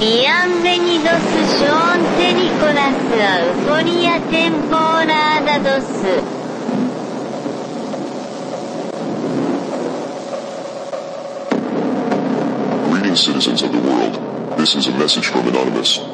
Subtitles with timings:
[0.00, 6.44] ビアンベニドス・ショーン・テニコラス・アウフォリア・テンポーラーダドス。
[13.16, 14.14] citizens of the world.
[14.58, 16.13] This is a message from Anonymous.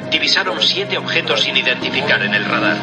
[0.11, 2.77] divisaron siete objetos sin identificar en el radar.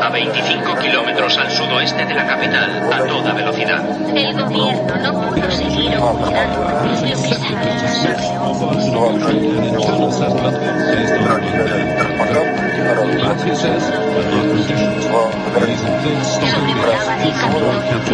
[0.00, 3.84] A 25 kilómetros al sudoeste de la capital, a toda velocidad.
[4.16, 6.62] El gobierno no pudo seguir ocultando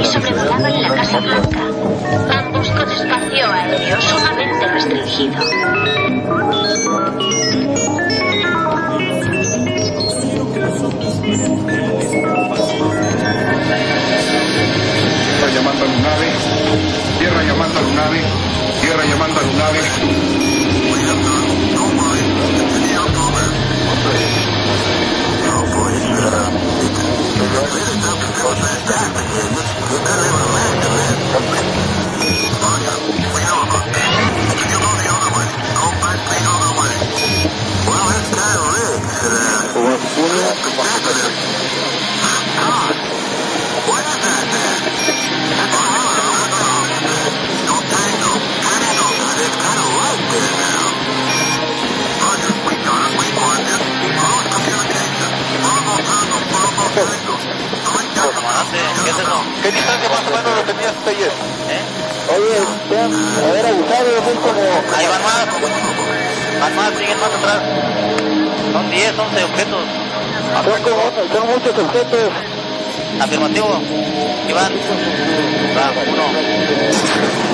[0.04, 1.67] Sobrevolaba la Casa Blanca.
[2.30, 5.38] Ambos con espacio aéreo sumamente restringido.
[15.38, 16.28] Tierra llamando a Lunave,
[17.18, 18.20] tierra llamando a Lunave,
[18.80, 19.80] tierra llamando a Lunave.
[59.04, 59.42] ¿Qué es eso?
[59.62, 61.32] ¿Qué distancia más o menos lo tenías hasta ayer?
[61.68, 62.07] ¿Eh?
[62.30, 62.58] Oye,
[62.88, 64.60] te han haber abusado, son como...
[64.96, 65.46] Ahí van más.
[66.60, 67.62] Van más, siguen más atrás.
[68.72, 69.80] Son 10, 11 objetos.
[70.64, 71.02] Son, como,
[71.32, 72.30] son muchos objetos.
[73.20, 73.80] Afirmativo.
[74.48, 74.72] Iván.
[75.76, 77.47] Va, uno.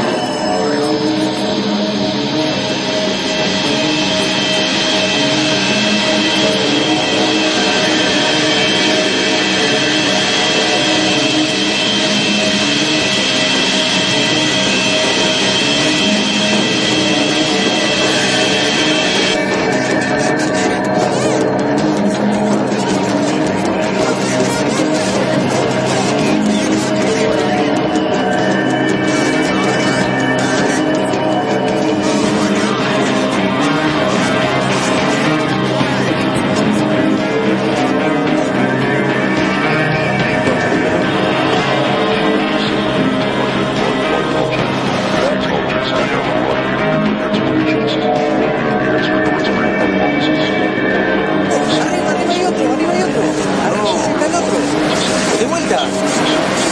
[55.45, 55.77] De vuelta.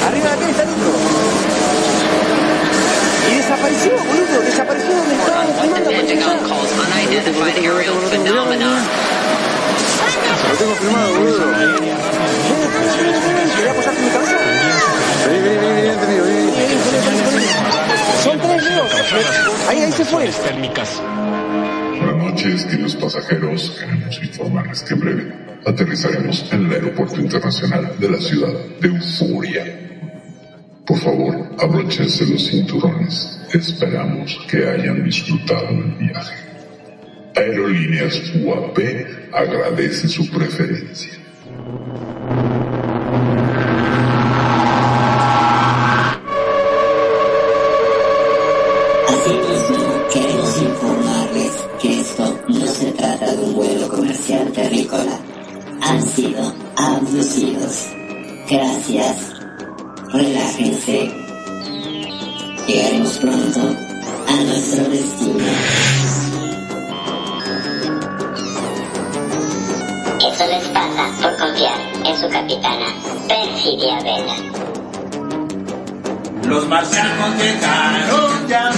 [0.08, 0.92] Arriba de acá está el otro.
[3.30, 4.40] Y desapareció, boludo.
[4.46, 5.90] Desapareció donde estaba filmando.
[10.48, 11.44] Lo tengo filmado, boludo.
[13.56, 14.36] ¿Quería apoyarte en mi cabeza?
[15.26, 17.48] Vení, vení, vení, vení, vení.
[18.24, 18.84] Son tres, Leo.
[19.68, 20.30] Ahí, ahí se fue.
[21.98, 23.70] Buenas noches, queridos pasajeros.
[23.78, 29.64] Queremos informarles que breve aterrizaremos en el Aeropuerto Internacional de la ciudad de Euforia.
[30.86, 33.40] Por favor, abróchense los cinturones.
[33.52, 36.34] Esperamos que hayan disfrutado del viaje.
[37.36, 38.78] Aerolíneas UAP
[39.32, 41.12] agradece su preferencia.
[49.08, 55.11] Asimismo, queremos informarles que esto no se trata de un vuelo comercial terrícola.
[55.92, 57.86] Han sido abducidos.
[58.48, 59.16] Gracias.
[60.10, 61.12] Relájense.
[62.66, 63.60] Llegaremos pronto
[64.26, 65.44] a nuestro destino.
[70.32, 72.86] Eso les pasa por confiar en su capitana,
[73.28, 74.36] Perfidia Vela.
[76.48, 78.70] Los marcianos llegaron ya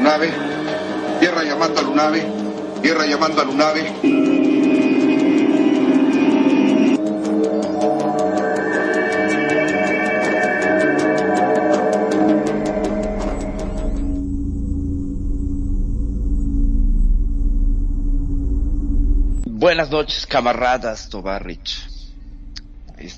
[0.00, 0.32] Lunave.
[1.18, 2.26] Tierra llamando a Lunave.
[2.80, 3.92] Tierra llamando a Lunave.
[19.46, 21.79] Buenas noches, camaradas Tobarrich.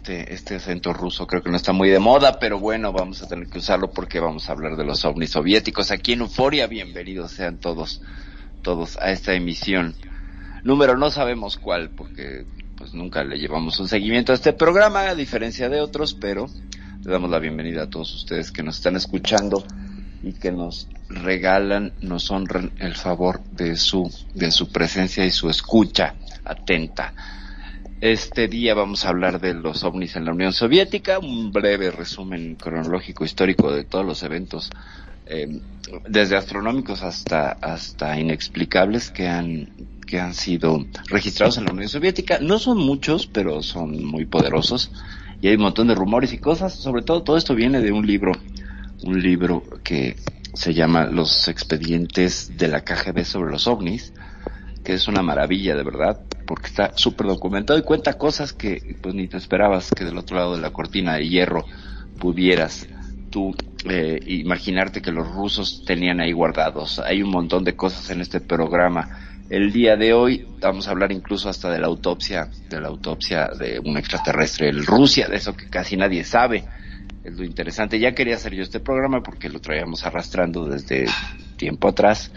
[0.03, 3.29] Este, este acento ruso creo que no está muy de moda, pero bueno, vamos a
[3.29, 6.67] tener que usarlo porque vamos a hablar de los ovnis soviéticos aquí en Euforia.
[6.67, 8.03] Bienvenidos sean todos,
[8.63, 9.95] todos a esta emisión.
[10.65, 12.45] Número no sabemos cuál, porque
[12.77, 16.49] pues nunca le llevamos un seguimiento a este programa, a diferencia de otros, pero
[17.05, 19.65] le damos la bienvenida a todos ustedes que nos están escuchando
[20.25, 25.49] y que nos regalan, nos honran el favor de su, de su presencia y su
[25.49, 27.15] escucha atenta.
[28.03, 32.57] Este día vamos a hablar de los ovnis en la Unión Soviética, un breve resumen
[32.57, 34.71] cronológico histórico de todos los eventos,
[35.27, 35.61] eh,
[36.09, 39.69] desde astronómicos hasta, hasta inexplicables que han,
[40.05, 42.41] que han sido registrados en la Unión Soviética.
[42.41, 44.91] No son muchos, pero son muy poderosos
[45.41, 46.75] y hay un montón de rumores y cosas.
[46.75, 48.33] Sobre todo, todo esto viene de un libro,
[49.05, 50.17] un libro que
[50.55, 54.13] se llama Los expedientes de la KGB sobre los ovnis,
[54.85, 59.15] que es una maravilla de verdad, porque está súper documentado y cuenta cosas que pues
[59.15, 61.65] ni te esperabas que del otro lado de la cortina de hierro
[62.19, 62.89] pudieras
[63.31, 63.55] tú
[63.89, 67.01] eh, imaginarte que los rusos tenían ahí guardados.
[67.01, 69.39] Hay un montón de cosas en este programa.
[69.51, 73.49] El día de hoy vamos a hablar incluso hasta de la autopsia, de la autopsia
[73.49, 76.65] de un extraterrestre en Rusia, de eso que casi nadie sabe.
[77.25, 77.99] Es lo interesante.
[77.99, 81.07] Ya quería hacer yo este programa porque lo traíamos arrastrando desde
[81.57, 82.31] tiempo atrás.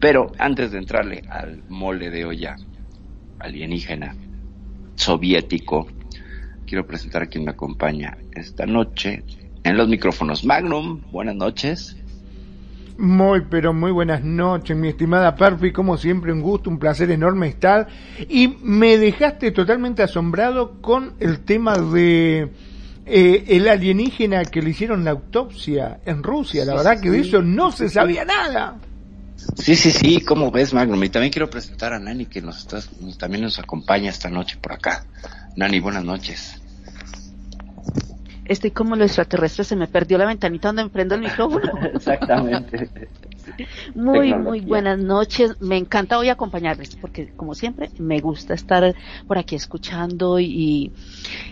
[0.00, 2.56] Pero antes de entrarle al mole de olla
[3.40, 4.14] alienígena
[4.94, 5.88] soviético,
[6.66, 9.24] quiero presentar a quien me acompaña esta noche
[9.64, 10.44] en los micrófonos.
[10.44, 11.96] Magnum, buenas noches.
[12.98, 15.72] Muy, pero muy buenas noches, mi estimada Perfi.
[15.72, 17.86] Como siempre, un gusto, un placer enorme estar.
[18.28, 22.50] Y me dejaste totalmente asombrado con el tema de
[23.06, 26.64] eh, el alienígena que le hicieron la autopsia en Rusia.
[26.64, 28.78] La verdad que de eso no se sabía nada.
[29.56, 31.02] Sí, sí, sí, ¿cómo ves, Magnum?
[31.04, 32.80] Y también quiero presentar a Nani, que nos está,
[33.18, 35.04] también nos acompaña esta noche por acá.
[35.56, 36.60] Nani, buenas noches.
[38.44, 41.70] Estoy como lo extraterrestre, se me perdió la ventanita donde me prendo el micrófono.
[41.94, 42.90] Exactamente.
[43.94, 45.60] Muy, muy buenas noches.
[45.60, 48.94] Me encanta hoy acompañarles porque, como siempre, me gusta estar
[49.26, 50.92] por aquí escuchando y,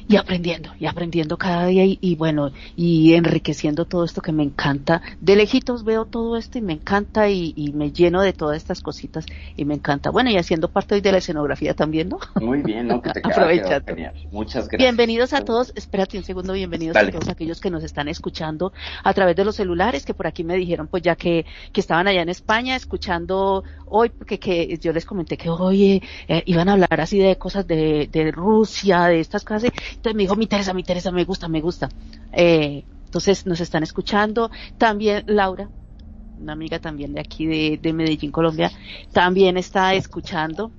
[0.08, 4.42] y aprendiendo, y aprendiendo cada día y, y, bueno, y enriqueciendo todo esto que me
[4.42, 5.02] encanta.
[5.20, 8.82] De lejitos veo todo esto y me encanta y, y me lleno de todas estas
[8.82, 10.10] cositas y me encanta.
[10.10, 12.18] Bueno, y haciendo parte hoy de la escenografía también, ¿no?
[12.40, 13.02] Muy bien, ¿no?
[13.02, 13.92] Que te Aprovechando.
[14.30, 14.78] Muchas gracias.
[14.78, 17.08] Bienvenidos a todos, espérate un segundo, bienvenidos Dale.
[17.08, 18.72] a todos aquellos que nos están escuchando
[19.02, 22.08] a través de los celulares, que por aquí me dijeron pues ya que, que estaban
[22.08, 26.72] allá en España escuchando hoy, porque que yo les comenté que hoy eh, iban a
[26.72, 30.74] hablar así de cosas de, de Rusia, de estas cosas, entonces me dijo, me interesa,
[30.74, 31.88] me interesa, me gusta, me gusta.
[32.32, 35.70] Eh, entonces nos están escuchando, también Laura,
[36.40, 38.72] una amiga también de aquí de, de Medellín, Colombia,
[39.12, 40.72] también está escuchando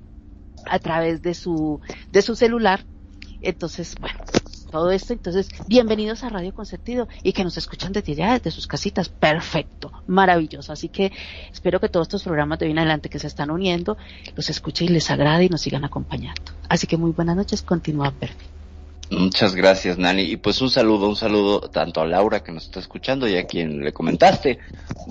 [0.66, 1.80] a través de su,
[2.12, 2.84] de su celular.
[3.40, 4.18] Entonces, bueno,
[4.68, 5.12] todo esto.
[5.12, 9.08] Entonces, bienvenidos a Radio Consentido y que nos escuchan desde allá, desde sus casitas.
[9.08, 10.72] Perfecto, maravilloso.
[10.72, 11.12] Así que
[11.52, 13.96] espero que todos estos programas de hoy en adelante que se están uniendo
[14.36, 16.52] los escuche y les agrade y nos sigan acompañando.
[16.68, 18.57] Así que muy buenas noches, continúa perfecto.
[19.10, 20.22] Muchas gracias, Nani.
[20.22, 23.46] Y pues un saludo, un saludo tanto a Laura que nos está escuchando y a
[23.46, 24.58] quien le comentaste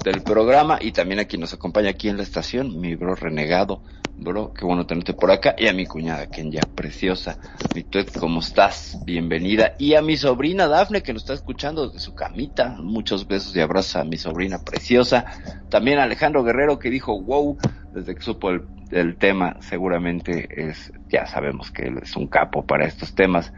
[0.04, 3.82] del programa y también a quien nos acompaña aquí en la estación, mi bro renegado.
[4.20, 5.56] Bro, qué bueno tenerte por acá.
[5.58, 7.39] Y a mi cuñada, Kenya, preciosa.
[7.75, 9.00] Mi tuet, ¿cómo estás?
[9.04, 9.75] Bienvenida.
[9.80, 12.77] Y a mi sobrina Dafne que nos está escuchando desde su camita.
[12.80, 15.25] Muchos besos y abrazos a mi sobrina preciosa.
[15.70, 17.58] También a Alejandro Guerrero que dijo wow
[17.94, 19.58] desde que supo el, el tema.
[19.62, 23.54] Seguramente es, ya sabemos que él es un capo para estos temas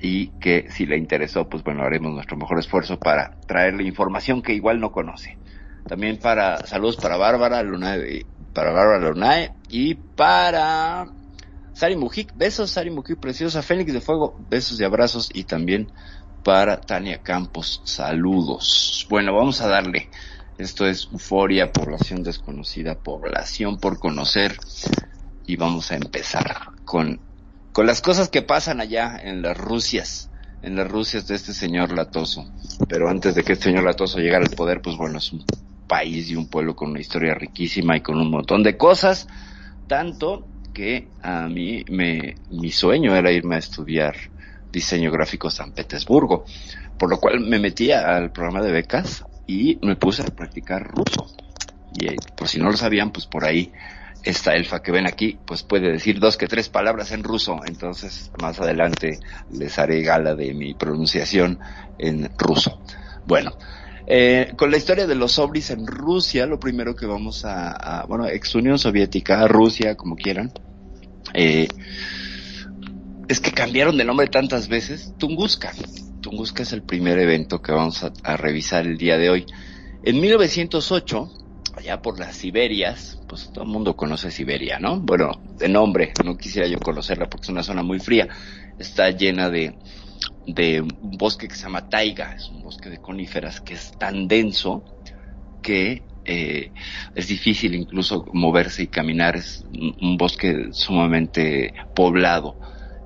[0.00, 4.54] y que si le interesó, pues bueno, haremos nuestro mejor esfuerzo para traerle información que
[4.54, 5.38] igual no conoce.
[5.86, 11.06] También para saludos para Bárbara Lunae, para Bárbara Lunae y para
[11.72, 15.90] Sari Mujic, besos Sari Mujic preciosa, Fénix de Fuego, besos y abrazos y también
[16.44, 19.06] para Tania Campos, saludos.
[19.10, 20.08] Bueno, vamos a darle.
[20.58, 24.56] Esto es Euforia, población desconocida, población por conocer
[25.46, 27.20] y vamos a empezar con
[27.78, 30.30] con las cosas que pasan allá en las Rusias,
[30.62, 32.50] en las Rusias de este señor Latoso.
[32.88, 35.44] Pero antes de que este señor Latoso llegara al poder, pues bueno, es un
[35.86, 39.28] país y un pueblo con una historia riquísima y con un montón de cosas,
[39.86, 40.44] tanto
[40.74, 44.16] que a mí me, mi sueño era irme a estudiar
[44.72, 46.46] diseño gráfico San Petersburgo,
[46.98, 51.28] por lo cual me metí al programa de becas y me puse a practicar ruso.
[51.94, 53.70] Y eh, por si no lo sabían, pues por ahí
[54.24, 57.60] esta elfa que ven aquí, pues puede decir dos que tres palabras en ruso.
[57.66, 59.18] Entonces, más adelante
[59.52, 61.58] les haré gala de mi pronunciación
[61.98, 62.80] en ruso.
[63.26, 63.56] Bueno,
[64.06, 68.26] eh, con la historia de los ovnis en Rusia, lo primero que vamos a, bueno,
[68.26, 70.52] ex Unión Soviética, Rusia, como quieran,
[71.34, 71.68] eh,
[73.28, 75.14] es que cambiaron de nombre tantas veces.
[75.18, 75.72] Tunguska.
[76.22, 79.46] Tunguska es el primer evento que vamos a revisar el día de hoy.
[80.02, 81.47] En 1908,
[81.78, 85.00] allá por las Siberias, pues todo el mundo conoce Siberia, ¿no?
[85.00, 88.28] Bueno, de nombre, no quisiera yo conocerla porque es una zona muy fría.
[88.78, 89.78] Está llena de,
[90.46, 94.26] de un bosque que se llama taiga, es un bosque de coníferas que es tan
[94.26, 94.84] denso
[95.62, 96.72] que eh,
[97.14, 102.58] es difícil incluso moverse y caminar, es un, un bosque sumamente poblado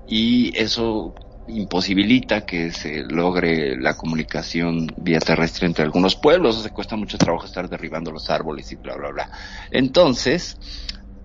[0.07, 1.14] y eso
[1.49, 7.18] imposibilita que se logre la comunicación vía terrestre entre algunos pueblos, o se cuesta mucho
[7.18, 9.30] trabajo estar derribando los árboles y bla bla bla.
[9.70, 10.56] Entonces,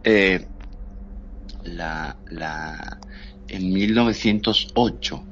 [0.04, 0.46] eh,
[1.64, 3.00] la, la,
[3.48, 5.24] en 1908,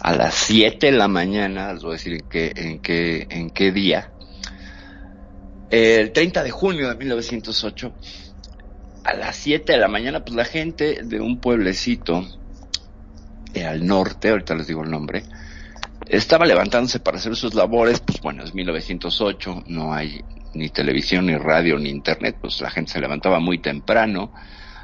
[0.00, 3.50] a las 7 de la mañana, les voy a decir en qué, en qué, en
[3.50, 4.10] qué día,
[5.70, 7.92] el 30 de junio de 1908,
[9.04, 12.26] a las 7 de la mañana, pues la gente de un pueblecito
[13.62, 15.24] al norte, ahorita les digo el nombre,
[16.06, 20.22] estaba levantándose para hacer sus labores, pues bueno, es 1908, no hay
[20.54, 24.32] ni televisión, ni radio, ni internet, pues la gente se levantaba muy temprano,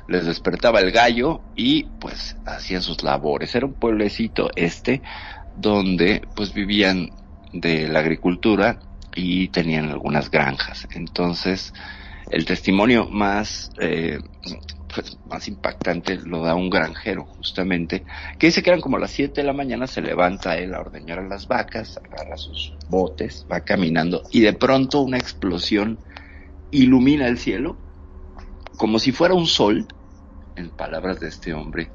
[0.08, 3.54] les despertaba el gallo y pues hacían sus labores.
[3.54, 5.02] Era un pueblecito este
[5.56, 7.10] donde pues vivían
[7.52, 8.80] de la agricultura
[9.14, 10.88] y tenían algunas granjas.
[10.92, 11.72] Entonces,
[12.30, 14.18] el testimonio más eh,
[14.94, 18.04] pues, más impactante lo da un granjero, justamente,
[18.38, 21.18] que dice que eran como las 7 de la mañana, se levanta él a ordeñar
[21.18, 25.98] a las vacas, agarra sus botes, va caminando, y de pronto una explosión
[26.70, 27.76] ilumina el cielo,
[28.76, 29.86] como si fuera un sol,
[30.56, 31.90] en palabras de este hombre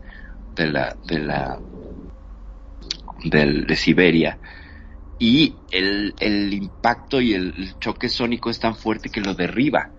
[0.55, 1.59] de la, de la,
[3.23, 4.39] del, de Siberia,
[5.17, 9.91] y el, el impacto y el choque sónico es tan fuerte que lo derriba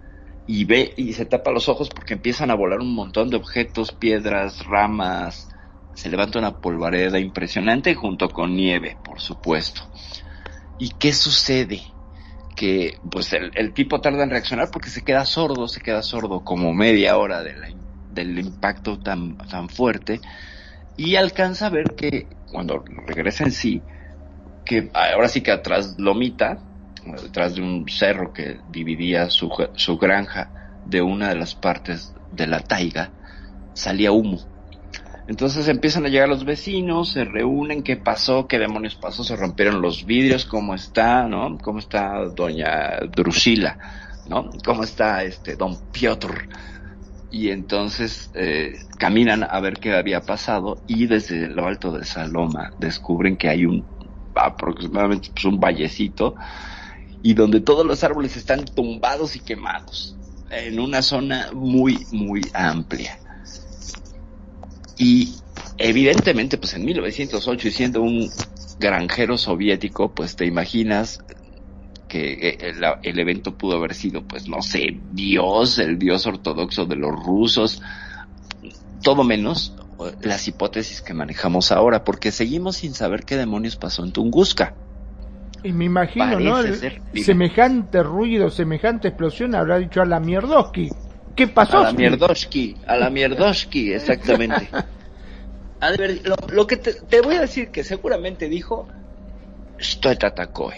[0.47, 3.93] y ve y se tapa los ojos porque empiezan a volar un montón de objetos,
[3.93, 5.49] piedras, ramas,
[5.95, 9.83] se levanta una polvareda impresionante junto con nieve, por supuesto.
[10.79, 11.83] ¿Y qué sucede?
[12.55, 16.45] Que pues el, el tipo tarda en reaccionar porque se queda sordo, se queda sordo
[16.45, 17.55] como media hora de
[18.11, 20.21] del impacto tan, tan fuerte
[20.97, 23.83] y alcanza a ver que cuando regresa en sí,
[24.65, 26.66] que ahora sí que atrás lomita,
[27.15, 32.47] detrás de un cerro que dividía su, su granja de una de las partes de
[32.47, 33.11] la taiga,
[33.75, 34.41] salía humo.
[35.29, 39.83] Entonces empiezan a llegar los vecinos, se reúnen, qué pasó, qué demonios pasó, se rompieron
[39.83, 41.59] los vidrios, cómo está, ¿no?
[41.59, 43.77] ¿Cómo está doña Drusila,
[44.29, 44.51] ¿no?
[44.65, 46.49] ¿Cómo está este don Piotr?
[47.33, 52.29] Y entonces eh, caminan a ver qué había pasado y desde lo alto de esa
[52.29, 53.85] loma descubren que hay un
[54.37, 56.37] aproximadamente pues, un vallecito
[57.23, 60.17] y donde todos los árboles están tumbados y quemados
[60.51, 63.19] en una zona muy, muy amplia.
[64.99, 65.35] Y
[65.79, 68.31] evidentemente, pues en 1908, y siendo un
[68.79, 71.21] granjero soviético, pues te imaginas
[72.09, 76.97] que el, el, evento pudo haber sido, pues no sé, Dios, el Dios ortodoxo de
[76.97, 77.83] los rusos,
[79.03, 79.75] todo menos
[80.21, 84.75] las hipótesis que manejamos ahora, porque seguimos sin saber qué demonios pasó en Tunguska.
[85.67, 86.61] Y me imagino, ¿no?
[86.61, 90.91] El semejante ruido, semejante explosión habrá dicho a la Mierdowski.
[91.35, 91.79] ¿Qué pasó?
[91.79, 94.69] A la Mierdoshki, a la Mierdoshki, exactamente.
[95.99, 98.89] Ver- lo, lo que te, te voy a decir que seguramente dijo,
[99.79, 100.75] Stoy Tatakoe,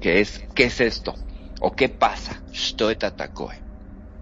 [0.00, 1.16] que es, ¿qué es esto?
[1.60, 2.42] ¿O qué pasa?
[2.52, 3.54] Stoy Tatakoe.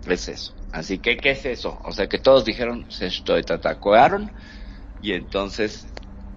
[0.06, 0.54] Es eso.
[0.72, 1.80] Así que, ¿qué es eso?
[1.84, 4.32] O sea que todos dijeron, se Stoy Tatakoearon,
[5.00, 5.86] y entonces,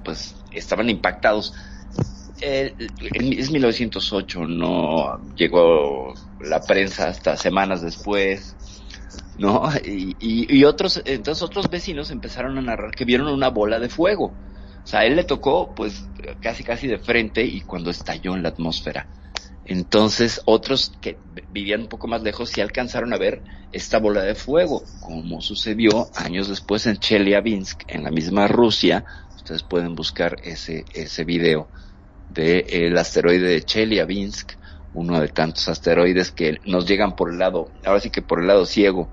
[0.03, 1.53] pues, estaban impactados.
[2.41, 2.75] El-
[3.37, 8.57] es 1908, no llegó la prensa hasta semanas después,
[9.37, 9.63] ¿no?
[9.83, 14.25] Y, otros, entonces otros vecinos empezaron a narrar que vieron una bola de fuego.
[14.25, 18.49] O sea, él le tocó, pues, casi casi de frente y cuando estalló en la
[18.49, 19.09] atmósfera.
[19.63, 24.35] Entonces, otros que vivían un poco más lejos sí alcanzaron a ver esta bola de
[24.35, 29.05] fuego, como sucedió años después en Chelyabinsk, en la misma Rusia.
[29.35, 31.71] Ustedes pueden buscar ese, ese video
[32.29, 34.53] de el asteroide de Chelyabinsk,
[34.93, 38.47] uno de tantos asteroides que nos llegan por el lado, ahora sí que por el
[38.47, 39.09] lado ciego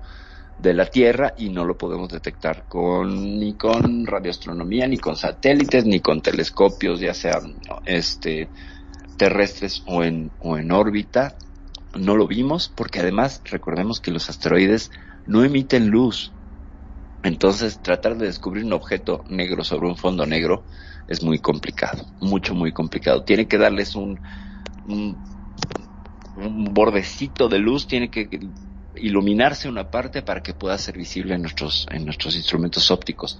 [0.59, 5.85] de la Tierra y no lo podemos detectar con ni con radioastronomía, ni con satélites,
[5.85, 7.55] ni con telescopios, ya sean
[7.85, 8.47] este
[9.17, 11.35] terrestres o en o en órbita
[11.95, 14.91] no lo vimos porque además recordemos que los asteroides
[15.25, 16.31] no emiten luz.
[17.23, 20.65] Entonces tratar de descubrir un objeto negro sobre un fondo negro
[21.07, 23.23] es muy complicado, mucho, muy complicado.
[23.23, 24.19] Tiene que darles un,
[24.87, 25.17] un,
[26.35, 28.29] un bordecito de luz, tiene que
[28.95, 33.39] iluminarse una parte para que pueda ser visible en nuestros, en nuestros instrumentos ópticos.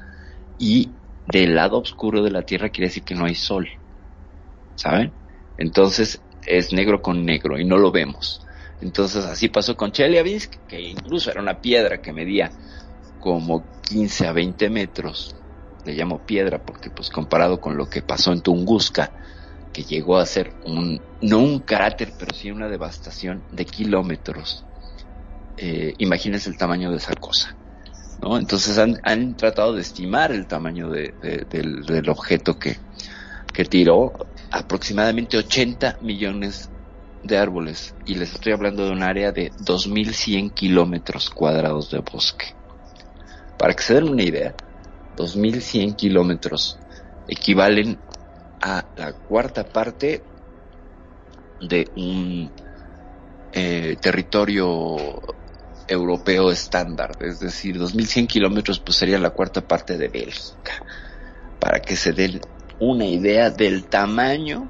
[0.57, 0.91] Y
[1.27, 3.67] del lado oscuro de la Tierra quiere decir que no hay sol.
[4.75, 5.13] ¿Saben?
[5.57, 8.45] Entonces es negro con negro y no lo vemos.
[8.81, 12.51] Entonces así pasó con Chelyabinsk, que incluso era una piedra que medía
[13.23, 15.33] como 15 a 20 metros.
[15.85, 19.13] Le llamo piedra porque pues comparado con lo que pasó en Tunguska,
[19.71, 24.65] que llegó a ser un, no un cráter, pero sí una devastación de kilómetros.
[25.55, 27.55] Eh, imagínense el tamaño de esa cosa.
[28.21, 28.37] ¿no?
[28.37, 31.13] Entonces han, tratado de estimar el tamaño de,
[31.49, 32.77] del, del, objeto que,
[33.53, 34.11] que tiró,
[34.51, 36.69] aproximadamente 80 millones
[37.23, 42.53] de árboles, y les estoy hablando de un área de 2.100 kilómetros cuadrados de bosque.
[43.57, 44.55] Para que se den una idea,
[45.17, 46.79] 2.100 kilómetros
[47.27, 47.99] equivalen
[48.61, 50.23] a la cuarta parte
[51.61, 52.51] de un
[53.51, 55.21] eh, territorio
[55.87, 60.83] europeo estándar, es decir, 2.100 kilómetros pues sería la cuarta parte de Bélgica,
[61.59, 62.41] para que se den
[62.79, 64.69] una idea del tamaño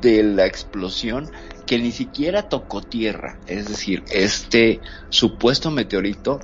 [0.00, 1.30] de la explosión
[1.66, 4.80] que ni siquiera tocó tierra, es decir, este
[5.10, 6.38] supuesto meteorito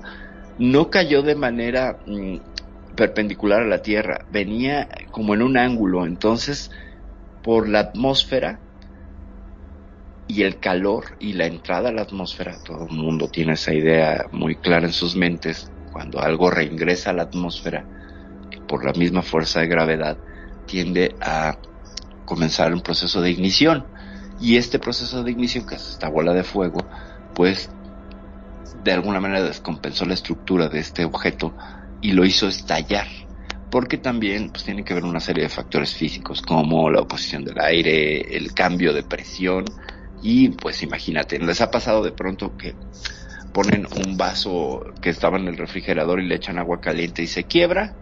[0.59, 2.37] no cayó de manera mmm,
[2.97, 6.71] perpendicular a la Tierra, venía como en un ángulo, entonces
[7.43, 8.61] por la atmósfera
[10.29, 14.27] y el calor y la entrada a la atmósfera, todo el mundo tiene esa idea
[14.31, 17.85] muy clara en sus mentes, cuando algo reingresa a la atmósfera
[18.67, 20.17] por la misma fuerza de gravedad,
[20.67, 21.59] tiende a
[22.25, 23.85] comenzar un proceso de ignición.
[24.41, 26.81] Y este proceso de ignición, que es esta bola de fuego,
[27.35, 27.71] pues
[28.85, 31.55] de alguna manera descompensó la estructura de este objeto
[32.01, 33.07] y lo hizo estallar.
[33.71, 37.59] Porque también pues, tiene que ver una serie de factores físicos como la oposición del
[37.61, 39.65] aire, el cambio de presión
[40.23, 42.75] y pues imagínate, les ha pasado de pronto que
[43.53, 47.45] ponen un vaso que estaba en el refrigerador y le echan agua caliente y se
[47.45, 47.97] quiebra.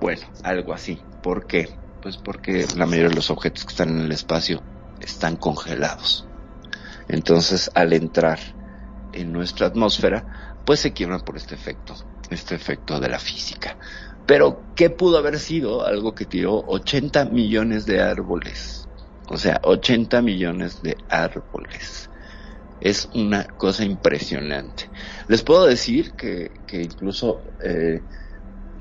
[0.00, 1.00] Bueno, algo así.
[1.22, 1.68] ¿Por qué?
[2.00, 4.62] Pues porque la mayoría de los objetos que están en el espacio
[5.00, 6.26] están congelados.
[7.08, 8.38] Entonces, al entrar
[9.20, 11.94] en nuestra atmósfera, pues se quiebran por este efecto,
[12.30, 13.78] este efecto de la física.
[14.26, 15.86] Pero, ¿qué pudo haber sido?
[15.86, 18.88] Algo que tiró 80 millones de árboles.
[19.28, 22.10] O sea, 80 millones de árboles.
[22.80, 24.90] Es una cosa impresionante.
[25.28, 28.02] Les puedo decir que, que incluso eh,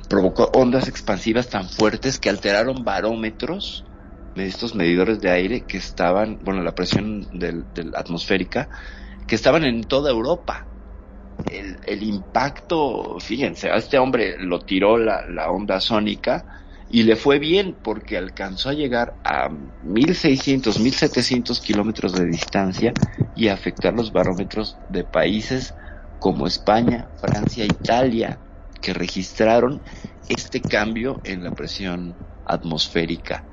[0.08, 3.86] provocó ondas expansivas tan fuertes que alteraron barómetros
[4.38, 8.70] de estos medidores de aire que estaban, bueno, la presión del, atmosférica,
[9.28, 10.66] que estaban en toda Europa.
[11.52, 17.38] El, impacto, fíjense, a este hombre lo tiró la, la, onda sónica y le fue
[17.38, 19.50] bien porque alcanzó a llegar a
[19.84, 22.94] 1600, 1700 kilómetros de distancia
[23.36, 25.76] y afectar los barómetros de países
[26.20, 28.40] como España, Francia, Italia,
[28.82, 29.82] que registraron
[30.30, 33.44] este cambio en la presión atmosférica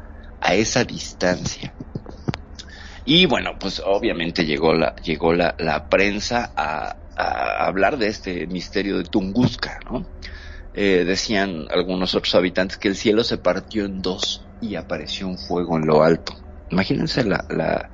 [0.41, 1.75] a esa distancia.
[3.05, 8.47] Y bueno, pues obviamente llegó la, llegó la, la prensa a, a, hablar de este
[8.47, 10.07] misterio de Tunguska, ¿no?
[10.73, 15.39] Eh, decían algunos otros habitantes que el cielo se partió en dos y apareció un
[15.39, 16.35] fuego en lo alto.
[16.71, 17.91] Imagínense la, la,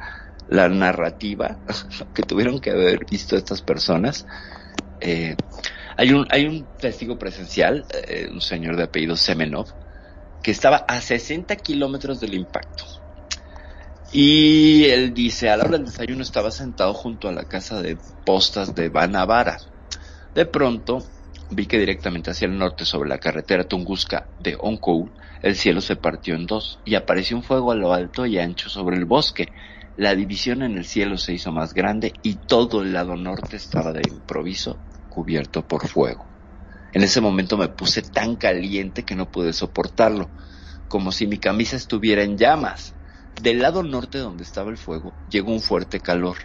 [0.48, 1.58] la narrativa
[2.14, 4.26] que tuvieron que haber visto estas personas.
[5.00, 5.36] Eh,
[5.96, 9.66] hay un, hay un testigo presencial, eh, un señor de apellido Semenov,
[10.42, 12.99] que estaba a 60 kilómetros del impacto.
[14.12, 17.96] Y él dice, a la hora del desayuno estaba sentado junto a la casa de
[18.24, 19.58] postas de Banavara.
[20.34, 21.06] De pronto,
[21.50, 25.10] vi que directamente hacia el norte, sobre la carretera Tunguska de Onkou,
[25.42, 28.68] el cielo se partió en dos y apareció un fuego a lo alto y ancho
[28.68, 29.46] sobre el bosque.
[29.96, 33.92] La división en el cielo se hizo más grande y todo el lado norte estaba
[33.92, 36.26] de improviso cubierto por fuego.
[36.92, 40.30] En ese momento me puse tan caliente que no pude soportarlo,
[40.88, 42.94] como si mi camisa estuviera en llamas.
[43.36, 46.36] Del lado norte donde estaba el fuego llegó un fuerte calor.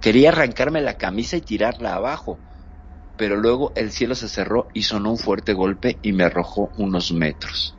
[0.00, 2.40] Quería arrancarme la camisa y tirarla abajo,
[3.16, 7.12] pero luego el cielo se cerró y sonó un fuerte golpe y me arrojó unos
[7.12, 7.76] metros.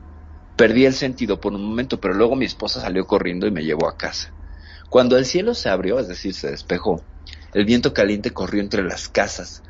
[0.55, 3.87] Perdí el sentido por un momento, pero luego mi esposa salió corriendo y me llevó
[3.87, 4.33] a casa.
[4.89, 7.05] Cuando el cielo se abrió, es decir, se despejó,
[7.53, 9.63] el viento caliente corrió entre las casas,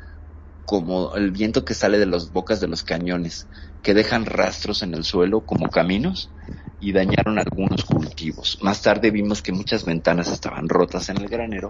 [0.64, 3.48] como el viento que sale de las bocas de los cañones,
[3.82, 6.32] que dejan rastros en el suelo como caminos
[6.78, 8.58] y dañaron algunos cultivos.
[8.62, 11.68] Más tarde vimos que muchas ventanas estaban rotas en el granero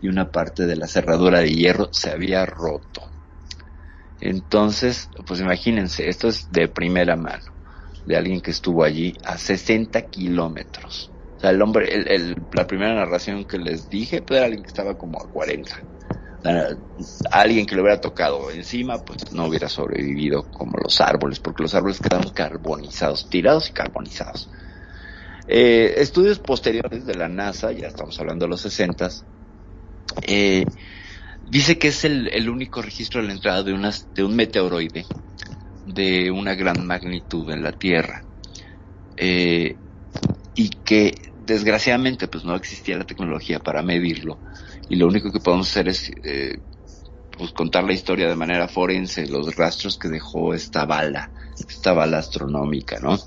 [0.00, 3.02] y una parte de la cerradura de hierro se había roto.
[4.20, 7.54] Entonces, pues imagínense, esto es de primera mano,
[8.04, 11.12] de alguien que estuvo allí a 60 kilómetros.
[11.36, 14.68] O sea, el hombre, el, la primera narración que les dije, pues era alguien que
[14.68, 15.70] estaba como a 40
[17.30, 21.74] alguien que le hubiera tocado encima, pues no hubiera sobrevivido como los árboles, porque los
[21.74, 24.50] árboles quedaron carbonizados, tirados y carbonizados.
[25.46, 29.08] Eh, estudios posteriores de la NASA, ya estamos hablando de los 60,
[30.22, 30.64] eh,
[31.50, 35.06] dice que es el, el, único registro de la entrada de, unas, de un meteoroide
[35.86, 38.24] de una gran magnitud en la Tierra.
[39.16, 39.76] Eh,
[40.54, 44.38] y que desgraciadamente pues no existía la tecnología para medirlo
[44.88, 46.58] y lo único que podemos hacer es eh,
[47.36, 51.30] pues contar la historia de manera forense, los rastros que dejó esta bala,
[51.68, 53.18] esta bala astronómica, ¿no?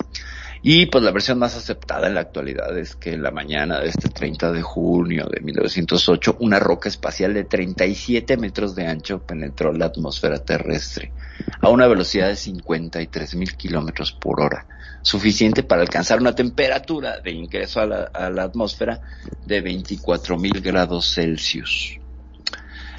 [0.63, 3.89] Y pues la versión más aceptada en la actualidad es que en la mañana de
[3.89, 9.74] este 30 de junio de 1908 una roca espacial de 37 metros de ancho penetró
[9.74, 11.13] la atmósfera terrestre
[11.62, 14.67] a una velocidad de 53 mil kilómetros por hora,
[15.02, 19.02] suficiente para alcanzar una temperatura de ingreso a la, atmósfera
[19.46, 21.98] de 24 mil grados Celsius.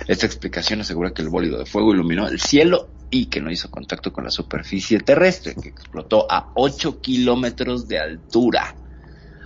[0.09, 3.71] Esta explicación asegura que el bólido de fuego iluminó el cielo y que no hizo
[3.71, 8.75] contacto con la superficie terrestre, que explotó a 8 kilómetros de altura.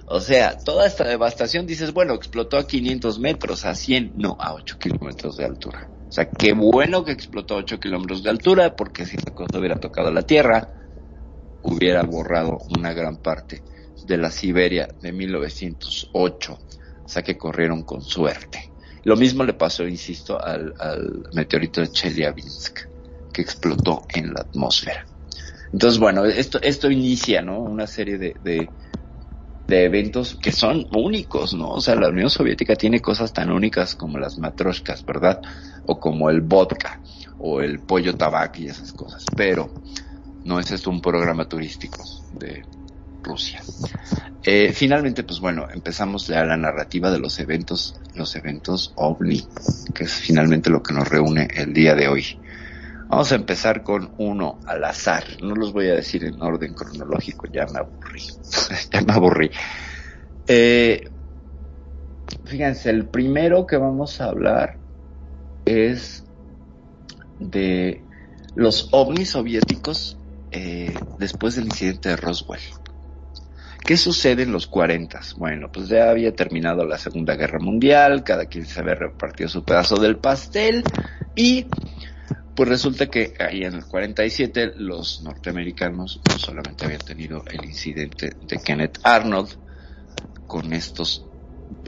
[0.07, 4.55] O sea, toda esta devastación dices, bueno, explotó a 500 metros, a 100, no, a
[4.55, 5.91] 8 kilómetros de altura.
[6.09, 9.59] O sea, qué bueno que explotó a 8 kilómetros de altura, porque si la cosa
[9.59, 10.86] hubiera tocado la Tierra,
[11.67, 13.63] hubiera borrado una gran parte
[14.07, 16.59] de la Siberia de 1908.
[17.05, 18.71] O sea que corrieron con suerte.
[19.05, 20.75] Lo mismo le pasó, insisto, al,
[21.33, 22.81] meteorito de Chelyabinsk,
[23.33, 25.07] que explotó en la atmósfera.
[25.73, 27.61] Entonces, bueno, esto, inicia, ¿no?
[27.61, 28.69] Una serie de
[29.69, 31.71] eventos que son únicos, ¿no?
[31.71, 35.41] O sea, la Unión Soviética tiene cosas tan únicas como las matroshkas, ¿verdad?
[35.87, 37.01] O como el vodka,
[37.39, 39.25] o el pollo tabac y esas cosas.
[39.37, 39.71] Pero
[40.47, 42.03] no es esto un programa turístico
[42.39, 42.65] de
[43.23, 43.61] Rusia.
[44.45, 49.45] Eh, finalmente, pues bueno, empezamos ya la narrativa de los eventos, los eventos OVNI,
[49.93, 52.39] que es finalmente lo que nos reúne el día de hoy.
[53.09, 55.25] Vamos a empezar con uno al azar.
[55.43, 58.23] No los voy a decir en orden cronológico, ya me aburrí.
[58.93, 59.51] ya me aburrí.
[60.47, 61.09] Eh,
[62.45, 64.79] fíjense, el primero que vamos a hablar
[65.65, 66.25] es
[67.41, 68.05] de
[68.55, 70.17] los ovnis soviéticos
[70.59, 72.63] eh, después del incidente de Roswell.
[73.85, 75.21] ¿Qué sucede en los 40?
[75.37, 79.65] Bueno, pues ya había terminado la Segunda Guerra Mundial, cada quien se había repartido su
[79.65, 80.83] pedazo del pastel
[81.35, 81.67] y
[82.55, 88.33] pues resulta que ahí en el 47 los norteamericanos no solamente habían tenido el incidente
[88.41, 89.51] de Kenneth Arnold
[90.47, 91.27] con estos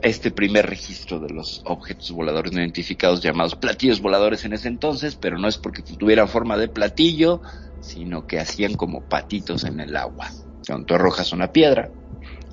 [0.03, 5.17] este primer registro de los objetos voladores no identificados llamados platillos voladores en ese entonces,
[5.17, 7.41] pero no es porque tuvieran forma de platillo,
[7.81, 10.29] sino que hacían como patitos en el agua.
[10.67, 11.91] Cuando tú arrojas una piedra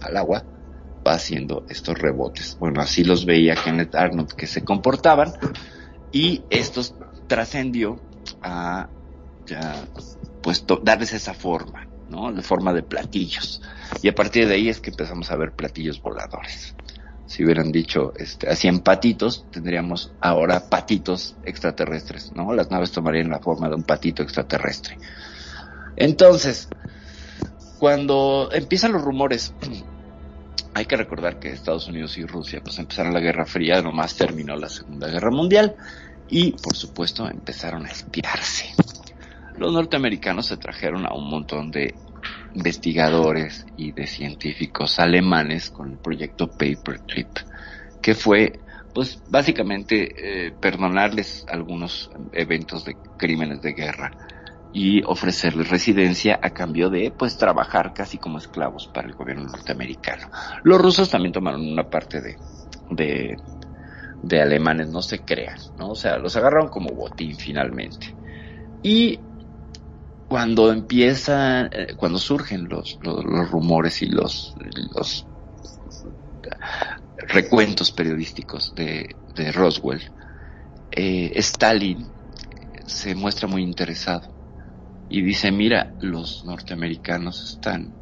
[0.02, 0.44] al agua,
[1.06, 2.58] va haciendo estos rebotes.
[2.60, 5.34] Bueno, así los veía Kenneth Arnold que se comportaban
[6.12, 6.96] y estos
[7.28, 8.00] trascendió
[8.42, 8.90] a
[10.42, 12.32] pues darles esa forma, ¿no?
[12.32, 13.62] De forma de platillos.
[14.02, 16.76] Y a partir de ahí es que empezamos a ver platillos voladores.
[17.28, 22.54] Si hubieran dicho, este, hacían patitos, tendríamos ahora patitos extraterrestres, ¿no?
[22.54, 24.98] Las naves tomarían la forma de un patito extraterrestre.
[25.96, 26.68] Entonces,
[27.80, 29.54] cuando empiezan los rumores,
[30.74, 34.56] hay que recordar que Estados Unidos y Rusia pues empezaron la Guerra Fría, nomás terminó
[34.56, 35.76] la Segunda Guerra Mundial
[36.30, 38.74] y por supuesto empezaron a espiarse.
[39.58, 41.96] Los norteamericanos se trajeron a un montón de
[42.56, 47.28] investigadores y de científicos alemanes con el proyecto Paperclip,
[48.02, 48.60] que fue
[48.94, 54.12] pues básicamente eh, perdonarles algunos eventos de crímenes de guerra
[54.72, 60.30] y ofrecerles residencia a cambio de pues trabajar casi como esclavos para el gobierno norteamericano.
[60.64, 62.38] Los rusos también tomaron una parte de,
[62.90, 63.38] de,
[64.24, 65.90] de alemanes, no se crean, ¿no?
[65.90, 68.16] O sea, los agarraron como botín finalmente.
[68.82, 69.20] Y
[70.36, 74.54] cuando empiezan, eh, cuando surgen los, los, rumores y los,
[74.94, 75.26] los
[77.30, 80.02] recuentos periodísticos de, de Roswell,
[80.92, 82.06] eh, Stalin
[82.86, 84.28] se muestra muy interesado
[85.10, 87.94] y dice, mira, los norteamericanos están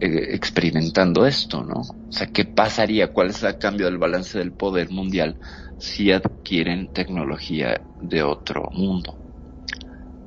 [0.00, 1.82] eh, experimentando esto, ¿no?
[1.82, 3.12] O sea, ¿qué pasaría?
[3.12, 5.36] ¿Cuál es el cambio del balance del poder mundial
[5.76, 9.23] si adquieren tecnología de otro mundo?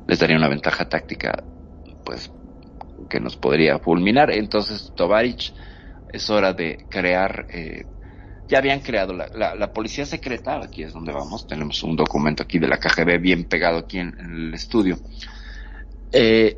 [0.07, 1.43] Les daría una ventaja táctica,
[2.05, 2.31] pues,
[3.09, 4.31] que nos podría fulminar.
[4.31, 5.53] Entonces, Tovarich,
[6.11, 7.85] es hora de crear, eh,
[8.47, 12.43] ya habían creado la, la, la, policía secreta, aquí es donde vamos, tenemos un documento
[12.43, 14.97] aquí de la KGB bien pegado aquí en, el estudio.
[16.11, 16.57] Eh,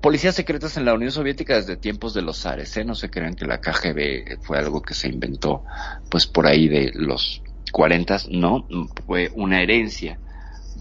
[0.00, 2.84] policías secretas en la Unión Soviética desde tiempos de los zares, ¿eh?
[2.84, 5.64] No se crean que la KGB fue algo que se inventó,
[6.10, 8.66] pues por ahí de los 40, no,
[9.06, 10.18] fue una herencia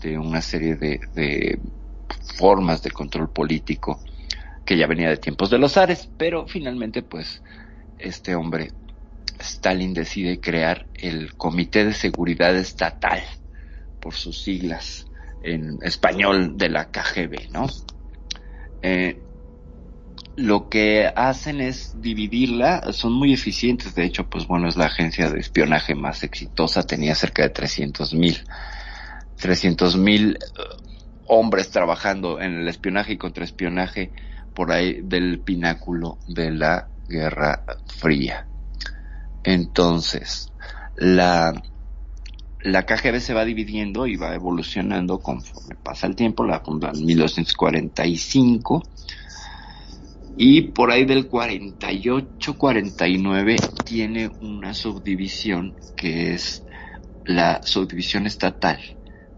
[0.02, 1.60] de una serie de, de
[2.38, 4.00] formas de control político
[4.66, 7.42] que ya venía de tiempos de los zares, pero finalmente pues
[8.00, 8.72] este hombre,
[9.40, 13.22] Stalin decide crear el Comité de Seguridad Estatal,
[14.00, 15.08] por sus siglas
[15.44, 17.68] en español de la KGB, ¿no?
[18.82, 19.20] Eh,
[20.36, 25.30] lo que hacen es dividirla, son muy eficientes, de hecho, pues bueno, es la agencia
[25.30, 28.44] de espionaje más exitosa, tenía cerca de 300 mil,
[29.38, 30.38] 300 mil
[31.28, 34.12] hombres trabajando en el espionaje y contraespionaje
[34.54, 38.48] por ahí del pináculo de la Guerra Fría.
[39.44, 40.52] Entonces,
[40.96, 41.54] la,
[42.62, 47.06] la KGB se va dividiendo y va evolucionando conforme pasa el tiempo, la funda en
[47.06, 48.84] 1945
[50.40, 56.66] y por ahí del 48-49 tiene una subdivisión que es
[57.26, 58.80] la subdivisión estatal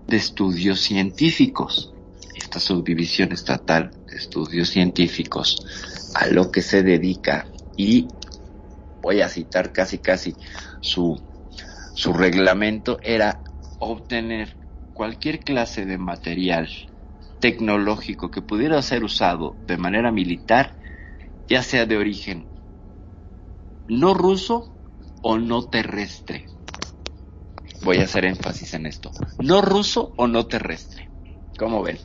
[0.09, 1.93] de estudios científicos.
[2.35, 5.65] Esta subdivisión estatal de estudios científicos
[6.15, 8.07] a lo que se dedica y
[9.01, 10.35] voy a citar casi casi
[10.81, 11.21] su,
[11.93, 13.41] su reglamento era
[13.79, 14.57] obtener
[14.93, 16.69] cualquier clase de material
[17.39, 20.77] tecnológico que pudiera ser usado de manera militar,
[21.47, 22.49] ya sea de origen
[23.87, 24.75] no ruso
[25.21, 26.45] o no terrestre.
[27.83, 29.11] Voy a hacer énfasis en esto.
[29.39, 31.09] No ruso o no terrestre.
[31.57, 31.97] ¿Cómo ven?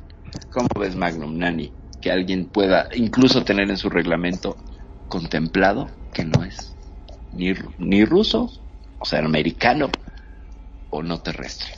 [0.53, 1.73] ¿Cómo ves Magnum Nani?
[2.01, 4.57] Que alguien pueda incluso tener en su reglamento
[5.09, 6.75] contemplado que no es
[7.33, 8.51] ni, ni ruso,
[8.99, 9.91] o sea, americano
[10.91, 11.75] o no terrestre.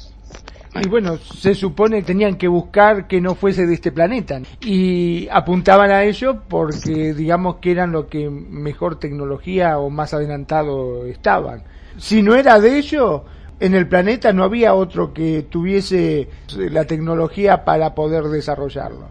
[0.82, 4.40] Y bueno, se supone que tenían que buscar que no fuese de este planeta.
[4.60, 11.06] Y apuntaban a ello porque digamos que eran lo que mejor tecnología o más adelantado
[11.06, 11.62] estaban.
[11.96, 13.24] Si no era de ello,
[13.60, 19.08] en el planeta no había otro que tuviese la tecnología para poder desarrollarlo.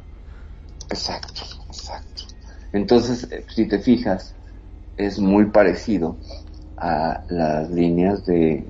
[0.89, 2.23] Exacto, exacto.
[2.73, 4.35] Entonces, si te fijas,
[4.97, 6.17] es muy parecido
[6.77, 8.65] a las líneas de,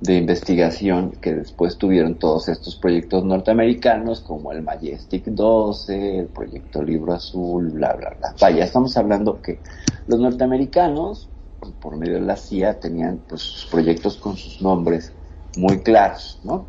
[0.00, 6.82] de investigación que después tuvieron todos estos proyectos norteamericanos como el Majestic 12, el proyecto
[6.82, 8.34] Libro Azul, bla, bla, bla.
[8.40, 9.58] Vaya, estamos hablando que
[10.06, 11.28] los norteamericanos,
[11.72, 15.12] por medio de la CIA, tenían pues sus proyectos con sus nombres
[15.56, 16.66] muy claros, ¿no?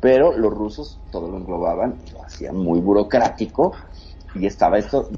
[0.00, 3.72] Pero los rusos todo lo englobaban, lo hacían muy burocrático
[4.34, 5.08] y estaba esto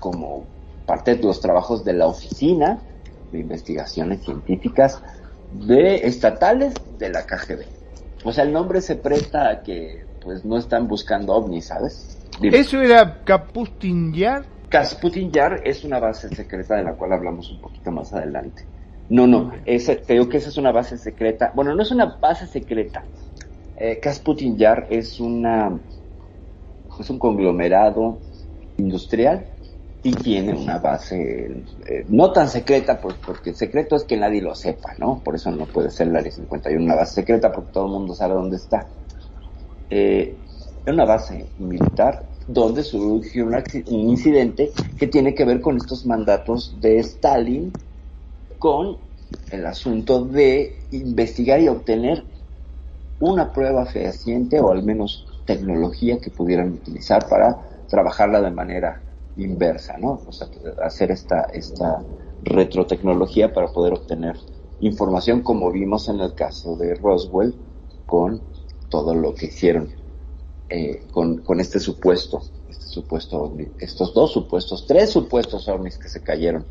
[0.00, 0.46] como
[0.86, 2.80] parte de los trabajos de la oficina
[3.30, 5.02] de investigaciones científicas
[5.50, 7.64] de estatales de la KGB.
[8.24, 12.18] O sea, el nombre se presta a que pues no están buscando ovnis, ¿sabes?
[12.40, 14.51] ¿Eso era Kapustin Yar?
[14.72, 18.64] Kasputin Yar es una base secreta de la cual hablamos un poquito más adelante.
[19.10, 21.52] No, no, ese, creo que esa es una base secreta.
[21.54, 23.04] Bueno, no es una base secreta.
[23.76, 25.78] Eh, Kasputin Yar es una
[26.98, 28.18] es un conglomerado
[28.78, 29.44] industrial
[30.02, 34.40] y tiene una base eh, no tan secreta, pues, porque el secreto es que nadie
[34.40, 35.20] lo sepa, ¿no?
[35.22, 38.14] Por eso no puede ser la Área 51 una base secreta, porque todo el mundo
[38.14, 38.86] sabe dónde está.
[39.90, 40.34] Eh,
[40.86, 46.76] es una base militar donde surgió un, incidente que tiene que ver con estos mandatos
[46.80, 47.72] de Stalin
[48.58, 48.96] con
[49.50, 52.24] el asunto de investigar y obtener
[53.20, 59.00] una prueba fehaciente o al menos tecnología que pudieran utilizar para trabajarla de manera
[59.36, 60.20] inversa, ¿no?
[60.26, 60.48] O sea,
[60.82, 62.02] hacer esta, esta
[62.42, 64.36] retrotecnología para poder obtener
[64.80, 67.54] información como vimos en el caso de Roswell
[68.06, 68.42] con
[68.88, 70.01] todo lo que hicieron
[70.74, 76.08] eh, con, con este supuesto, este supuesto ovni, estos dos supuestos, tres supuestos ovnis que
[76.08, 76.64] se cayeron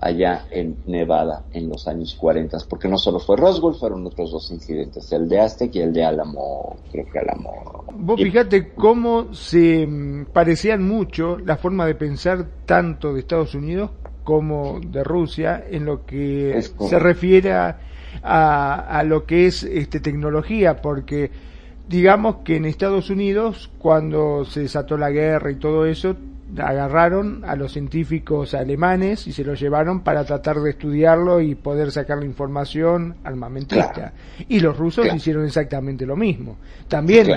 [0.00, 4.52] allá en Nevada en los años 40, porque no solo fue Roswell, fueron otros dos
[4.52, 7.84] incidentes, el de Aztec y el de Alamo, creo que Alamo.
[7.94, 13.90] Vos fíjate cómo se mm, parecían mucho la forma de pensar tanto de Estados Unidos
[14.22, 17.80] como de Rusia en lo que se refiere a,
[18.22, 21.47] a, a, lo que es este, tecnología, porque
[21.88, 26.16] digamos que en Estados Unidos, cuando se desató la guerra y todo eso,
[26.56, 31.90] agarraron a los científicos alemanes y se los llevaron para tratar de estudiarlo y poder
[31.92, 34.12] sacar la información armamentista.
[34.48, 36.56] Y los rusos hicieron exactamente lo mismo.
[36.88, 37.28] También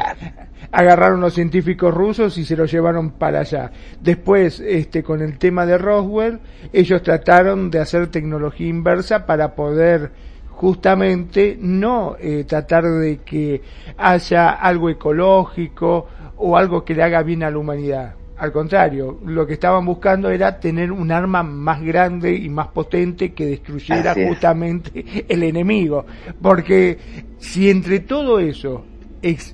[0.71, 3.71] agarraron los científicos rusos y se los llevaron para allá.
[4.01, 6.39] Después, este, con el tema de Roswell,
[6.71, 10.30] ellos trataron de hacer tecnología inversa para poder
[10.61, 13.63] justamente no eh, tratar de que
[13.97, 19.45] haya algo ecológico o algo que le haga bien a la humanidad al contrario, lo
[19.45, 25.25] que estaban buscando era tener un arma más grande y más potente que destruyera justamente
[25.29, 26.07] el enemigo.
[26.41, 26.97] Porque
[27.37, 28.83] si entre todo eso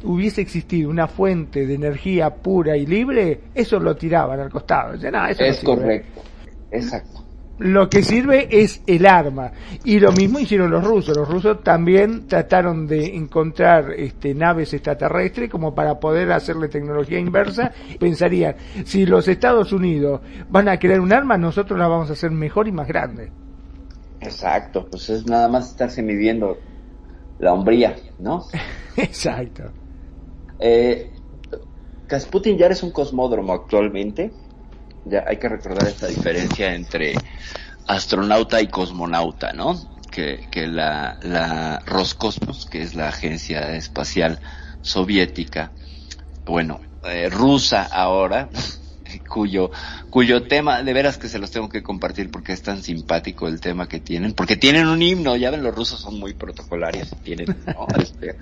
[0.06, 4.93] hubiese existido una fuente de energía pura y libre, eso lo tiraban al costado.
[4.93, 6.22] es correcto.
[6.72, 7.27] Exacto
[7.60, 9.52] lo que sirve es el arma.
[9.84, 11.15] Y lo mismo hicieron los rusos.
[11.15, 17.72] Los rusos también trataron de encontrar este, naves extraterrestres como para poder hacerle tecnología inversa.
[18.00, 22.32] Pensarían, si los Estados Unidos van a crear un arma, nosotros la vamos a hacer
[22.32, 23.32] mejor y más grande.
[24.20, 26.58] Exacto, pues es nada más estarse midiendo
[27.39, 28.46] la hombría, ¿no?
[28.98, 29.63] Exacto.
[30.60, 31.12] Eh,
[32.08, 34.32] Kasputin ya es un cosmódromo actualmente
[35.10, 37.13] ya hay que recordar esta diferencia entre
[37.88, 39.76] astronauta y cosmonauta, ¿no?
[40.12, 44.39] Que, que la, la Roscosmos, que es la agencia espacial
[44.82, 45.74] soviética,
[46.46, 48.50] bueno, eh, rusa ahora,
[49.28, 49.72] cuyo,
[50.10, 53.60] cuyo tema, de veras que se los tengo que compartir porque es tan simpático el
[53.60, 57.48] tema que tienen, porque tienen un himno, ya ven los rusos son muy protocolarios, tienen,
[58.00, 58.38] este,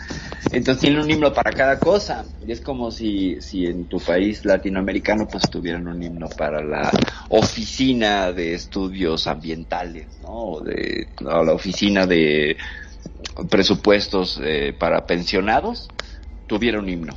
[0.52, 4.46] entonces tienen un himno para cada cosa, y es como si, si en tu país
[4.46, 6.92] latinoamericano pues tuvieran un himno para la
[7.30, 10.30] oficina de estudios ambientales, ¿no?
[10.30, 12.58] O de, la oficina de
[13.50, 15.88] presupuestos eh, para pensionados,
[16.48, 17.16] tuviera un himno.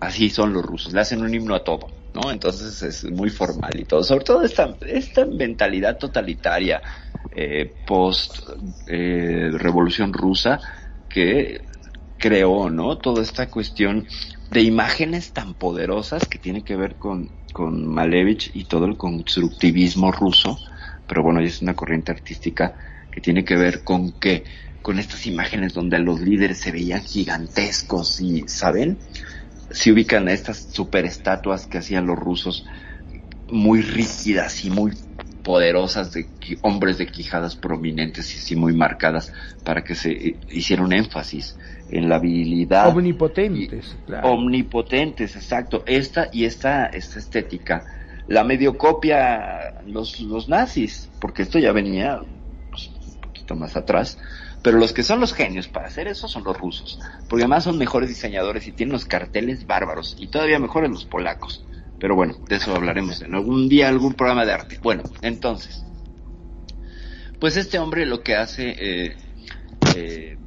[0.00, 2.30] Así son los rusos, le hacen un himno a todo ¿no?
[2.30, 4.02] Entonces es muy formal y todo.
[4.02, 6.80] Sobre todo esta, esta mentalidad totalitaria
[7.34, 8.40] eh, post
[8.86, 10.60] eh, rusa
[11.08, 11.62] que
[12.18, 12.98] creó, ¿no?
[12.98, 14.06] Toda esta cuestión
[14.50, 20.12] de imágenes tan poderosas que tiene que ver con, con Malevich y todo el constructivismo
[20.12, 20.58] ruso,
[21.06, 22.76] pero bueno, es una corriente artística
[23.10, 24.44] que tiene que ver con que
[24.82, 28.98] con estas imágenes donde los líderes se veían gigantescos y, ¿saben?
[29.70, 32.66] Se ubican estas super estatuas que hacían los rusos,
[33.48, 34.92] muy rígidas y muy
[35.42, 36.28] poderosas de
[36.62, 39.32] hombres de quijadas prominentes y muy marcadas
[39.64, 41.56] para que se eh, hiciera un énfasis
[41.88, 45.82] en la habilidad omnipotentes omnipotentes exacto.
[45.86, 47.84] Esta y esta esta estética
[48.28, 52.20] la medio copia los los nazis porque esto ya venía
[52.70, 54.18] pues, un poquito más atrás
[54.62, 57.78] pero los que son los genios para hacer eso son los rusos, porque además son
[57.78, 61.64] mejores diseñadores y tienen los carteles bárbaros, y todavía mejores los polacos.
[61.98, 64.78] Pero bueno, de eso hablaremos en algún día, algún programa de arte.
[64.82, 65.84] Bueno, entonces,
[67.38, 69.16] pues este hombre lo que hace, eh,
[69.96, 70.38] eh,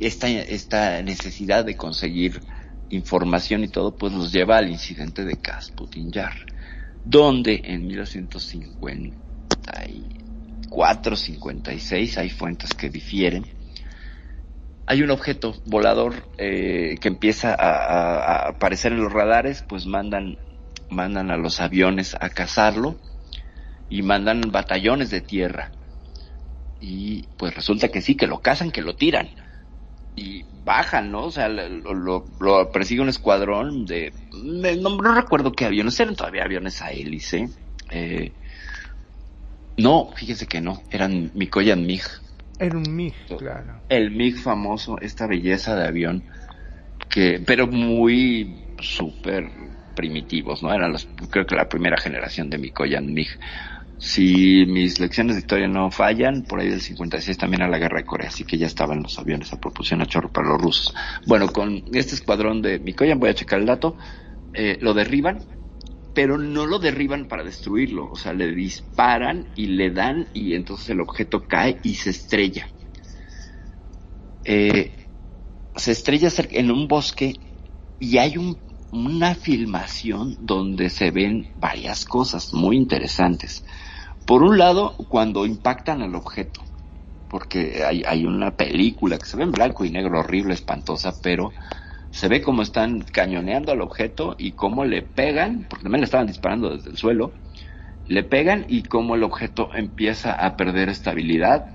[0.00, 2.40] esta, esta necesidad de conseguir
[2.90, 6.34] información y todo, pues los lleva al incidente de Kasputin Yar,
[7.04, 9.16] donde en 1950
[10.76, 13.46] 456, hay fuentes que difieren.
[14.84, 20.36] Hay un objeto volador eh, que empieza a, aparecer en los radares, pues mandan,
[20.90, 22.96] mandan a los aviones a cazarlo
[23.88, 25.72] y mandan batallones de tierra.
[26.78, 29.30] Y pues resulta que sí, que lo cazan, que lo tiran.
[30.14, 31.24] Y bajan, ¿no?
[31.24, 32.26] O sea, lo,
[32.70, 34.12] persigue un escuadrón de...
[34.30, 37.48] No, recuerdo qué aviones, eran todavía aviones a hélice.
[37.90, 38.32] Eh,
[39.76, 42.02] no, fíjese que no, eran Mikoyan MiG.
[42.58, 43.82] Era un MiG, claro.
[43.88, 46.24] El MiG famoso, esta belleza de avión,
[47.08, 49.50] que, pero muy súper
[49.94, 50.72] primitivos, ¿no?
[50.72, 53.28] Eran los, creo que la primera generación de Mikoyan MiG.
[53.98, 57.98] Si mis lecciones de historia no fallan, por ahí del 56 también a la guerra
[57.98, 60.94] de Corea, así que ya estaban los aviones a propulsión a chorro para los rusos.
[61.26, 63.96] Bueno, con este escuadrón de Mikoyan, voy a checar el dato,
[64.52, 65.40] eh, lo derriban,
[66.16, 70.88] pero no lo derriban para destruirlo, o sea, le disparan y le dan y entonces
[70.88, 72.66] el objeto cae y se estrella.
[74.42, 74.96] Eh,
[75.74, 77.34] se estrella en un bosque
[77.98, 78.32] y hay
[78.92, 83.62] una filmación donde se ven varias cosas muy interesantes.
[84.24, 86.62] Por un lado, cuando impactan al objeto,
[87.28, 91.52] porque hay, hay una película que se ve en blanco y negro horrible, espantosa, pero
[92.16, 96.26] se ve cómo están cañoneando al objeto y cómo le pegan, porque también le estaban
[96.26, 97.34] disparando desde el suelo,
[98.06, 101.66] le pegan y cómo el objeto empieza a perder estabilidad,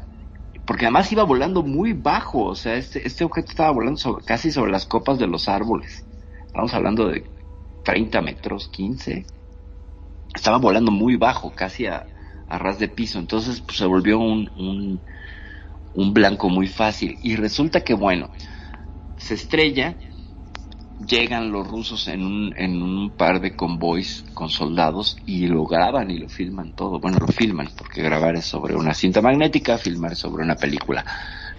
[0.66, 4.72] porque además iba volando muy bajo, o sea, este, este objeto estaba volando casi sobre
[4.72, 6.08] las copas de los árboles.
[6.48, 7.30] Estamos hablando de
[7.84, 9.28] 30 metros, 15.
[10.34, 12.08] estaba volando muy bajo, casi a,
[12.48, 15.02] a ras de piso, entonces pues, se volvió un, un,
[15.94, 17.20] un blanco muy fácil.
[17.22, 18.32] Y resulta que, bueno,
[19.18, 19.98] se estrella,
[21.08, 26.10] llegan los rusos en un, en un par de convoys con soldados y lo graban
[26.12, 27.00] y lo filman todo.
[27.00, 31.06] Bueno, lo filman, porque grabar es sobre una cinta magnética, filmar es sobre una película.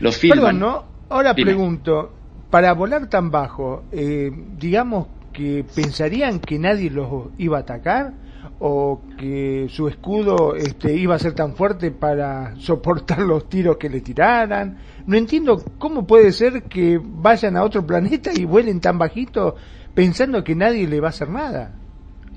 [0.00, 0.38] Lo filman.
[0.38, 0.84] Perdón, ¿no?
[1.08, 1.52] Ahora Dime.
[1.52, 2.12] pregunto,
[2.50, 8.12] para volar tan bajo, eh, digamos que pensarían que nadie los iba a atacar
[8.64, 13.88] o que su escudo este, iba a ser tan fuerte para soportar los tiros que
[13.90, 14.78] le tiraran.
[15.06, 19.56] No entiendo cómo puede ser que vayan a otro planeta y vuelen tan bajito
[19.94, 21.80] pensando que nadie le va a hacer nada.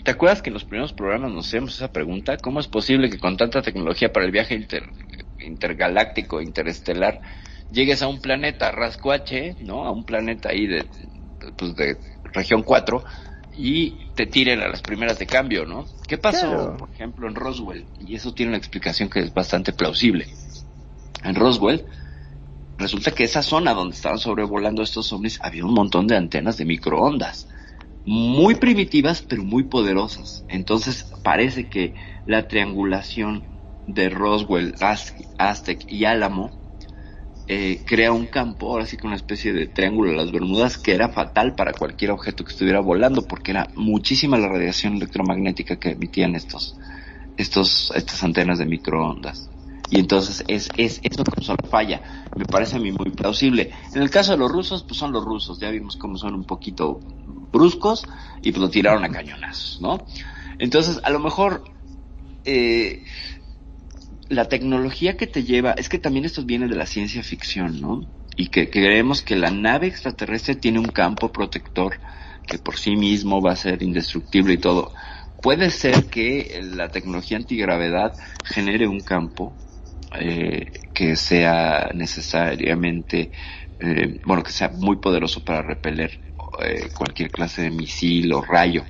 [0.03, 2.37] ¿Te acuerdas que en los primeros programas nos hacemos esa pregunta?
[2.37, 4.89] ¿Cómo es posible que con tanta tecnología para el viaje inter-
[5.39, 7.21] intergaláctico, interestelar,
[7.69, 9.85] llegues a un planeta rascuache, ¿no?
[9.85, 10.85] A un planeta ahí de,
[11.57, 11.97] pues de
[12.33, 13.03] región 4
[13.57, 15.87] y te tiren a las primeras de cambio, ¿no?
[16.07, 16.77] ¿Qué pasó, Claro.
[16.77, 17.87] por ejemplo, en Roswell?
[17.97, 20.27] Y eso tiene una explicación que es bastante plausible.
[21.23, 21.85] En Roswell,
[22.77, 26.65] resulta que esa zona donde estaban sobrevolando estos ovnis había un montón de antenas de
[26.65, 27.47] microondas
[28.03, 30.45] muy primitivas pero muy poderosas.
[30.47, 31.95] Entonces parece que
[32.25, 33.47] la triangulación
[33.87, 36.51] de Roswell, Az- Aztec y Álamo
[37.47, 40.93] eh, crea un campo, ahora sí que una especie de triángulo de las Bermudas que
[40.93, 45.91] era fatal para cualquier objeto que estuviera volando porque era muchísima la radiación electromagnética que
[45.91, 46.75] emitían estos,
[47.37, 49.49] estos, estas antenas de microondas.
[49.91, 52.25] Y entonces es, es, eso como solo falla.
[52.35, 53.71] Me parece a mí muy plausible.
[53.93, 55.59] En el caso de los rusos, pues son los rusos.
[55.59, 56.99] Ya vimos cómo son un poquito
[57.51, 58.03] bruscos
[58.41, 60.03] y pues lo tiraron a cañonazos, ¿no?
[60.57, 61.63] Entonces, a lo mejor,
[62.45, 63.03] eh,
[64.27, 68.01] la tecnología que te lleva, es que también esto viene de la ciencia ficción, ¿no?
[68.35, 71.99] Y que, creemos que la nave extraterrestre tiene un campo protector
[72.45, 74.93] que por sí mismo va a ser indestructible y todo.
[75.41, 78.13] Puede ser que la tecnología antigravedad
[78.43, 79.53] genere un campo
[80.19, 83.31] eh, que sea necesariamente,
[83.79, 86.19] eh, bueno, que sea muy poderoso para repeler
[86.63, 88.83] eh, cualquier clase de misil o rayo.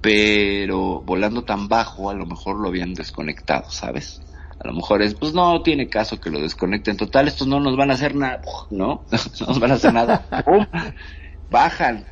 [0.00, 4.23] Pero volando tan bajo, a lo mejor lo habían desconectado, ¿sabes?
[4.64, 6.96] A lo mejor es, pues no tiene caso que lo desconecten.
[6.96, 8.40] Total, estos no nos van a hacer nada,
[8.70, 9.04] ¿no?
[9.40, 10.26] no nos van a hacer nada.
[10.44, 10.66] ¡Pum!
[11.50, 12.06] Bajan.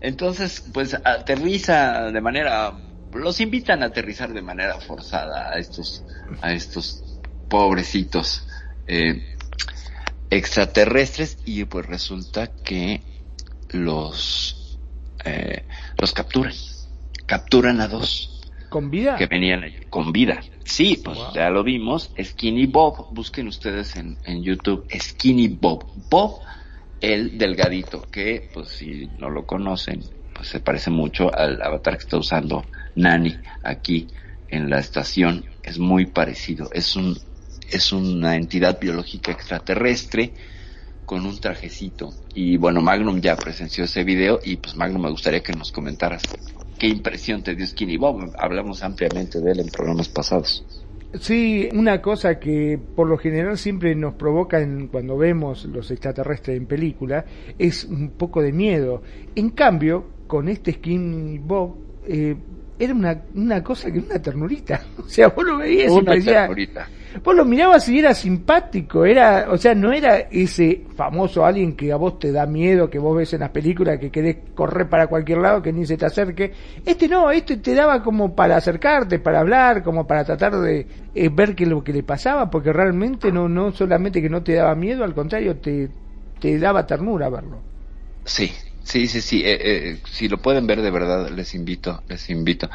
[0.00, 2.72] Entonces, pues aterriza de manera,
[3.12, 6.04] los invitan a aterrizar de manera forzada a estos,
[6.42, 8.46] a estos pobrecitos
[8.86, 9.24] eh,
[10.30, 13.02] extraterrestres y pues resulta que
[13.70, 14.78] los,
[15.24, 15.64] eh,
[15.98, 16.52] los capturan.
[17.26, 18.35] Capturan a dos
[18.76, 19.16] ¿Con vida?
[19.16, 20.42] que venían con vida.
[20.62, 22.12] Sí, pues ya lo vimos.
[22.22, 25.86] Skinny Bob, busquen ustedes en, en YouTube Skinny Bob.
[26.10, 26.40] Bob,
[27.00, 30.02] el delgadito, que pues si no lo conocen,
[30.34, 32.66] pues se parece mucho al avatar que está usando
[32.96, 34.08] Nani aquí
[34.48, 35.46] en la estación.
[35.62, 36.68] Es muy parecido.
[36.74, 37.18] Es un,
[37.70, 40.34] es una entidad biológica extraterrestre
[41.06, 42.12] con un trajecito.
[42.34, 46.24] Y bueno, Magnum ya presenció ese video y pues Magnum me gustaría que nos comentaras
[46.78, 48.32] qué impresión te dio Skinny Bob.
[48.38, 50.64] Hablamos ampliamente de él en programas pasados.
[51.20, 56.56] Sí, una cosa que por lo general siempre nos provoca en- cuando vemos los extraterrestres
[56.58, 57.24] en película
[57.58, 59.02] es un poco de miedo.
[59.34, 62.36] En cambio, con este Skinny Bob, eh,
[62.78, 64.82] era una, una cosa que una ternurita.
[64.98, 66.88] O sea, vos lo veías y parecía, ternurita.
[67.22, 71.92] vos lo mirabas y era simpático, era, o sea, no era ese famoso alguien que
[71.92, 75.06] a vos te da miedo, que vos ves en las películas que querés correr para
[75.06, 76.52] cualquier lado, que ni se te acerque.
[76.84, 81.28] Este no, este te daba como para acercarte, para hablar, como para tratar de eh,
[81.32, 84.54] ver qué es lo que le pasaba, porque realmente no, no solamente que no te
[84.54, 85.88] daba miedo, al contrario, te,
[86.40, 87.60] te daba ternura verlo.
[88.24, 88.50] Sí,
[88.86, 89.42] sí, sí, sí.
[89.44, 89.58] eh,
[89.92, 92.68] eh, si lo pueden ver de verdad, les invito, les invito.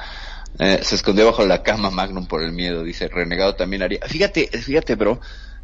[0.59, 3.99] Eh, se escondió bajo la cama Magnum por el miedo, dice Renegado también haría.
[4.07, 5.21] Fíjate, fíjate, bro,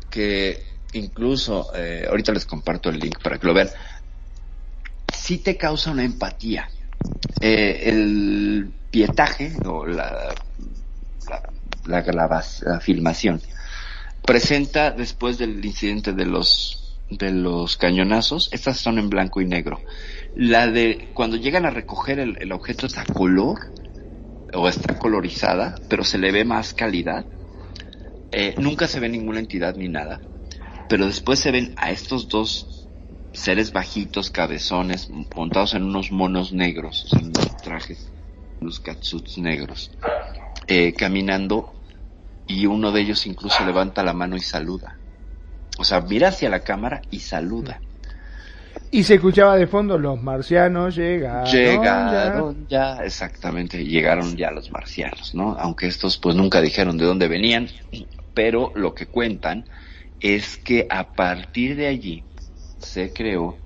[0.10, 3.70] que incluso, eh, ahorita les comparto el link para que lo vean.
[5.14, 6.70] Sí te causa una empatía.
[7.42, 10.34] Eh, el pietaje o la,
[11.30, 11.44] la,
[11.86, 13.42] la, grabas- la filmación
[14.26, 19.82] presenta después del incidente de los de los cañonazos, estas son en blanco y negro.
[20.40, 23.58] La de cuando llegan a recoger el, el objeto está color
[24.54, 27.26] o está colorizada, pero se le ve más calidad.
[28.32, 30.22] Eh, nunca se ve ninguna entidad ni nada,
[30.90, 32.88] pero después se ven a estos dos
[33.34, 38.08] seres bajitos, cabezones, montados en unos monos negros, o sea, en unos trajes,
[38.62, 39.90] unos catsuits negros,
[40.68, 41.74] eh, caminando
[42.46, 45.00] y uno de ellos incluso levanta la mano y saluda.
[45.80, 47.82] O sea, mira hacia la cámara y saluda.
[48.90, 51.46] Y se escuchaba de fondo, los marcianos llegaron.
[51.52, 55.56] Llegaron ya, exactamente, llegaron ya los marcianos, ¿no?
[55.60, 57.68] Aunque estos pues nunca dijeron de dónde venían,
[58.34, 59.66] pero lo que cuentan
[60.20, 62.24] es que a partir de allí
[62.80, 63.58] se creó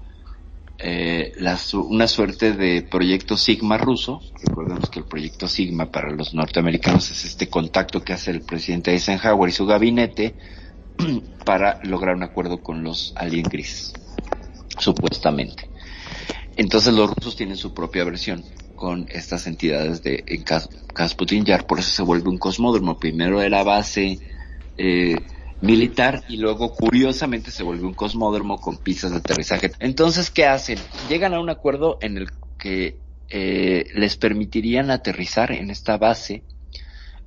[0.80, 4.22] eh, la su- una suerte de proyecto Sigma ruso.
[4.44, 8.92] Recordemos que el proyecto Sigma para los norteamericanos es este contacto que hace el presidente
[8.92, 10.36] Eisenhower y su gabinete
[11.46, 13.94] para lograr un acuerdo con los alien grises,
[14.80, 15.70] supuestamente.
[16.56, 18.44] Entonces los rusos tienen su propia versión
[18.76, 23.00] con estas entidades de en Kas- Kasputin Yar, por eso se vuelve un cosmódromo.
[23.00, 24.20] Primero era base
[24.78, 25.16] eh,
[25.62, 29.72] militar y luego curiosamente se vuelve un cosmódromo con pistas de aterrizaje.
[29.80, 30.80] Entonces, ¿qué hacen?
[31.10, 33.00] Llegan a un acuerdo en el que
[33.30, 36.44] eh, les permitirían aterrizar en esta base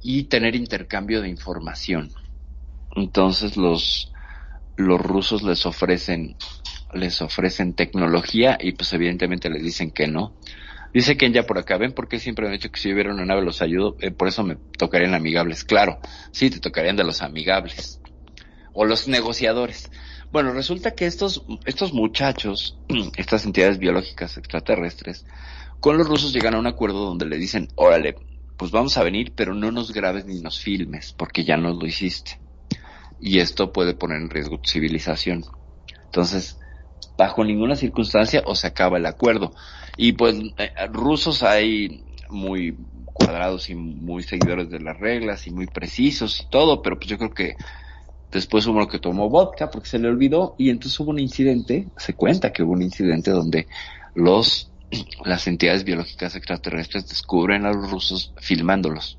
[0.02, 2.12] y tener intercambio de información.
[2.94, 4.10] Entonces los
[4.76, 6.36] los rusos les ofrecen
[6.94, 10.34] les ofrecen tecnología y pues evidentemente les dicen que no.
[10.92, 13.24] Dice Ken ya por acá, ven porque siempre me han dicho que si hubiera una
[13.24, 15.64] nave los ayudo, Eh, por eso me tocarían amigables.
[15.64, 15.98] Claro,
[16.30, 18.00] sí, te tocarían de los amigables.
[18.72, 19.90] O los negociadores.
[20.30, 22.78] Bueno, resulta que estos, estos muchachos,
[23.16, 25.26] estas entidades biológicas extraterrestres,
[25.80, 28.14] con los rusos llegan a un acuerdo donde le dicen, órale,
[28.56, 31.86] pues vamos a venir, pero no nos grabes ni nos filmes, porque ya nos lo
[31.86, 32.38] hiciste.
[33.20, 35.44] Y esto puede poner en riesgo tu civilización.
[36.04, 36.58] Entonces,
[37.16, 39.52] bajo ninguna circunstancia o se acaba el acuerdo.
[39.96, 45.66] Y pues eh, rusos hay muy cuadrados y muy seguidores de las reglas y muy
[45.66, 47.54] precisos y todo, pero pues yo creo que
[48.32, 51.88] después hubo uno que tomó vodka porque se le olvidó y entonces hubo un incidente,
[51.96, 53.68] se cuenta que hubo un incidente donde
[54.14, 54.72] los
[55.24, 59.18] las entidades biológicas extraterrestres descubren a los rusos filmándolos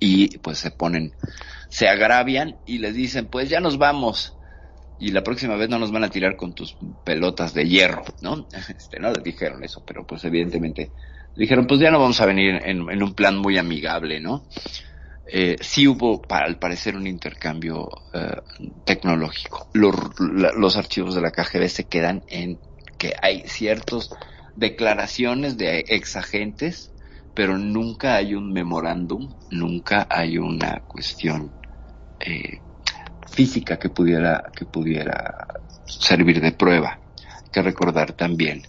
[0.00, 1.12] y pues se ponen,
[1.68, 4.36] se agravian y les dicen pues ya nos vamos
[5.08, 8.46] y la próxima vez no nos van a tirar con tus pelotas de hierro, ¿no?
[8.78, 10.92] Este, no les dijeron eso, pero pues evidentemente
[11.34, 14.46] dijeron pues ya no vamos a venir en, en un plan muy amigable, ¿no?
[15.24, 18.36] Eh, sí hubo, para, al parecer, un intercambio eh,
[18.84, 19.68] tecnológico.
[19.72, 22.60] Los, la- los archivos de la KGB se quedan en
[22.98, 24.10] que hay ciertas
[24.54, 26.92] declaraciones de ex agentes,
[27.34, 31.54] pero nunca hay un memorándum, nunca hay una cuestión
[32.20, 32.62] eh,
[33.30, 35.46] física que pudiera, que pudiera
[35.86, 36.98] servir de prueba.
[37.18, 38.62] Hay que recordar también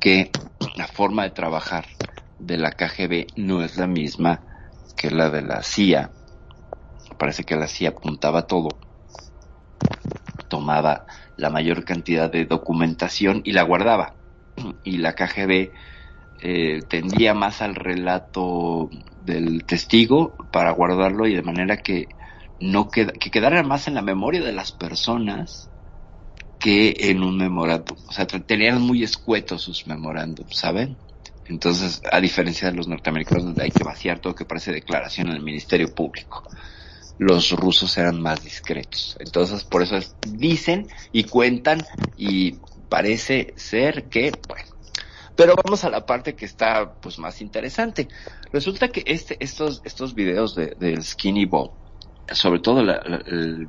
[0.00, 0.30] que
[0.76, 1.86] la forma de trabajar
[2.38, 4.40] de la KGB no es la misma
[4.96, 6.10] que la de la CIA.
[7.18, 8.68] Parece que la CIA apuntaba todo,
[10.48, 14.14] tomaba la mayor cantidad de documentación y la guardaba.
[14.84, 15.70] Y la KGB
[16.40, 18.90] eh, tendía más al relato
[19.24, 22.08] del testigo para guardarlo y de manera que
[22.60, 25.70] no queda, que quedara más en la memoria de las personas
[26.58, 27.96] que en un memorándum.
[28.08, 30.98] O sea, tenían muy escuetos sus memorándums, ¿saben?
[31.46, 35.42] Entonces, a diferencia de los norteamericanos, donde hay que vaciar todo que parece declaración el
[35.42, 36.42] Ministerio Público,
[37.18, 39.16] los rusos eran más discretos.
[39.20, 41.84] Entonces, por eso es- dicen y cuentan
[42.16, 44.64] y parece ser que, bueno.
[45.36, 48.08] Pero vamos a la parte que está, pues, más interesante.
[48.52, 51.74] Resulta que este, estos, estos videos de, del Skinny Bob,
[52.32, 52.96] sobre todo la-
[53.26, 53.68] el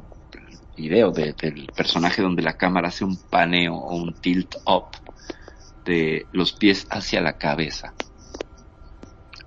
[0.76, 4.88] video de- del personaje donde la cámara hace un paneo o un tilt up
[5.86, 7.94] de los pies hacia la cabeza.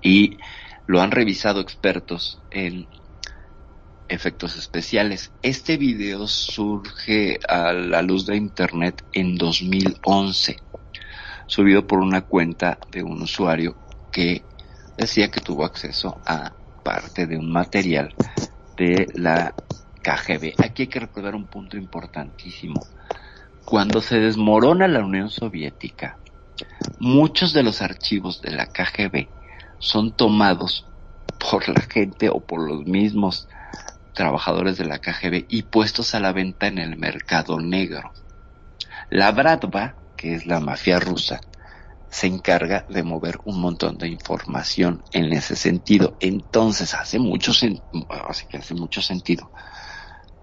[0.02, 0.38] Y
[0.86, 2.88] lo han revisado expertos en
[4.08, 5.32] efectos especiales.
[5.42, 10.56] Este video surge a la luz de internet en 2011,
[11.46, 13.76] subido por una cuenta de un usuario
[14.11, 14.44] que
[14.96, 16.52] decía que tuvo acceso a
[16.82, 18.14] parte de un material
[18.81, 19.55] de la
[20.03, 20.55] KGB.
[20.57, 22.81] Aquí hay que recordar un punto importantísimo.
[23.66, 26.16] Cuando se desmorona la Unión Soviética,
[26.99, 29.28] muchos de los archivos de la KGB
[29.78, 30.87] son tomados
[31.51, 33.49] por la gente o por los mismos
[34.14, 38.12] trabajadores de la KGB y puestos a la venta en el mercado negro.
[39.11, 41.43] La Bratva, que es la mafia rusa,
[42.11, 46.16] se encarga de mover un montón de información en ese sentido.
[46.20, 47.52] Entonces hace mucho,
[48.28, 49.50] así que hace mucho sentido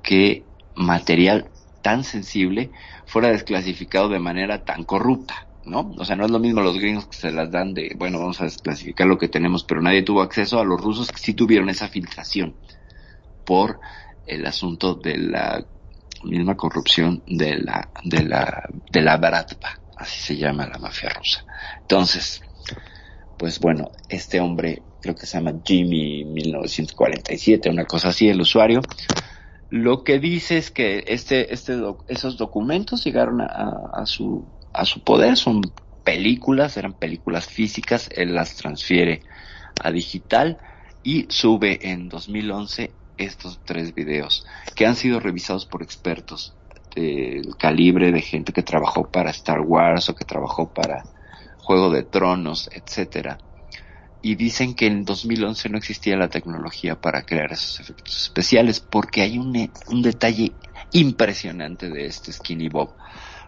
[0.02, 0.46] que
[0.76, 1.50] material
[1.82, 2.72] tan sensible
[3.06, 5.94] fuera desclasificado de manera tan corrupta, ¿no?
[5.98, 8.40] O sea, no es lo mismo los gringos que se las dan de, bueno, vamos
[8.40, 11.70] a desclasificar lo que tenemos, pero nadie tuvo acceso a los rusos que sí tuvieron
[11.70, 12.56] esa filtración
[13.46, 13.80] por
[14.26, 15.66] el asunto de la
[16.24, 21.46] misma corrupción de la, de la, de la Bratva, así se llama la mafia rusa.
[21.82, 22.42] Entonces,
[23.38, 28.82] pues bueno, este hombre, creo que se llama Jimmy 1947, una cosa así, el usuario,
[29.70, 35.04] lo que dice es que este, este, doc- esos documentos llegaron a, su, a su
[35.04, 35.36] poder.
[35.36, 35.62] Son
[36.04, 39.24] películas, eran películas físicas, él las transfiere
[39.84, 40.58] a digital
[41.04, 44.46] y sube en 2011 estos tres videos
[44.76, 46.56] que han sido revisados por expertos
[47.58, 51.04] calibre de gente que trabajó para Star Wars o que trabajó para
[51.58, 53.38] Juego de Tronos, etcétera.
[54.22, 59.22] Y dicen que en 2011 no existía la tecnología para crear esos efectos especiales porque
[59.22, 60.54] hay un, un detalle
[60.92, 62.94] impresionante de este Skinny Bob.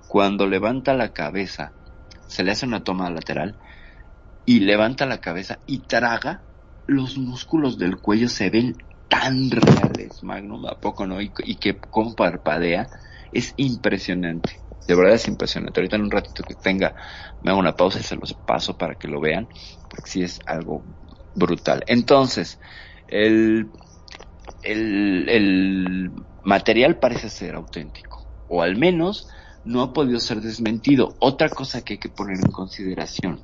[0.08, 1.72] Cuando levanta la cabeza,
[2.28, 3.56] se le hace una toma lateral
[4.46, 6.42] y levanta la cabeza y traga,
[6.88, 8.76] los músculos del cuello se ven
[9.08, 11.22] tan reales, Magnum, ¿a poco no?
[11.22, 12.88] Y, y que como parpadea,
[13.32, 14.60] es impresionante.
[14.88, 15.80] De verdad es impresionante.
[15.80, 16.96] Ahorita en un ratito que tenga,
[17.44, 19.48] me hago una pausa y se los paso para que lo vean,
[19.90, 20.84] porque sí es algo
[21.36, 21.84] brutal.
[21.88, 22.60] Entonces,
[23.08, 23.70] el,
[24.64, 26.12] el, el
[26.44, 29.30] material parece ser auténtico, o al menos
[29.64, 31.16] no ha podido ser desmentido.
[31.20, 33.44] Otra cosa que hay que poner en consideración.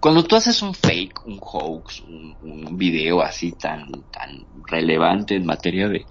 [0.00, 5.88] Cuando tú haces un fake, un hoax, un, video así tan, tan relevante en materia
[5.88, 6.04] de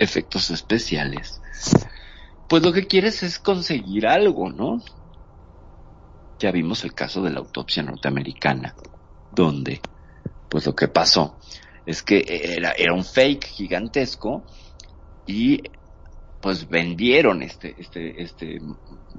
[0.00, 1.40] efectos especiales,
[2.48, 4.82] pues lo que quieres es conseguir algo, ¿no?
[6.38, 8.74] Ya vimos el caso de la autopsia norteamericana,
[9.30, 9.80] donde,
[10.48, 11.38] pues lo que pasó
[11.84, 14.42] es que era, un fake gigantesco
[15.26, 15.62] y
[16.40, 18.58] pues vendieron este, este, este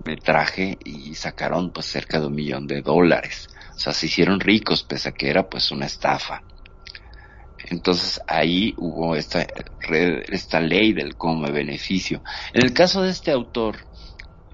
[0.03, 3.49] metraje y sacaron pues cerca de un millón de dólares.
[3.75, 6.41] O sea, se hicieron ricos pese a que era pues una estafa.
[7.71, 9.47] Entonces ahí hubo esta,
[10.29, 12.21] esta ley del come beneficio.
[12.53, 13.77] En el caso de este autor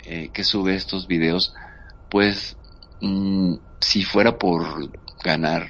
[0.04, 1.56] eh, que sube estos videos,
[2.10, 2.58] pues
[3.02, 4.92] mmm, si fuera por
[5.24, 5.68] ganar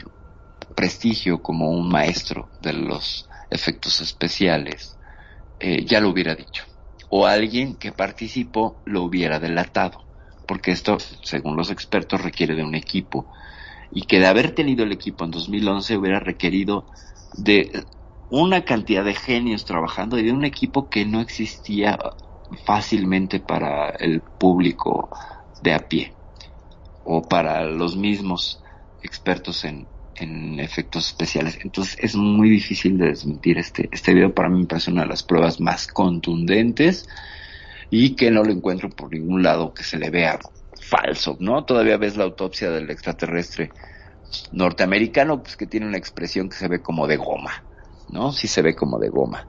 [0.76, 4.98] prestigio como un maestro de los efectos especiales,
[5.62, 6.66] eh, ya lo hubiera dicho.
[7.10, 10.06] O alguien que participó lo hubiera delatado.
[10.46, 13.32] Porque esto, según los expertos, requiere de un equipo.
[13.90, 16.88] Y que de haber tenido el equipo en 2011 hubiera requerido
[17.36, 17.86] de
[18.30, 21.98] una cantidad de genios trabajando y de un equipo que no existía
[22.66, 25.10] fácilmente para el público
[25.62, 26.14] de a pie
[27.04, 28.62] o para los mismos
[29.02, 31.60] expertos en, en efectos especiales.
[31.64, 34.34] Entonces es muy difícil de desmentir este, este video.
[34.34, 37.08] Para mí me parece una de las pruebas más contundentes
[37.90, 40.40] y que no lo encuentro por ningún lado que se le vea
[40.82, 41.64] falso, ¿no?
[41.64, 43.72] Todavía ves la autopsia del extraterrestre
[44.52, 47.64] norteamericano, pues que tiene una expresión que se ve como de goma,
[48.10, 48.32] ¿no?
[48.32, 49.48] Sí se ve como de goma.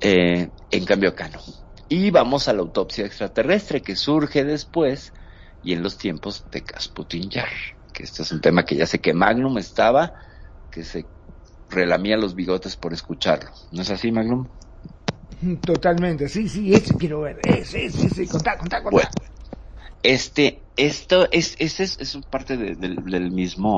[0.00, 1.40] Eh, en cambio acá no.
[1.88, 5.12] Y vamos a la autopsia extraterrestre que surge después
[5.62, 7.48] y en los tiempos de Casputin Yar,
[7.92, 10.14] que este es un tema que ya sé que Magnum estaba,
[10.70, 11.06] que se
[11.68, 13.50] relamía los bigotes por escucharlo.
[13.72, 14.48] ¿No es así, Magnum?
[15.62, 18.90] Totalmente, sí, sí, ese quiero ver, ese, ese, ese, contá, contá, contá.
[18.90, 19.10] Bueno,
[20.02, 23.76] este, esto es, ese es, es parte de, de, del mismo,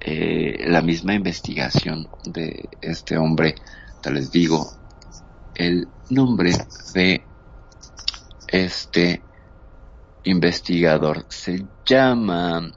[0.00, 3.54] eh, la misma investigación de este hombre,
[4.02, 4.66] te les digo,
[5.54, 6.52] el nombre
[6.94, 7.24] de
[8.48, 9.22] este
[10.24, 12.72] investigador se llama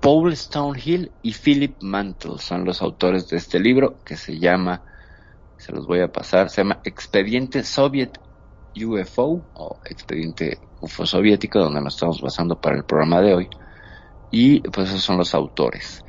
[0.00, 2.38] Paul Stonehill y Philip Mantle.
[2.38, 4.82] Son los autores de este libro que se llama,
[5.56, 8.18] se los voy a pasar, se llama Expediente Soviet
[8.84, 13.48] UFO o Expediente UFO Soviético, donde nos estamos basando para el programa de hoy.
[14.30, 16.04] Y pues esos son los autores.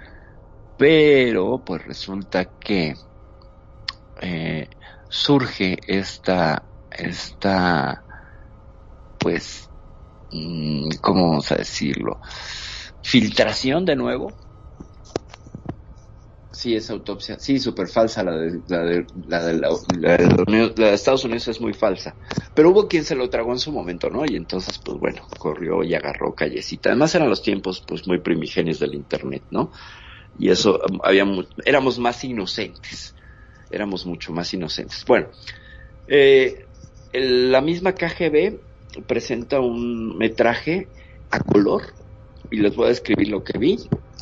[0.78, 2.96] Pero pues resulta que
[4.22, 4.70] eh,
[5.10, 8.04] surge esta, esta,
[9.20, 9.70] pues,
[10.32, 12.20] mmm, ¿cómo vamos a decirlo?
[13.02, 14.47] Filtración de nuevo.
[16.58, 19.70] Sí, esa autopsia, sí, súper falsa la de, la de, la de, la,
[20.18, 22.16] de, la de Estados Unidos es muy falsa.
[22.56, 24.26] Pero hubo quien se lo tragó en su momento, ¿no?
[24.26, 26.90] Y entonces, pues bueno, corrió y agarró callecita.
[26.90, 29.72] Además eran los tiempos, pues muy primigenios del Internet, ¿no?
[30.40, 33.14] Y eso, habíamos, éramos más inocentes.
[33.70, 35.06] Éramos mucho más inocentes.
[35.06, 35.28] Bueno,
[36.08, 36.66] eh,
[37.14, 38.58] el, la misma KGB
[39.06, 40.88] presenta un metraje
[41.30, 41.84] a color
[42.50, 43.78] y les voy a describir lo que vi.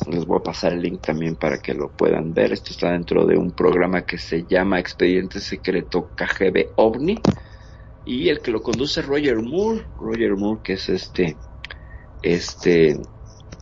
[0.08, 2.52] Les voy a pasar el link también para que lo puedan ver.
[2.52, 7.18] Esto está dentro de un programa que se llama Expediente Secreto KGB OVNI
[8.04, 9.84] y el que lo conduce Roger Moore.
[9.98, 11.36] Roger Moore que es este
[12.22, 12.96] este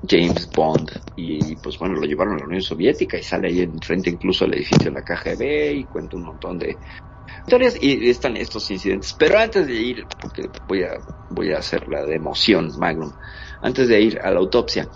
[0.08, 4.10] James Bond y pues bueno lo llevaron a la Unión Soviética y sale ahí enfrente
[4.10, 6.76] incluso al edificio de la KGB y cuenta un montón de
[7.44, 9.14] historias y están estos incidentes.
[9.18, 10.98] Pero antes de ir, porque voy a,
[11.30, 13.12] voy a hacer la de emoción, Magnum,
[13.62, 14.88] antes de ir a la autopsia,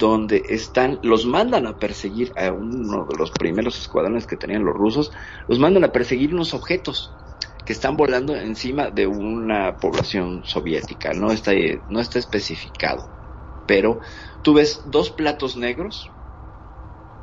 [0.00, 4.74] donde están, los mandan a perseguir a uno de los primeros escuadrones que tenían los
[4.74, 5.12] rusos,
[5.46, 7.14] los mandan a perseguir unos objetos
[7.66, 11.52] que están volando encima de una población soviética, no está,
[11.88, 13.12] no está especificado,
[13.66, 14.00] pero
[14.42, 16.10] tú ves dos platos negros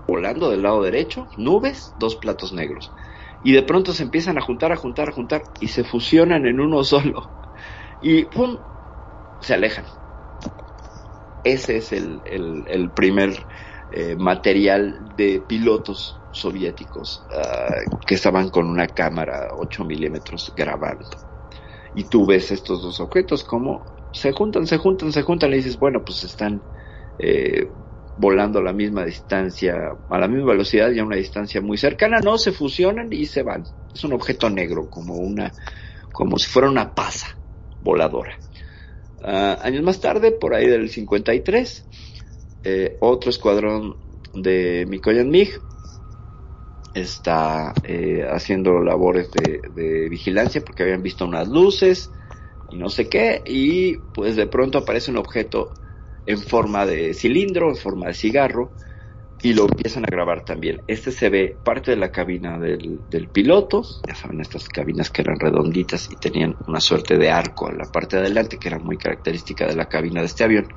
[0.05, 2.93] volando del lado derecho, nubes, dos platos negros,
[3.41, 6.59] y de pronto se empiezan a juntar, a juntar, a juntar, y se fusionan en
[6.59, 7.33] uno solo,
[7.99, 8.59] y ¡pum!
[9.41, 9.85] se alejan
[11.47, 13.45] ese es el, el, primer
[13.91, 21.07] eh, material de pilotos soviéticos uh, que estaban con una cámara 8 milímetros grabando.
[21.95, 25.79] Y tú ves estos dos objetos como se juntan, se juntan, se juntan, y dices,
[25.79, 26.61] bueno, pues están
[27.19, 27.69] eh,
[28.17, 32.19] volando a la misma distancia, a la misma velocidad y a una distancia muy cercana,
[32.19, 33.63] no, se fusionan y se van.
[33.93, 35.51] Es un objeto negro, como una,
[36.11, 37.37] como si fuera una pasa
[37.81, 38.37] voladora.
[39.21, 41.87] Ah, años más tarde, por ahí del 53,
[42.63, 43.97] eh, otro escuadrón
[44.33, 45.61] de Mikoyan MiG
[46.93, 52.11] está eh, haciendo labores de, de, vigilancia porque habían visto unas luces
[52.69, 55.73] y no sé qué, y pues de pronto aparece un objeto
[56.25, 58.73] en forma de cilindro, en forma de cigarro,
[59.41, 60.81] y lo empiezan a grabar también.
[60.87, 65.21] Este se ve parte de la cabina del, del, piloto, ya saben, estas cabinas que
[65.21, 68.79] eran redonditas y tenían una suerte de arco en la parte de adelante, que era
[68.79, 70.67] muy característica de la cabina de este avión.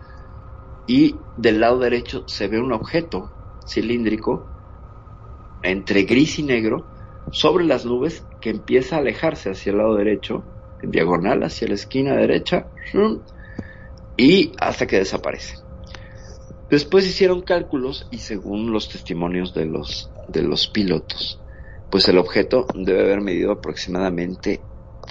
[0.86, 3.30] Y del lado derecho se ve un objeto
[3.66, 4.46] cilíndrico
[5.62, 6.86] entre gris y negro
[7.32, 10.44] sobre las nubes que empieza a alejarse hacia el lado derecho,
[10.82, 12.66] en diagonal hacia la esquina derecha,
[14.16, 15.69] y hasta que desaparece.
[16.70, 21.40] Después hicieron cálculos y según los testimonios de los, de los pilotos,
[21.90, 24.60] pues el objeto debe haber medido aproximadamente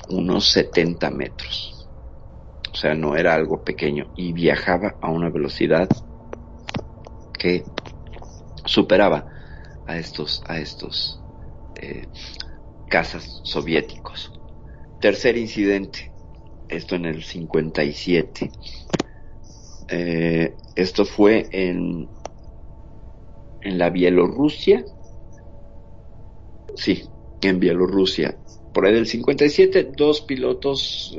[0.10, 1.90] unos 70 metros.
[2.72, 5.90] O sea, no era algo pequeño y viajaba a una velocidad
[7.38, 7.66] que
[8.64, 9.26] superaba
[9.86, 11.22] a estos, a estos
[11.76, 12.08] eh,
[12.88, 14.32] cazas soviéticos.
[15.02, 16.14] Tercer incidente,
[16.70, 18.52] esto en el 57.
[19.92, 22.08] Eh, esto fue en,
[23.62, 24.86] en la Bielorrusia.
[26.76, 27.04] Sí,
[27.42, 28.38] en Bielorrusia.
[28.74, 31.18] Por ahí del 57, dos pilotos,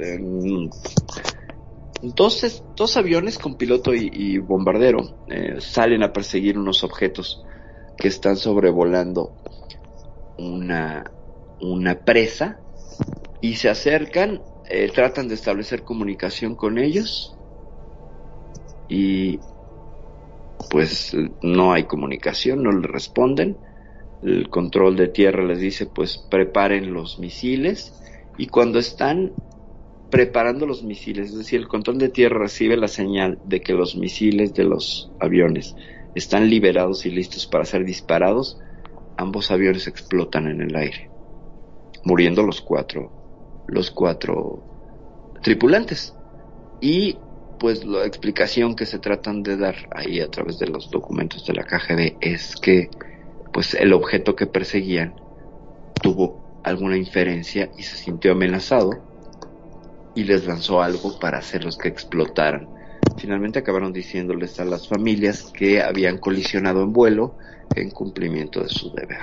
[2.02, 7.44] dos, dos aviones con piloto y, bombardero eh, salen a perseguir unos objetos
[7.98, 9.34] que están sobrevolando
[10.38, 11.10] una,
[11.60, 12.60] una presa
[13.42, 17.36] y se acercan, eh, tratan de establecer comunicación con ellos
[18.90, 19.38] y
[20.68, 23.56] pues no hay comunicación, no le responden.
[24.22, 27.94] El control de tierra les dice pues preparen los misiles
[28.36, 29.32] y cuando están
[30.10, 33.94] preparando los misiles, es decir, el control de tierra recibe la señal de que los
[33.96, 35.76] misiles de los aviones
[36.16, 38.58] están liberados y listos para ser disparados,
[39.16, 41.08] ambos aviones explotan en el aire,
[42.04, 44.64] muriendo los cuatro, los cuatro
[45.42, 46.12] tripulantes.
[46.80, 47.16] Y
[47.60, 51.52] pues la explicación que se tratan de dar ahí a través de los documentos de
[51.52, 52.88] la KGB es que
[53.52, 55.14] pues el objeto que perseguían
[56.02, 58.92] tuvo alguna inferencia y se sintió amenazado
[60.14, 62.66] y les lanzó algo para hacerlos que explotaran.
[63.18, 67.36] Finalmente acabaron diciéndoles a las familias que habían colisionado en vuelo
[67.76, 69.18] en cumplimiento de su deber.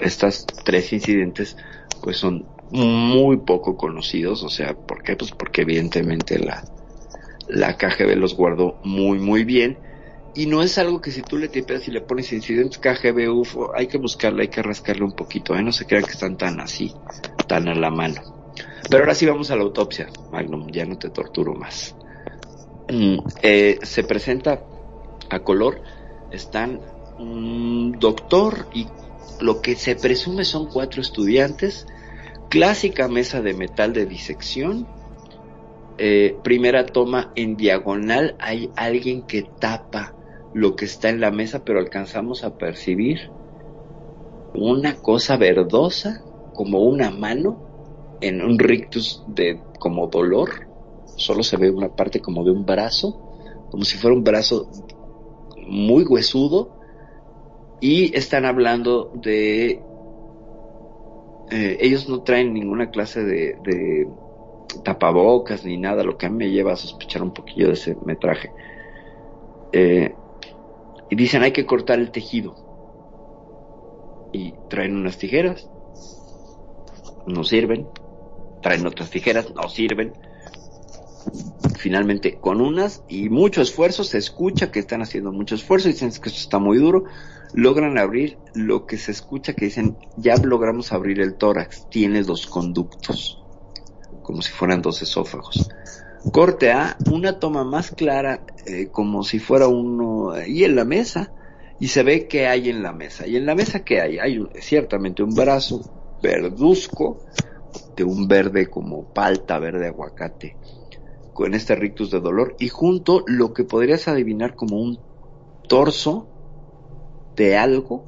[0.00, 1.56] Estos tres incidentes
[2.02, 5.14] pues son muy poco conocidos, o sea, ¿por qué?
[5.14, 6.64] Pues porque evidentemente la,
[7.48, 9.78] la KGB los guardó muy, muy bien.
[10.34, 13.70] Y no es algo que si tú le tipeas y le pones incidentes KGB, UFO,
[13.74, 15.62] hay que buscarle, hay que rascarle un poquito, ¿eh?
[15.62, 16.92] no se crean que están tan así,
[17.46, 18.50] tan a la mano.
[18.90, 21.94] Pero ahora sí vamos a la autopsia, Magnum, ya no te torturo más.
[22.90, 24.64] Mm, eh, se presenta
[25.30, 25.80] a color,
[26.32, 26.80] están
[27.18, 28.88] un doctor y
[29.40, 31.86] lo que se presume son cuatro estudiantes,
[32.50, 34.86] clásica mesa de metal de disección,
[35.96, 40.14] eh, primera toma en diagonal hay alguien que tapa
[40.52, 43.30] lo que está en la mesa, pero alcanzamos a percibir
[44.54, 46.22] una cosa verdosa,
[46.54, 50.68] como una mano, en un rictus de como dolor.
[51.16, 54.68] Solo se ve una parte como de un brazo, como si fuera un brazo
[55.66, 56.76] muy huesudo.
[57.80, 59.82] Y están hablando de...
[61.50, 63.58] Eh, ellos no traen ninguna clase de
[64.82, 67.96] tapabocas ni nada, lo que a mí me lleva a sospechar un poquillo de ese
[68.04, 68.50] metraje.
[69.72, 70.14] Eh,
[71.10, 72.54] y dicen hay que cortar el tejido.
[74.32, 75.68] Y traen unas tijeras,
[77.26, 77.88] no sirven.
[78.62, 80.14] Traen otras tijeras, no sirven.
[81.78, 86.28] Finalmente, con unas y mucho esfuerzo, se escucha que están haciendo mucho esfuerzo, dicen que
[86.28, 87.04] esto está muy duro,
[87.52, 92.46] logran abrir lo que se escucha que dicen, ya logramos abrir el tórax, tiene dos
[92.46, 93.43] conductos,
[94.24, 95.70] como si fueran dos esófagos.
[96.32, 101.32] Corte A, una toma más clara, eh, como si fuera uno ahí en la mesa,
[101.78, 103.26] y se ve que hay en la mesa.
[103.26, 104.18] ¿Y en la mesa qué hay?
[104.18, 105.82] Hay ciertamente un brazo
[106.22, 107.20] verduzco,
[107.94, 110.56] de un verde como palta, verde aguacate,
[111.32, 114.98] con este rictus de dolor, y junto lo que podrías adivinar como un
[115.68, 116.28] torso
[117.36, 118.06] de algo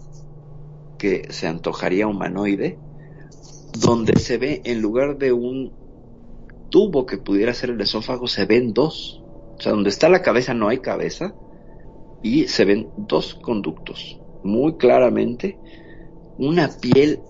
[0.98, 2.78] que se antojaría humanoide,
[3.78, 5.72] donde se ve en lugar de un
[6.70, 9.22] tubo que pudiera ser el esófago, se ven dos.
[9.58, 11.34] O sea, donde está la cabeza no hay cabeza
[12.22, 14.20] y se ven dos conductos.
[14.42, 15.58] Muy claramente,
[16.38, 17.20] una piel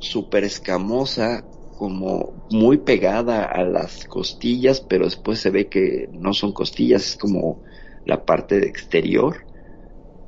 [0.00, 1.44] súper escamosa,
[1.76, 7.16] como muy pegada a las costillas, pero después se ve que no son costillas, es
[7.16, 7.62] como
[8.06, 9.44] la parte exterior.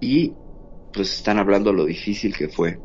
[0.00, 0.34] Y
[0.92, 2.78] pues están hablando lo difícil que fue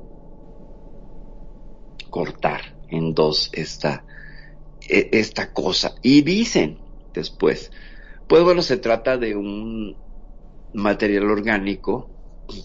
[2.09, 4.05] cortar en dos esta,
[4.88, 5.95] esta cosa.
[6.01, 6.79] Y dicen
[7.13, 7.71] después,
[8.27, 9.95] pues bueno, se trata de un
[10.73, 12.09] material orgánico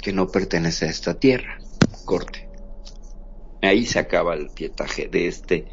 [0.02, 1.58] que no pertenece a esta tierra.
[2.04, 2.48] Corte.
[3.62, 5.66] Ahí se acaba el pietaje de este,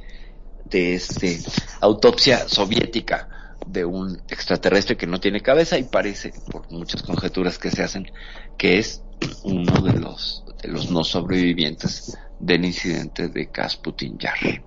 [0.65, 1.39] de este
[1.81, 7.71] autopsia soviética de un extraterrestre que no tiene cabeza y parece, por muchas conjeturas que
[7.71, 8.11] se hacen,
[8.57, 9.03] que es
[9.43, 14.63] uno de los, de los no sobrevivientes del incidente de Kasputin Yar.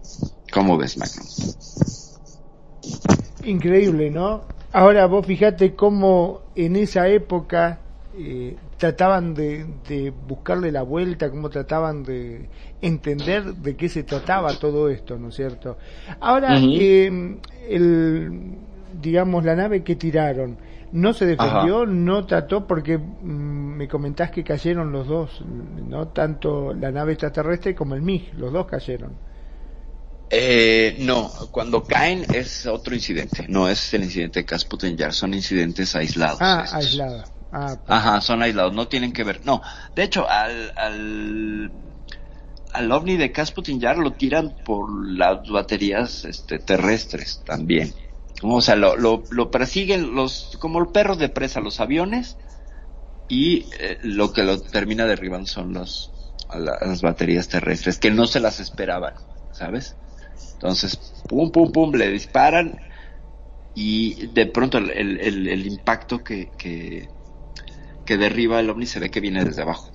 [0.52, 1.26] ¿Cómo ves, Magnum?
[3.44, 4.42] Increíble, ¿no?
[4.72, 7.80] Ahora vos fíjate cómo en esa época
[8.18, 12.48] eh, trataban de, de buscarle la vuelta, cómo trataban de
[12.80, 15.78] entender de qué se trataba todo esto, ¿no es cierto?
[16.20, 17.38] Ahora, eh,
[17.68, 18.56] el,
[19.00, 20.58] digamos, la nave que tiraron,
[20.92, 25.44] no se defendió, no trató, porque mm, me comentás que cayeron los dos,
[25.88, 26.08] ¿no?
[26.08, 29.12] Tanto la nave extraterrestre como el MiG, los dos cayeron.
[30.28, 35.34] Eh, no, cuando caen es otro incidente, no es el incidente de Kasputin Yar, son
[35.34, 36.38] incidentes aislados.
[36.40, 37.24] Ah, aislada.
[37.52, 39.44] Ah, Ajá, son aislados, no tienen que ver.
[39.44, 39.62] No,
[39.94, 41.70] de hecho, al, al,
[42.72, 47.94] al ovni de Kasputin Yar lo tiran por las baterías este, terrestres también.
[48.42, 52.36] O sea, lo, lo, lo persiguen los, como el perro de presa, los aviones,
[53.28, 56.10] y eh, lo que lo termina derribando son los,
[56.54, 59.14] las baterías terrestres, que no se las esperaban,
[59.52, 59.96] ¿sabes?
[60.56, 62.78] Entonces, pum, pum, pum, le disparan,
[63.74, 67.08] y de pronto el, el, el- el impacto que, que,
[68.04, 69.90] que derriba el ovni se ve que viene desde abajo.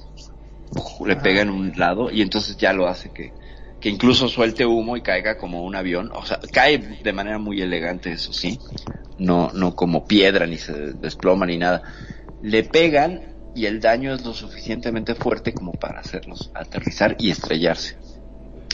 [0.72, 3.34] Uf, Le pega en un lado y entonces ya lo hace que,
[3.80, 6.12] que incluso suelte humo y caiga como un avión.
[6.14, 8.60] O sea, cae de manera muy elegante, eso sí.
[9.18, 11.84] No, no como piedra, ni se desploma, ni nada.
[12.42, 13.22] Le pegan
[13.54, 17.96] y el daño es lo suficientemente fuerte como para hacerlos aterrizar y estrellarse.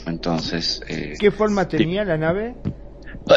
[0.05, 2.55] Entonces, eh, ¿Qué forma tenía la nave?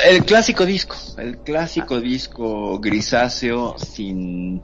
[0.05, 4.63] el clásico disco, el clásico disco grisáceo sin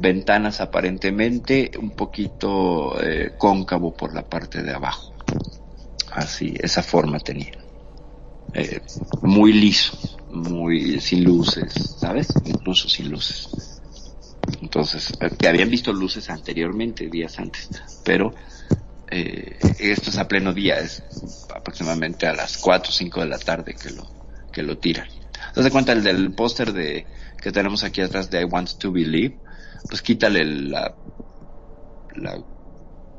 [0.00, 5.12] ventanas aparentemente, un poquito eh, cóncavo por la parte de abajo.
[6.12, 7.52] Así, esa forma tenía.
[8.54, 8.80] Eh,
[9.22, 9.96] muy liso,
[10.28, 12.28] muy sin luces, ¿sabes?
[12.44, 13.48] Incluso sin luces.
[14.60, 17.68] Entonces, eh, que habían visto luces anteriormente, días antes,
[18.04, 18.34] pero
[19.12, 21.02] eh, esto es a pleno día, es
[21.54, 24.08] aproximadamente a las 4 o 5 de la tarde que lo,
[24.52, 25.06] que lo tiran.
[25.54, 27.06] ¿Te das cuenta el del póster de,
[27.40, 29.38] que tenemos aquí atrás de I Want to Believe?
[29.88, 30.96] Pues quítale la,
[32.14, 32.38] la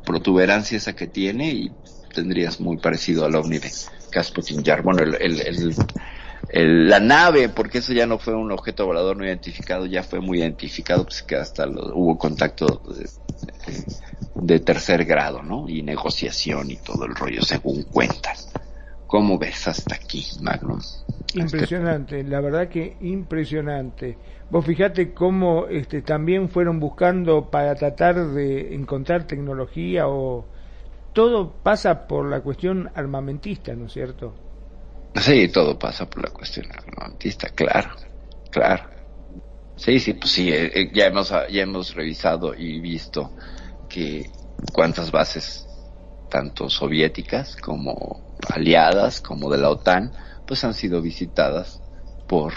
[0.05, 1.71] protuberancia esa que tiene y
[2.13, 3.71] tendrías muy parecido al ovni de
[4.11, 4.81] Kasputin Yar.
[4.83, 5.75] Bueno, el, el, el-
[6.89, 10.39] la nave, porque eso ya no fue un objeto volador no identificado, ya fue muy
[10.39, 13.09] identificado, pues que hasta lo- hubo contacto de,
[14.35, 15.67] de- tercer grado, ¿no?
[15.69, 18.35] Y negociación y todo el rollo, según cuentan.
[19.07, 20.79] ¿Cómo ves hasta aquí, Magnum?
[21.33, 24.19] Impresionante, la verdad que impresionante.
[24.49, 30.49] Vos fijate cómo este, también fueron buscando para tratar de encontrar tecnología o
[31.13, 34.39] todo pasa por la cuestión armamentista, ¿no es cierto?
[35.15, 37.91] Sí, todo pasa por la cuestión armamentista, claro,
[38.49, 38.89] claro.
[39.75, 43.33] Sí, sí, pues sí, eh, eh, ya hemos, ya hemos revisado y visto
[43.93, 44.31] que
[44.71, 45.67] cuántas bases,
[46.29, 50.11] tanto soviéticas como aliadas, como de la OTAN,
[50.47, 51.79] pues han sido visitadas
[52.27, 52.53] por,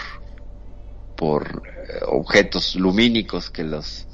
[1.15, 4.07] por eh, objetos lumínicos que los,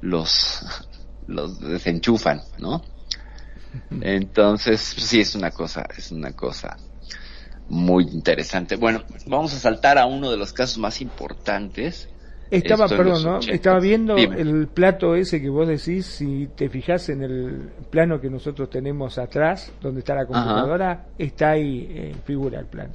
[0.00, 0.64] los,
[1.26, 2.82] los desenchufan, ¿no?
[4.00, 6.76] Entonces, sí, es una cosa, es una cosa
[7.68, 8.76] muy interesante.
[8.76, 12.08] Bueno, vamos a saltar a uno de los casos más importantes.
[12.52, 13.36] Estaba, Esto perdón, ¿no?
[13.38, 13.54] 80.
[13.54, 14.38] Estaba viendo Dime.
[14.38, 19.16] el plato ese que vos decís, si te fijas en el plano que nosotros tenemos
[19.16, 22.92] atrás, donde está la computadora, está ahí, eh, figura el plano.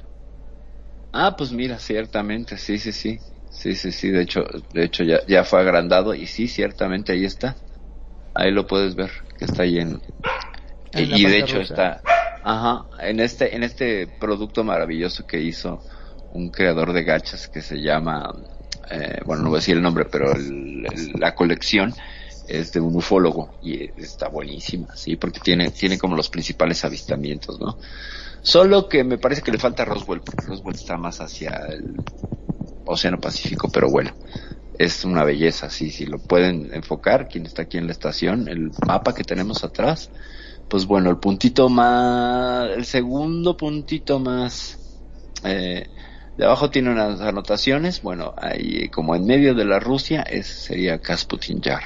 [1.12, 3.18] Ah, pues mira, ciertamente, sí, sí, sí.
[3.50, 7.24] Sí, sí, sí, de hecho, de hecho ya, ya fue agrandado y sí, ciertamente ahí
[7.24, 7.56] está.
[8.34, 10.00] Ahí lo puedes ver, que está ahí en...
[10.94, 12.00] Y de hecho está,
[12.44, 15.80] ajá, en este, en este producto maravilloso que hizo
[16.32, 18.32] un creador de gachas que se llama,
[18.90, 20.82] eh, bueno, no voy a decir el nombre, pero el-
[21.18, 21.94] la colección
[22.46, 27.60] es de un ufólogo y está buenísima, sí, porque tiene, tiene como los principales avistamientos,
[27.60, 27.78] ¿no?
[28.42, 31.96] Solo que me parece que le falta Roswell, porque Roswell está más hacia el
[32.84, 34.16] Océano Pacífico, pero bueno,
[34.74, 38.70] es una belleza, sí, si lo pueden enfocar, quien está aquí en la estación, el
[38.86, 40.10] mapa que tenemos atrás,
[40.68, 44.78] pues bueno, el puntito más, el segundo puntito más,
[45.44, 45.88] eh,
[46.38, 51.00] de abajo tiene unas anotaciones, bueno, ahí como en medio de la Rusia, ese sería
[51.00, 51.82] Kasputin Yar.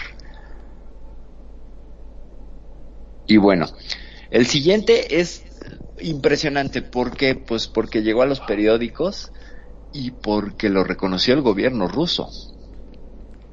[3.26, 3.66] Y bueno,
[4.30, 5.42] el siguiente es
[6.00, 7.34] impresionante, ¿por qué?
[7.34, 9.32] Pues porque llegó a los periódicos
[9.92, 12.30] y porque lo reconoció el gobierno ruso.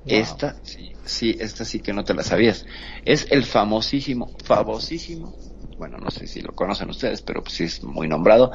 [0.05, 2.65] Esta, sí, sí, esta sí que no te la sabías.
[3.05, 5.35] Es el famosísimo, famosísimo,
[5.77, 8.51] bueno, no sé si lo conocen ustedes, pero pues sí es muy nombrado,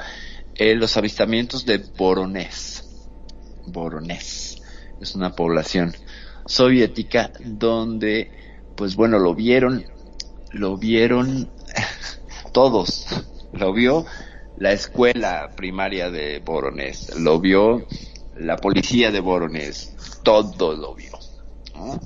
[0.57, 2.83] eh, los avistamientos de Voronezh.
[3.67, 4.57] Voronezh.
[5.01, 5.95] Es una población
[6.47, 8.31] soviética donde,
[8.77, 9.85] pues bueno, lo vieron,
[10.53, 11.51] lo vieron
[12.53, 13.07] todos.
[13.53, 14.05] Lo vio
[14.57, 17.87] la escuela primaria de Voronezh, lo vio
[18.37, 21.19] la policía de Voronezh, todo lo vio.
[21.75, 22.01] ¿no?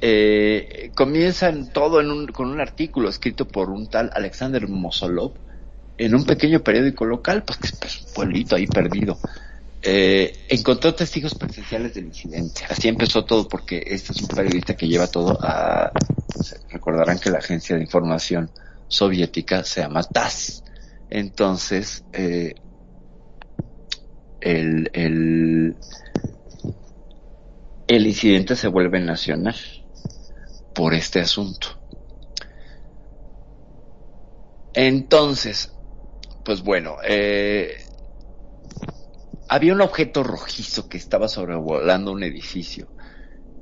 [0.00, 5.32] Eh, comienzan todo en un- con un artículo escrito por un tal Alexander Mosolov
[5.98, 9.18] en un pequeño periódico local, pues que es pues, un pueblito ahí perdido.
[9.82, 12.62] Eh, encontró testigos presenciales del incidente.
[12.68, 15.92] Así empezó todo porque este es un periodista que lleva todo a...
[16.70, 18.50] Recordarán que la agencia de información
[18.88, 20.64] soviética se llama TASS.
[21.08, 22.54] Entonces, eh,
[24.40, 25.76] el, el,
[27.86, 29.56] el incidente se vuelve nacional
[30.74, 31.68] por este asunto.
[34.74, 35.75] Entonces,
[36.46, 37.76] pues bueno, eh,
[39.48, 42.92] había un objeto rojizo que estaba sobrevolando un edificio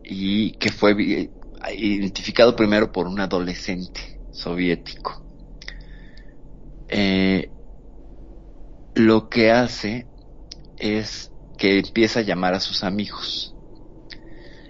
[0.02, 1.34] y que fue vi-
[1.76, 5.26] identificado primero por un adolescente soviético.
[6.88, 7.52] Eh,
[8.96, 10.10] lo que hace
[10.76, 13.56] es que empieza a llamar a sus amigos.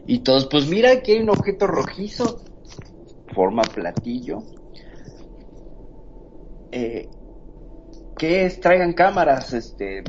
[0.04, 2.42] Y todos, pues mira, aquí hay un objeto rojizo,
[3.28, 4.44] forma platillo.
[6.70, 7.08] Eh,
[8.16, 8.60] ¿Qué es?
[8.60, 10.04] Traigan cámaras, este,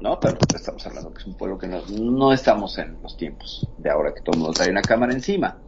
[0.00, 3.68] no, pero estamos hablando que es un pueblo que no, no estamos en los tiempos
[3.78, 5.58] de ahora que todo el mundo trae una cámara encima.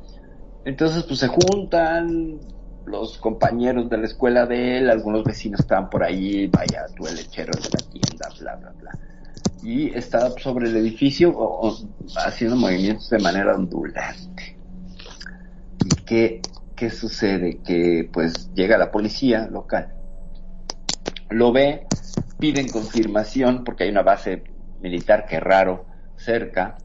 [0.64, 2.40] Entonces, pues se juntan
[2.86, 7.16] los compañeros de la escuela de él, algunos vecinos estaban por ahí, vaya, tú el
[7.16, 8.98] lechero de la tienda, bla, bla, bla.
[9.62, 11.34] Y está sobre el edificio
[12.16, 14.56] haciendo movimientos de manera ondulante.
[15.84, 16.40] ¿Y qué,
[16.74, 17.58] qué sucede?
[17.64, 19.94] Que pues llega la policía local,
[21.30, 21.86] lo ve,
[22.38, 24.44] piden confirmación porque hay una base
[24.80, 26.76] militar que raro cerca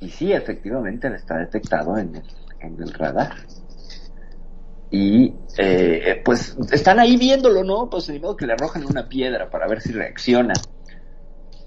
[0.00, 2.22] y sí, efectivamente él está detectado en el,
[2.60, 3.34] en el radar.
[4.90, 7.88] Y eh, pues están ahí viéndolo, ¿no?
[7.88, 10.54] Pues ni modo que le arrojan una piedra para ver si reacciona.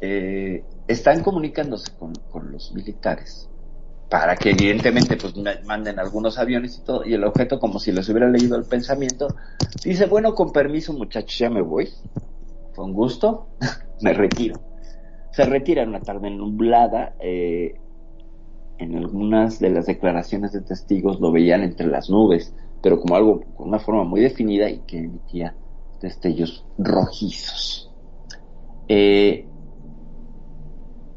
[0.01, 3.49] Eh, están comunicándose con, con los militares
[4.13, 7.91] para que evidentemente pues ma- manden algunos aviones y todo y el objeto como si
[7.91, 9.35] les hubiera leído el pensamiento
[9.83, 11.89] dice bueno con permiso muchachos ya me voy.
[12.75, 13.51] Con gusto
[14.01, 14.65] me retiro
[15.31, 17.81] se retira en una tarde nublada eh,
[18.77, 23.41] en algunas de las declaraciones de testigos lo veían entre las nubes pero como algo
[23.55, 25.57] con una forma muy definida y que emitía
[26.01, 27.95] destellos rojizos.
[28.87, 29.51] Eh,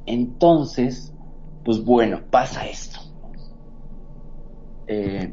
[0.07, 1.16] entonces,
[1.67, 3.01] pues bueno, pasa esto.
[4.87, 5.33] Eh,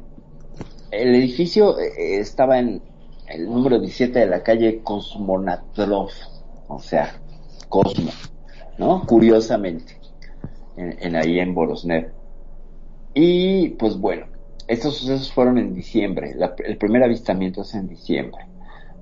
[0.90, 2.82] el edificio eh, estaba en
[3.28, 6.10] el número 17 de la calle Kosmonatrov,
[6.68, 7.22] o sea,
[7.70, 8.10] Cosmo,
[8.80, 9.06] ¿no?
[9.06, 10.00] Curiosamente,
[10.76, 12.12] en, ahí en Borosnev.
[13.14, 14.26] Y pues bueno,
[14.68, 18.48] estos sucesos fueron en diciembre, el primer avistamiento es en diciembre.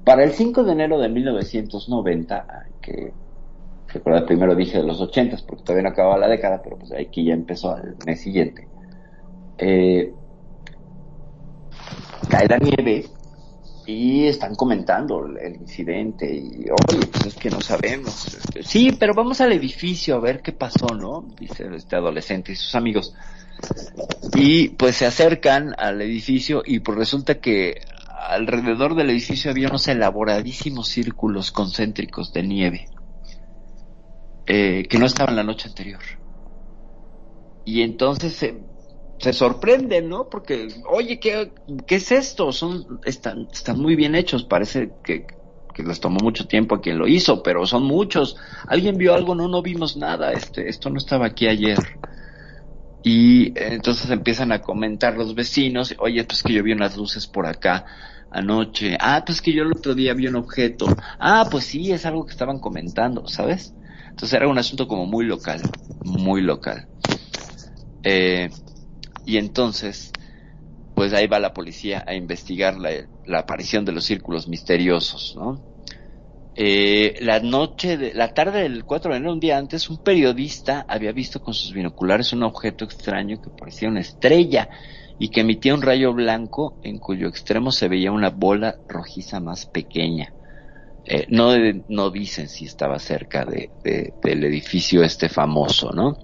[0.03, 3.13] Para el 5 de enero de 1990, ah, que
[3.93, 7.25] recuerda primero dije de los 80 porque todavía no acababa la década, pero pues aquí
[7.25, 8.67] ya empezó el mes siguiente.
[9.57, 10.13] Eh,
[12.29, 13.05] cae la nieve
[13.85, 19.13] y están comentando el incidente y oye pues es que no sabemos Este, sí pero
[19.13, 23.13] vamos al edificio a ver qué pasó no dice este adolescente y sus amigos.
[24.35, 27.81] Y pues se acercan al edificio y pues resulta que
[28.29, 32.87] alrededor del edificio había unos elaboradísimos círculos concéntricos de nieve
[34.45, 36.01] eh, que no estaban la noche anterior
[37.63, 40.29] y entonces se, sorprenden, ¿no?
[40.29, 41.53] Porque, oye, ¿qué,
[41.85, 42.51] qué es esto?
[42.51, 45.27] Son, están, están muy bien hechos, parece que,
[45.73, 48.35] que les tomó mucho tiempo a quien lo hizo, pero son muchos.
[48.67, 49.35] ¿Alguien vio algo?
[49.35, 51.77] No, no vimos nada, este, esto no estaba aquí ayer.
[53.03, 57.45] Y entonces empiezan a comentar los vecinos, oye, pues que yo vi unas luces por
[57.47, 57.85] acá
[58.29, 60.85] anoche, ah, pues que yo el otro día vi un objeto,
[61.19, 63.75] ah, pues sí, es algo que estaban comentando, ¿sabes?
[64.11, 65.61] Entonces era un asunto como muy local,
[66.03, 66.87] muy local.
[68.03, 68.49] Eh,
[69.25, 70.11] y entonces,
[70.93, 75.63] pues ahí va la policía a investigar la, aparición de los círculos misteriosos, ¿no?
[76.53, 80.85] Eh, la noche, de, la tarde del 4 de enero, un día antes, un periodista
[80.87, 84.69] había visto con sus binoculares un objeto extraño que parecía una estrella
[85.17, 89.65] y que emitía un rayo blanco en cuyo extremo se veía una bola rojiza más
[89.65, 90.33] pequeña.
[91.05, 91.51] Eh, no,
[91.87, 96.17] no dicen si estaba cerca de, de, del edificio este famoso, ¿no?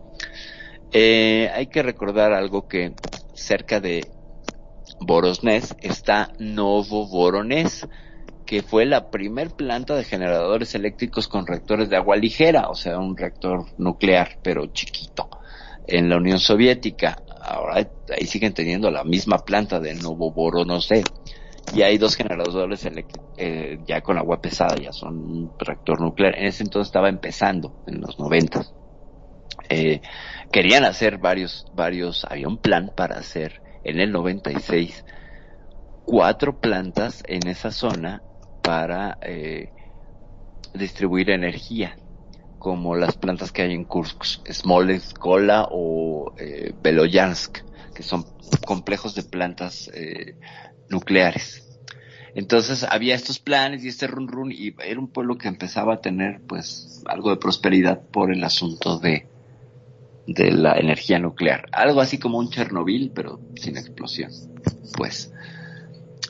[0.92, 2.94] Eh, hay que recordar algo que
[3.34, 4.10] cerca de
[5.00, 7.86] Borosnes está Novo Voronezh,
[8.46, 12.98] que fue la primer planta de generadores eléctricos con reactores de agua ligera, o sea,
[12.98, 15.30] un reactor nuclear, pero chiquito,
[15.86, 17.18] en la Unión Soviética.
[17.42, 21.04] Ahora ahí siguen teniendo la misma planta de Novo Voronezh.
[21.76, 22.88] Y hay dos generadores
[23.38, 26.38] eh, ya con agua pesada, ya son un reactor nuclear.
[26.38, 28.74] En ese entonces estaba empezando, en los noventas.
[29.70, 30.02] Eh,
[30.52, 35.04] querían hacer varios, varios, había un plan para hacer en el 96
[36.08, 38.24] cuatro plantas en esa zona
[38.64, 39.74] para eh,
[40.74, 41.98] distribuir energía,
[42.60, 47.58] como las plantas que hay en Kursk, Smolensk, Kola o eh, Beloyansk,
[47.94, 48.26] que son
[48.66, 50.40] complejos de plantas eh,
[50.90, 51.64] nucleares.
[52.36, 56.02] Entonces había estos planes y este run run y era un pueblo que empezaba a
[56.02, 59.28] tener pues algo de prosperidad por el asunto de
[60.28, 61.68] de la energía nuclear.
[61.72, 64.32] Algo así como un Chernobyl, pero sin explosión.
[64.96, 65.32] Pues.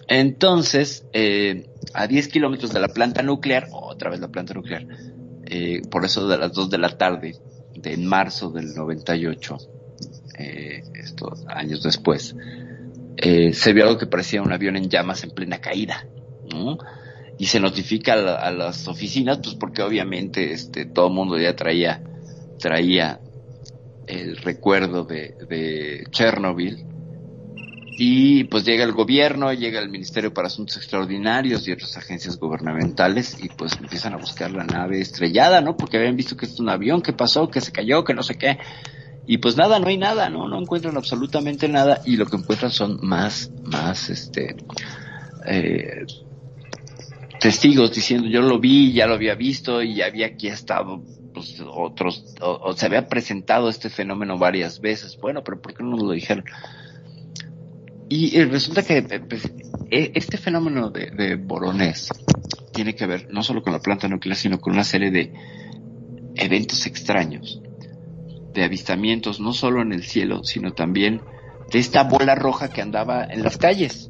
[0.08, 4.86] Entonces, eh, a 10 kilómetros de la planta nuclear, otra vez la planta nuclear,
[5.46, 7.36] eh, por eso de las 2 de la tarde,
[7.76, 9.58] de marzo del 98,
[10.38, 12.36] eh, estos años después,
[13.18, 16.06] eh, se vio algo que parecía un avión en llamas en plena caída,
[16.52, 16.78] ¿no?
[17.40, 21.38] Y se notifica a, la, a las oficinas, pues porque obviamente este, todo el mundo
[21.38, 22.02] ya traía,
[22.60, 23.20] traía
[24.08, 26.86] el recuerdo de, de Chernobyl.
[28.00, 33.36] Y pues llega el gobierno, llega el Ministerio para Asuntos Extraordinarios y otras agencias gubernamentales
[33.42, 35.76] y pues empiezan a buscar la nave estrellada, ¿no?
[35.76, 38.36] Porque habían visto que es un avión, que pasó, que se cayó, que no sé
[38.36, 38.60] qué.
[39.28, 40.48] Y pues nada, no hay nada, ¿no?
[40.48, 44.56] No encuentran absolutamente nada y lo que encuentran son más, más, este,
[45.46, 46.06] eh,
[47.40, 51.04] testigos diciendo yo lo vi, ya lo había visto y había aquí estado
[51.34, 55.18] pues, otros, o, se había presentado este fenómeno varias veces.
[55.22, 56.46] Bueno, pero ¿por qué no nos lo dijeron?
[58.10, 59.52] Y, y resulta que pues,
[59.92, 62.10] este fenómeno de, de Boronés
[62.74, 65.34] tiene que ver no solo con la planta nuclear, sino con una serie de
[66.36, 67.62] eventos extraños,
[68.54, 71.22] de avistamientos, no solo en el cielo, sino también
[71.72, 74.10] de esta bola roja que andaba en las calles.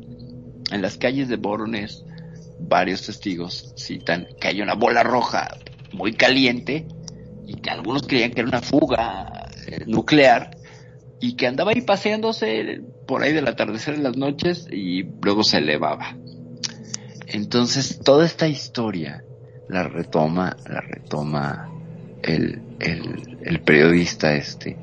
[0.72, 2.04] En las calles de Boronés,
[2.60, 5.48] varios testigos citan que hay una bola roja
[5.94, 6.88] muy caliente
[7.46, 10.58] y que algunos creían que era una fuga eh, nuclear
[11.20, 15.58] y que andaba ahí paseándose por ahí del atardecer en las noches y luego se
[15.58, 16.16] elevaba.
[17.28, 19.24] Entonces toda esta historia
[19.70, 21.70] la retoma, la retoma
[22.24, 24.78] el, el, el periodista este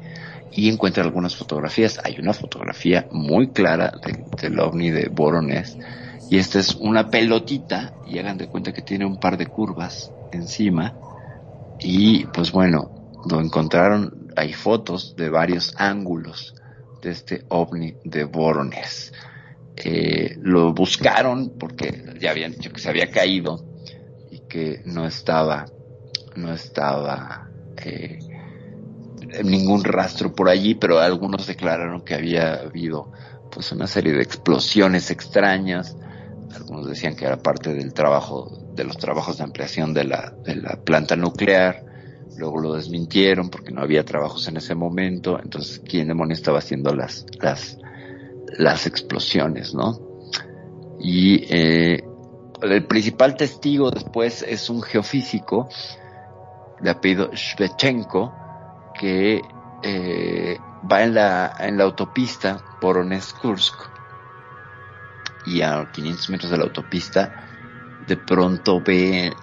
[0.50, 2.00] y encuentra algunas fotografías.
[2.04, 5.76] Hay una fotografía muy clara de, del ovni de Boronés
[6.30, 10.12] y esta es una pelotita y hagan de cuenta que tiene un par de curvas
[10.32, 10.94] encima
[11.80, 16.54] y pues bueno, lo encontraron, hay fotos de varios ángulos
[17.02, 19.12] de este ovni de Voronezh.
[19.76, 23.64] Eh, lo buscaron porque ya habían dicho que se había caído
[24.30, 25.66] y que no estaba,
[26.36, 28.18] no estaba eh,
[29.42, 33.10] ningún rastro por allí, pero algunos declararon que había habido
[33.50, 35.96] pues una serie de explosiones extrañas.
[36.54, 40.56] Algunos decían que era parte del trabajo, de los trabajos de ampliación de la, de
[40.56, 41.84] la planta nuclear.
[42.36, 45.40] Luego lo desmintieron porque no había trabajos en ese momento.
[45.40, 47.78] Entonces, ¿quién demonio estaba haciendo las, las,
[48.58, 50.00] las explosiones, no?
[51.00, 52.02] Y eh,
[52.62, 55.68] el principal testigo después es un geofísico
[56.80, 58.43] de apellido Shvechenko
[59.04, 59.42] que
[59.82, 60.58] eh,
[60.90, 63.74] va en la, en la autopista Voronezh-Kursk
[65.44, 67.34] y a 500 metros de la autopista
[68.06, 69.34] de pronto ve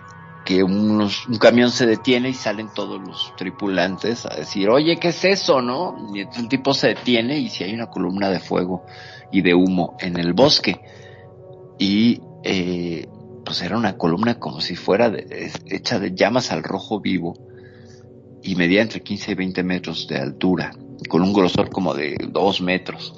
[0.44, 1.08] que un
[1.40, 5.96] camión se detiene y salen todos los tripulantes a decir, oye, ¿qué es eso, no?
[6.12, 8.88] Y el tipo se detiene y si hay una columna de fuego
[9.32, 10.82] y de humo en el bosque.
[11.78, 13.08] Y eh,
[13.46, 15.14] pues era una columna como si fuera
[15.68, 17.51] hecha de llamas al rojo vivo
[18.44, 20.72] y medía entre 15 y 20 metros de altura,
[21.08, 23.16] con un grosor como de 2 metros.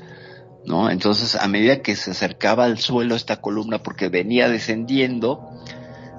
[0.65, 0.89] ¿No?
[0.89, 5.49] Entonces, a medida que se acercaba al suelo esta columna, porque venía descendiendo,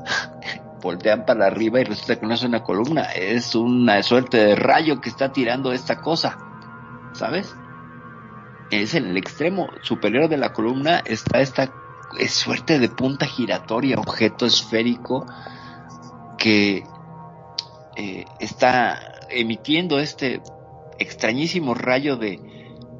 [0.82, 5.00] voltean para arriba y resulta que no es una columna, es una suerte de rayo
[5.00, 6.36] que está tirando esta cosa,
[7.14, 7.54] ¿sabes?
[8.70, 11.72] Es en el extremo superior de la columna está esta
[12.18, 15.26] es suerte de punta giratoria, objeto esférico
[16.38, 16.84] que
[17.96, 20.40] eh, está emitiendo este
[20.98, 22.40] extrañísimo rayo de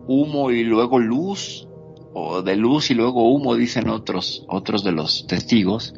[0.07, 1.69] humo y luego luz,
[2.12, 5.95] o de luz y luego humo, dicen otros, otros de los testigos.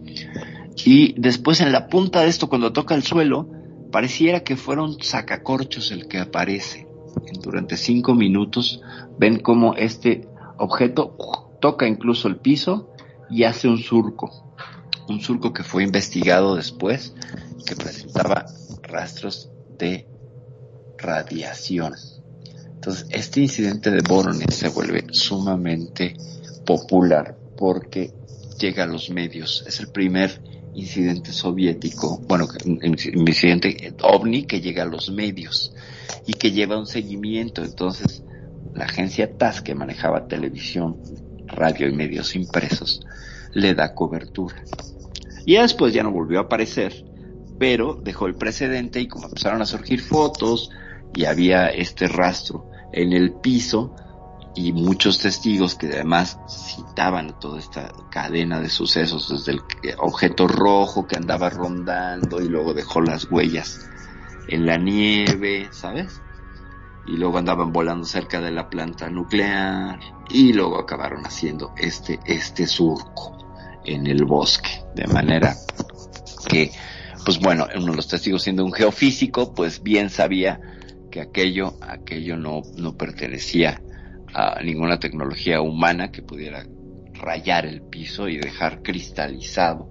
[0.85, 3.49] Y después en la punta de esto, cuando toca el suelo,
[3.91, 6.87] pareciera que fuera un sacacorchos el que aparece.
[7.43, 8.83] Durante cinco minutos
[9.19, 10.29] ven como este
[10.59, 11.17] objeto
[11.61, 12.91] toca incluso el piso
[13.31, 14.31] y hace un surco.
[15.09, 17.15] Un surco que fue investigado después,
[17.67, 18.47] que presentaba
[18.87, 20.07] rastros de
[20.99, 21.95] radiación.
[22.75, 26.17] Entonces, este incidente de Voronezh se vuelve sumamente
[26.65, 28.13] popular porque
[28.59, 29.65] llega a los medios.
[29.67, 30.41] Es el primer
[30.75, 35.75] incidente soviético, bueno, incidente ovni que llega a los medios
[36.27, 37.65] y que lleva un seguimiento.
[37.65, 38.23] Entonces,
[38.75, 40.99] la agencia TAS que manejaba televisión,
[41.47, 43.01] radio y medios impresos
[43.53, 44.63] le da cobertura.
[45.47, 47.05] Y después ya no volvió a aparecer,
[47.59, 50.71] pero dejó el precedente y como empezaron a surgir fotos
[51.15, 53.95] y había este rastro en el piso
[54.55, 59.61] y muchos testigos que además citaban toda esta cadena de sucesos desde el
[59.99, 63.87] objeto rojo que andaba rondando y luego dejó las huellas
[64.49, 66.23] en la nieve, ¿sabes?
[67.07, 70.01] Y luego andaban volando cerca de la planta nuclear
[70.31, 73.37] y luego acabaron haciendo este este surco
[73.85, 75.55] en el bosque, de manera
[76.49, 76.73] que
[77.27, 80.61] pues bueno, uno de los testigos siendo un geofísico, pues bien sabía
[81.11, 83.83] que aquello, aquello no, no pertenecía
[84.33, 86.65] a ninguna tecnología humana que pudiera
[87.15, 89.91] rayar el piso y dejar cristalizado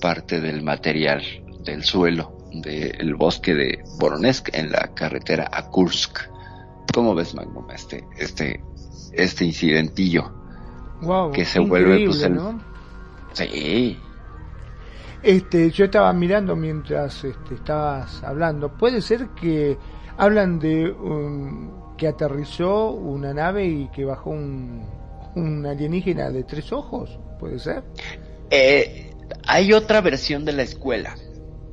[0.00, 1.22] parte del material
[1.62, 6.18] del suelo del bosque de Voronezh en la carretera a Kursk.
[6.94, 8.64] ¿Cómo ves, Magnum, este, este,
[9.12, 10.32] este incidentillo?
[11.02, 12.36] Wow, que se vuelve pues el...
[12.36, 12.58] ¿no?
[13.34, 13.98] Sí.
[15.24, 18.76] Este, yo estaba mirando mientras este, estabas hablando.
[18.76, 19.78] Puede ser que
[20.18, 24.84] hablan de un, que aterrizó una nave y que bajó un,
[25.34, 27.18] un alienígena de tres ojos.
[27.40, 27.84] ¿Puede ser?
[28.50, 29.14] Eh,
[29.46, 31.14] hay otra versión de la escuela,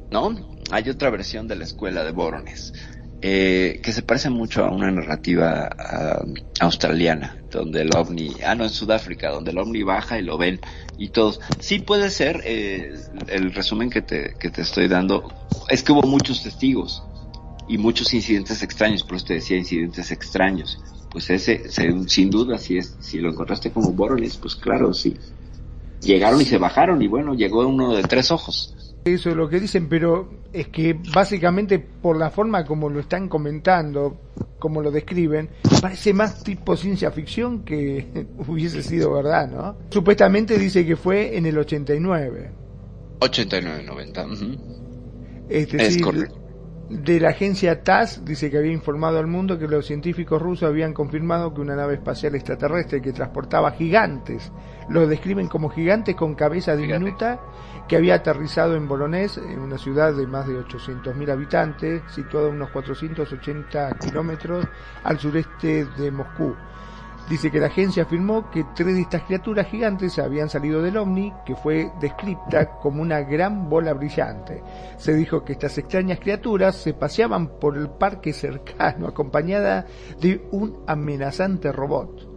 [0.10, 0.34] ¿no?
[0.72, 2.72] Hay otra versión de la escuela de Voronezh.
[3.24, 8.64] Eh, que se parece mucho a una narrativa uh, australiana, donde el ovni, ah no,
[8.64, 10.60] en Sudáfrica, donde el ovni baja y lo ven
[10.98, 11.40] y todos.
[11.60, 12.96] Sí puede ser, eh,
[13.28, 15.32] el resumen que te, que te estoy dando,
[15.70, 17.04] es que hubo muchos testigos
[17.68, 20.80] y muchos incidentes extraños, por eso te decía incidentes extraños.
[21.12, 25.16] Pues ese, se, sin duda, si es, si lo encontraste como Voronezh, pues claro, sí.
[26.02, 28.91] Llegaron y se bajaron y bueno, llegó uno de tres ojos.
[29.04, 33.28] Eso es lo que dicen, pero es que básicamente por la forma como lo están
[33.28, 34.20] comentando,
[34.60, 35.50] como lo describen,
[35.82, 39.76] parece más tipo ciencia ficción que hubiese sido verdad, ¿no?
[39.90, 42.52] Supuestamente dice que fue en el 89.
[43.20, 44.26] 89, 90.
[44.26, 44.60] Uh -huh.
[45.50, 46.42] este, es sí, correcto.
[46.92, 50.94] De la agencia TASS dice que había informado al mundo que los científicos rusos habían
[50.94, 54.52] confirmado que una nave espacial extraterrestre que transportaba gigantes,
[54.90, 57.40] lo describen como gigantes con cabeza diminuta,
[57.88, 62.52] que había aterrizado en Voronezh, en una ciudad de más de 800.000 habitantes, situada a
[62.52, 64.66] unos 480 kilómetros
[65.04, 66.56] al sureste de Moscú.
[67.30, 71.34] Dice que la agencia afirmó que tres de estas criaturas gigantes habían salido del ovni,
[71.46, 74.62] que fue descrita como una gran bola brillante.
[74.98, 79.86] Se dijo que estas extrañas criaturas se paseaban por el parque cercano acompañada
[80.20, 82.31] de un amenazante robot.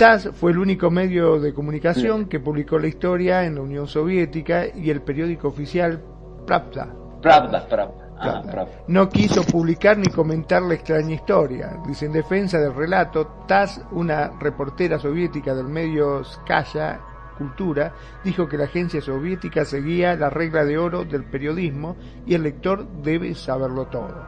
[0.00, 4.64] TASS fue el único medio de comunicación que publicó la historia en la Unión Soviética
[4.74, 6.02] y el periódico oficial
[6.46, 6.88] Pravda.
[7.20, 8.08] Pravda, Pravda.
[8.18, 8.72] Ah, Pravda.
[8.88, 11.76] No quiso publicar ni comentar la extraña historia.
[11.86, 16.98] Dice en defensa del relato, TASS, una reportera soviética del medio Skaya,
[17.40, 21.96] Cultura, dijo que la agencia soviética seguía la regla de oro del periodismo
[22.26, 24.26] y el lector debe saberlo todo.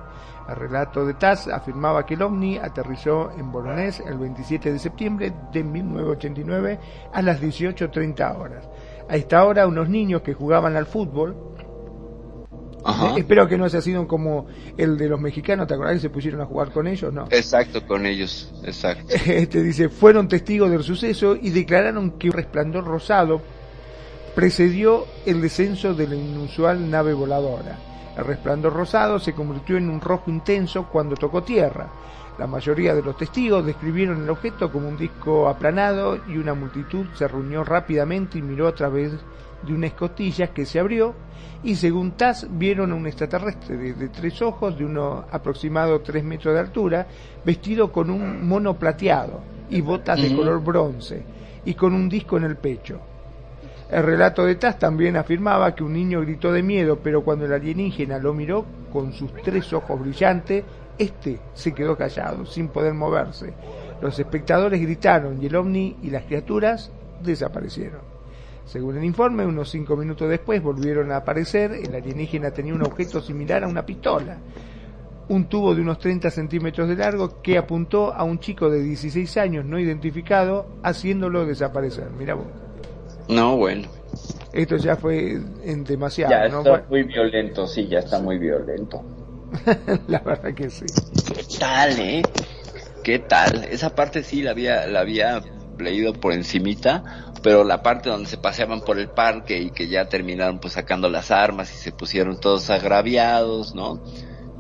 [0.49, 5.31] El relato de TASS afirmaba que el ovni aterrizó en Voronezh el 27 de septiembre
[5.53, 6.79] de 1989
[7.13, 8.67] a las 18.30 horas.
[9.11, 11.37] A esta hora, unos niños que jugaban al fútbol,
[12.85, 13.15] Ajá.
[13.17, 14.47] espero que no haya sido como
[14.77, 17.13] el de los mexicanos, ¿te acordás que se pusieron a jugar con ellos?
[17.13, 17.27] No.
[17.31, 19.15] Exacto, con ellos, exacto.
[19.27, 23.43] Este dice, fueron testigos del suceso y declararon que un resplandor rosado
[24.35, 27.79] precedió el descenso de la inusual nave voladora.
[28.17, 31.89] El resplandor rosado se convirtió en un rojo intenso cuando tocó tierra.
[32.39, 37.07] La mayoría de los testigos describieron el objeto como un disco aplanado y una multitud
[37.15, 39.13] se reunió rápidamente y miró a través
[39.67, 41.15] de una escotilla que se abrió
[41.65, 46.25] y según TAS vieron a un extraterrestre de, de tres ojos de unos aproximado 3
[46.25, 47.07] metros de altura
[47.45, 49.41] vestido con un mono plateado
[49.71, 51.23] y botas de color bronce
[51.65, 53.01] y con un disco en el pecho.
[53.91, 57.53] El relato de TAS también afirmaba que un niño gritó de miedo, pero cuando el
[57.53, 60.65] alienígena lo miró con sus tres ojos brillantes,
[60.97, 63.53] este se quedó callado, sin poder moverse.
[64.01, 66.91] Los espectadores gritaron y el ovni y las criaturas
[67.23, 68.12] desaparecieron.
[68.73, 71.73] Según el informe, unos cinco minutos después volvieron a aparecer.
[71.73, 74.39] El alienígena tenía un objeto similar a una pistola,
[75.29, 79.37] un tubo de unos 30 centímetros de largo que apuntó a un chico de 16
[79.37, 82.09] años no identificado, haciéndolo desaparecer.
[82.19, 82.47] Mira vos.
[83.29, 83.89] No, bueno.
[84.55, 86.61] Esto ya fue en demasiado, Ya ¿no?
[86.61, 89.03] está muy violento, sí, ya está muy violento.
[90.09, 90.87] la verdad que sí.
[91.27, 92.23] ¿Qué tal, eh?
[93.05, 93.65] ¿Qué tal?
[93.71, 95.43] Esa parte sí la había, la había
[95.79, 100.09] leído por encimita, pero la parte donde se paseaban por el parque y que ya
[100.09, 104.01] terminaron pues sacando las armas y se pusieron todos agraviados, ¿no?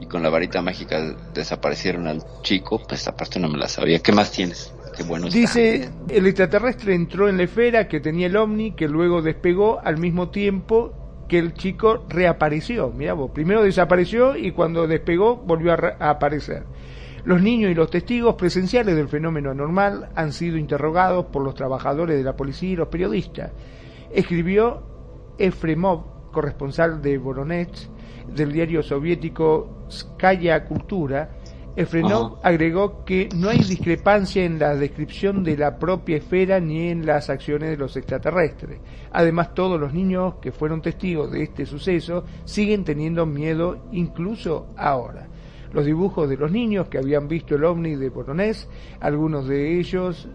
[0.00, 4.00] Y con la varita mágica desaparecieron al chico, pues esa parte no me la sabía.
[4.00, 4.74] ¿Qué más tienes?
[4.96, 5.28] Qué bueno.
[5.28, 9.98] Dice, el extraterrestre entró en la esfera que tenía el ovni, que luego despegó al
[9.98, 10.92] mismo tiempo
[11.28, 12.90] que el chico reapareció.
[12.90, 16.64] Mira vos, primero desapareció y cuando despegó volvió a, a aparecer.
[17.24, 22.16] Los niños y los testigos presenciales del fenómeno anormal han sido interrogados por los trabajadores
[22.16, 23.52] de la policía y los periodistas.
[24.12, 24.82] Escribió
[25.38, 27.88] Efremov, corresponsal de Voronezh,
[28.34, 31.30] del diario soviético Skaya Cultura,
[31.74, 37.06] Efrenov agregó que no hay discrepancia en la descripción de la propia esfera ni en
[37.06, 38.80] las acciones de los extraterrestres.
[39.10, 45.28] Además, todos los niños que fueron testigos de este suceso siguen teniendo miedo incluso ahora.
[45.72, 48.68] Los dibujos de los niños que habían visto el ovni de Voronezh,
[49.00, 50.28] algunos de ellos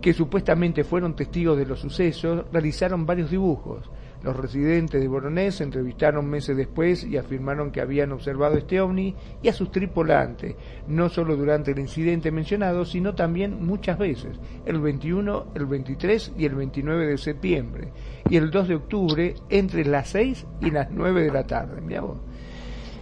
[0.00, 3.90] que supuestamente fueron testigos de los sucesos, realizaron varios dibujos.
[4.22, 9.16] Los residentes de Voronezh se entrevistaron meses después y afirmaron que habían observado este ovni
[9.42, 10.54] y a sus tripulantes,
[10.86, 16.44] no solo durante el incidente mencionado, sino también muchas veces, el 21, el 23 y
[16.44, 17.92] el 29 de septiembre,
[18.30, 21.80] y el 2 de octubre entre las 6 y las 9 de la tarde.
[21.80, 22.18] Mirá vos.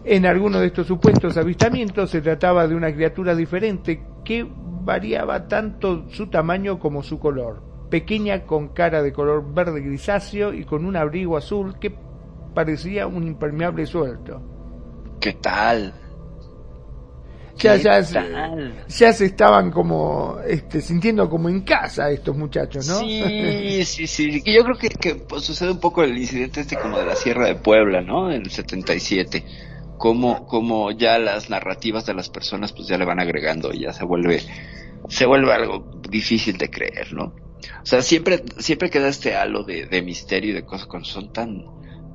[0.05, 4.47] En algunos de estos supuestos avistamientos se trataba de una criatura diferente que
[4.83, 7.63] variaba tanto su tamaño como su color.
[7.91, 11.95] Pequeña con cara de color verde grisáceo y con un abrigo azul que
[12.55, 14.41] parecía un impermeable suelto.
[15.21, 15.93] ¿Qué tal?
[17.59, 18.87] Ya, ¿Qué ya, tal?
[18.89, 23.01] ya se estaban como este, sintiendo como en casa estos muchachos, ¿no?
[23.01, 24.43] Sí, sí, sí.
[24.47, 27.17] Y yo creo que, que pues, sucede un poco el incidente este como de la
[27.17, 28.33] Sierra de Puebla, ¿no?
[28.33, 29.45] En el 77.
[30.01, 33.93] Como, como ya las narrativas de las personas pues ya le van agregando y ya
[33.93, 34.41] se vuelve,
[35.11, 37.35] se vuelve algo difícil de creer, ¿no?
[37.83, 41.35] O sea, siempre, siempre queda este halo de, de misterio y de cosas cuando son
[41.35, 41.67] tan,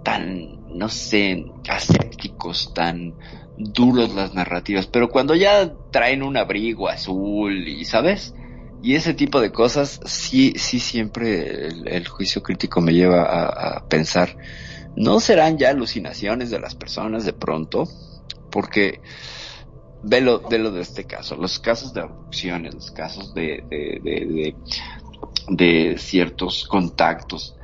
[0.03, 3.13] tan, no sé, asépticos, tan
[3.55, 8.33] duros las narrativas, pero cuando ya traen un abrigo azul y, ¿sabes?
[8.81, 13.77] Y ese tipo de cosas, sí, sí siempre el, el juicio crítico me lleva a,
[13.77, 14.37] a pensar,
[14.95, 17.87] ¿no serán ya alucinaciones de las personas de pronto?
[18.51, 19.01] Porque,
[20.03, 24.55] velo, velo de este caso, los casos de abducciones, los casos de, de, de, de,
[25.49, 27.55] de ciertos contactos,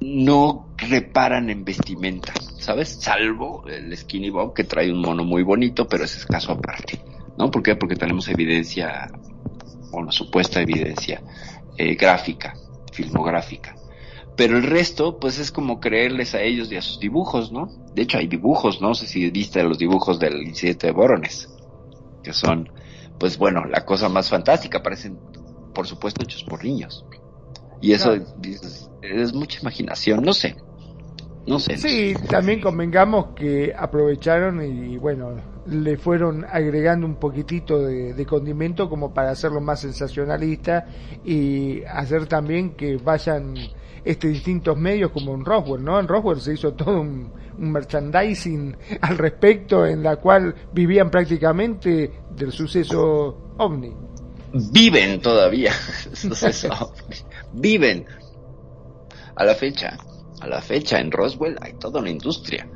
[0.00, 2.88] no reparan en vestimenta, ¿sabes?
[3.00, 7.00] Salvo el Skinny Bob que trae un mono muy bonito, pero ese es caso aparte,
[7.36, 7.50] ¿no?
[7.50, 7.74] ¿Por qué?
[7.74, 9.10] Porque tenemos evidencia,
[9.90, 11.22] o una supuesta evidencia
[11.76, 12.54] eh, gráfica,
[12.92, 13.77] filmográfica.
[14.38, 17.68] Pero el resto, pues es como creerles a ellos y a sus dibujos, ¿no?
[17.92, 18.90] De hecho, hay dibujos, ¿no?
[18.90, 21.48] No sé si viste los dibujos del incidente de Borones,
[22.22, 22.70] que son,
[23.18, 25.18] pues bueno, la cosa más fantástica, parecen,
[25.74, 27.04] por supuesto, hechos por niños.
[27.80, 28.16] Y eso,
[29.02, 30.54] es mucha imaginación, no sé.
[31.44, 31.76] No sé.
[31.76, 35.34] Sí, también convengamos que aprovecharon y bueno,
[35.66, 40.86] le fueron agregando un poquitito de, de condimento como para hacerlo más sensacionalista
[41.24, 43.56] y hacer también que vayan
[44.10, 46.00] este, distintos medios como en Roswell, ¿no?
[46.00, 52.52] En Roswell se hizo todo un, merchandising al respecto en la cual vivían prácticamente del
[52.52, 53.92] suceso ovni.
[54.72, 55.72] Viven todavía.
[56.14, 57.16] suceso ovni.
[57.52, 58.06] Viven.
[59.36, 59.98] A la fecha,
[60.40, 62.66] a la fecha en Roswell hay toda una industria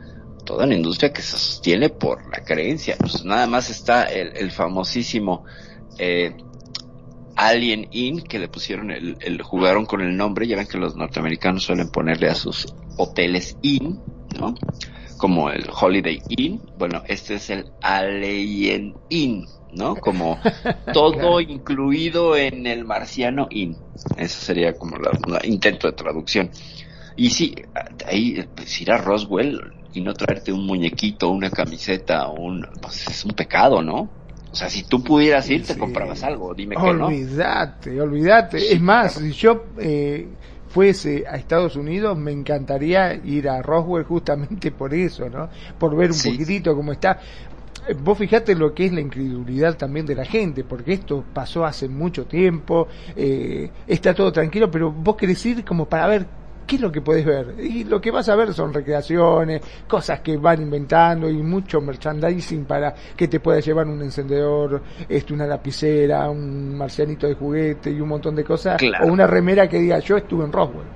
[0.44, 2.96] toda una industria que se sostiene por la creencia.
[2.98, 5.44] Pues nada más está el, el famosísimo
[5.98, 6.34] eh,
[7.36, 10.96] Alien Inn, que le pusieron el, el, jugaron con el nombre, ya ven que los
[10.96, 14.00] norteamericanos suelen ponerle a sus hoteles Inn,
[14.38, 14.54] ¿no?
[15.18, 19.96] Como el Holiday Inn, bueno, este es el Alien Inn, ¿no?
[19.96, 20.38] Como
[20.92, 23.76] todo incluido en el marciano Inn.
[24.16, 26.50] Eso sería como el intento de traducción.
[27.16, 27.54] Y sí,
[28.06, 29.60] ahí, pues ir a Roswell
[29.94, 34.21] y no traerte un muñequito, una camiseta, un, pues es un pecado, ¿no?
[34.52, 37.06] O sea, si tú pudieras ir, te comprabas algo, dime que no.
[37.06, 38.72] Olvídate, olvídate.
[38.72, 40.28] es más, si yo eh,
[40.68, 45.48] fuese a Estados Unidos, me encantaría ir a Roswell justamente por eso, ¿no?
[45.78, 46.30] Por ver un Sí.
[46.32, 47.18] poquitito cómo está.
[47.88, 51.64] Eh, Vos fijate lo que es la incredulidad también de la gente, porque esto pasó
[51.64, 56.26] hace mucho tiempo, eh, está todo tranquilo, pero vos querés ir como para ver
[56.72, 57.54] qué es lo que podés ver.
[57.60, 62.64] Y lo que vas a ver son recreaciones, cosas que van inventando y mucho merchandising
[62.64, 68.00] para que te pueda llevar un encendedor, este, una lapicera, un marcianito de juguete y
[68.00, 69.04] un montón de cosas, Claro.
[69.04, 70.86] o una remera que diga yo estuve en Roswell.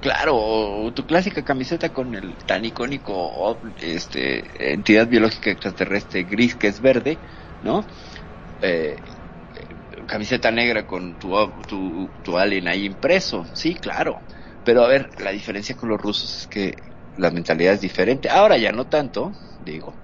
[0.00, 6.68] Claro, o tu clásica camiseta con el tan icónico este entidad biológica extraterrestre gris que
[6.68, 7.18] es verde,
[7.64, 7.84] ¿no?
[8.62, 8.94] Eh,
[10.06, 11.34] camiseta negra con tu,
[11.68, 14.20] tu, tu alien ahí impreso, sí, claro.
[14.70, 16.76] Pero a ver, la diferencia con los rusos es que
[17.16, 18.28] la mentalidad es diferente.
[18.30, 20.00] Ahora ya no tanto, digo.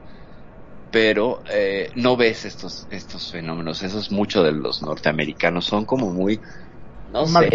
[0.91, 3.83] Pero eh, no ves estos estos fenómenos.
[3.83, 5.67] Eso es mucho de los norteamericanos.
[5.67, 6.41] Son como muy
[7.07, 7.49] no sé,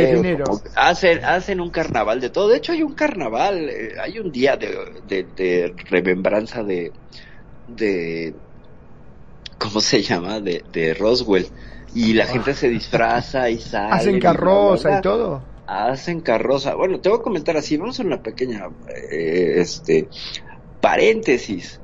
[0.44, 2.50] como- hacen, hacen un carnaval de todo.
[2.50, 6.94] De hecho, hay un carnaval, eh, hay un día de, de, de remembranza de,
[7.68, 8.42] de,
[9.58, 10.40] ¿cómo se llama?
[10.42, 11.54] De, de Roswell.
[11.94, 13.92] Y la gente se disfraza y sale.
[14.02, 15.51] Hacen carroza y todo.
[15.72, 16.76] Hacen carroza.
[16.76, 18.68] Bueno, te voy a comentar así, vamos a una pequeña,
[19.10, 20.10] eh, este,
[20.82, 21.80] paréntesis.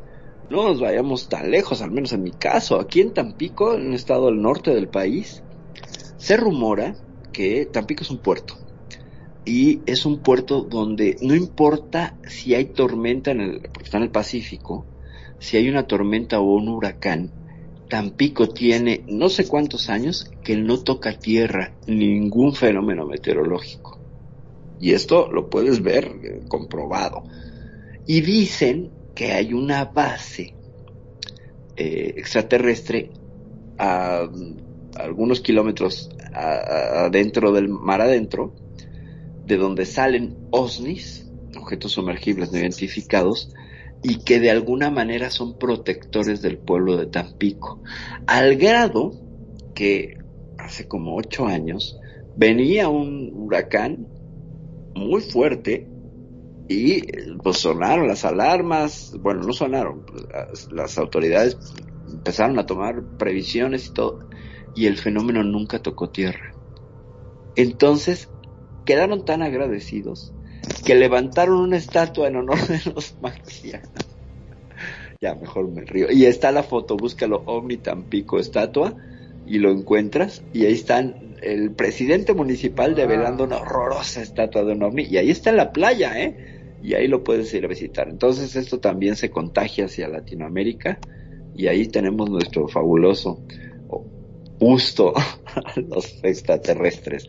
[0.49, 2.81] No nos vayamos tan lejos, al menos en mi caso.
[2.81, 5.41] Aquí en Tampico, en un estado del norte del país,
[6.17, 6.95] se rumora
[7.31, 8.55] que Tampico es un puerto.
[9.45, 14.03] Y es un puerto donde no importa si hay tormenta en el, porque está en
[14.03, 14.85] el Pacífico,
[15.39, 17.31] si hay una tormenta o un huracán,
[17.89, 23.99] Tampico tiene no sé cuántos años que no toca tierra ningún fenómeno meteorológico.
[24.79, 27.23] Y esto lo puedes ver eh, comprobado.
[28.05, 30.53] Y dicen que hay una base
[31.75, 33.11] eh, extraterrestre
[33.77, 34.27] a,
[34.95, 38.53] algunos kilómetros adentro del mar adentro,
[39.45, 43.53] de donde salen OSNIs, objetos sumergibles no identificados,
[44.03, 47.81] y que de alguna manera son protectores del pueblo de Tampico,
[48.25, 49.13] al grado
[49.73, 50.17] que
[50.57, 51.99] hace como ocho años
[52.35, 54.07] venía un huracán
[54.95, 55.87] muy fuerte
[56.69, 57.01] y
[57.37, 61.57] pues sonaron las alarmas, bueno, no sonaron, las, las autoridades
[62.11, 64.29] empezaron a tomar previsiones y todo,
[64.75, 66.53] y el fenómeno nunca tocó tierra.
[67.55, 68.29] Entonces,
[68.85, 70.33] quedaron tan agradecidos
[70.85, 73.89] que levantaron una estatua en honor de los marcianos.
[75.19, 76.07] Ya, mejor me río.
[76.11, 78.95] Y está la foto, búscalo, Omni Tampico estatua,
[79.45, 84.83] y lo encuentras, y ahí están el presidente municipal develando una horrorosa estatua de un
[84.83, 86.35] ovni, y ahí está en la playa, ¿eh?
[86.83, 88.07] Y ahí lo puedes ir a visitar.
[88.09, 90.99] Entonces esto también se contagia hacia Latinoamérica,
[91.55, 93.41] y ahí tenemos nuestro fabuloso
[94.59, 95.13] gusto
[95.55, 97.27] a los extraterrestres.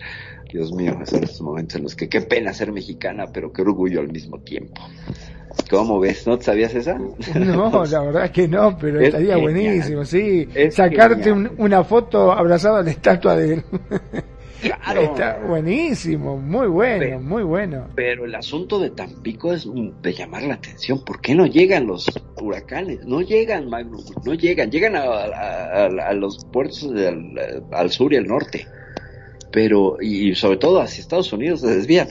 [0.52, 4.00] Dios mío, son esos momentos en los que qué pena ser mexicana, pero qué orgullo
[4.00, 4.80] al mismo tiempo.
[5.70, 6.26] ¿Cómo ves?
[6.26, 6.98] ¿No sabías esa?
[7.34, 9.40] No, la verdad que no, pero Es estaría genial.
[9.52, 10.48] buenísimo, sí.
[10.54, 13.64] Es Sacarte un- una foto abrazada a la estatua de él.
[14.60, 15.00] Claro.
[15.02, 17.86] Está buenísimo, muy bueno, Pero- muy bueno.
[17.94, 19.68] Pero el asunto de Tampico es
[20.02, 21.04] de llamar la atención.
[21.04, 22.10] ¿Por qué no llegan los
[22.42, 23.04] huracanes?
[23.06, 24.70] No llegan, Magnum, no llegan.
[24.70, 27.38] Llegan a, a- a- a los puertos del-
[27.70, 28.66] al sur y al norte.
[29.50, 32.08] Pero, y sobre todo hacia Estados Unidos se desvían.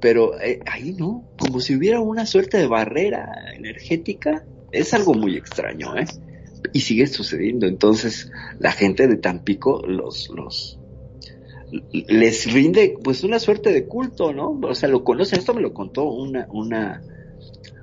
[0.00, 4.44] Pero eh, ahí no, como si hubiera una suerte de barrera energética.
[4.72, 6.06] Es algo muy extraño, ¿eh?
[6.72, 7.66] Y sigue sucediendo.
[7.66, 10.78] Entonces, la gente de Tampico los, los,
[11.92, 14.58] les rinde pues una suerte de culto, ¿no?
[14.62, 17.02] O sea, lo conocen, esto me lo contó una, una,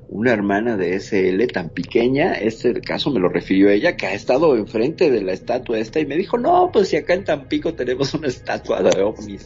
[0.10, 4.56] una hermana de SL tan pequeña, este caso me lo refirió ella, que ha estado
[4.56, 8.14] enfrente de la estatua esta y me dijo, no, pues si acá en Tampico tenemos
[8.14, 9.46] una estatua de ovnis.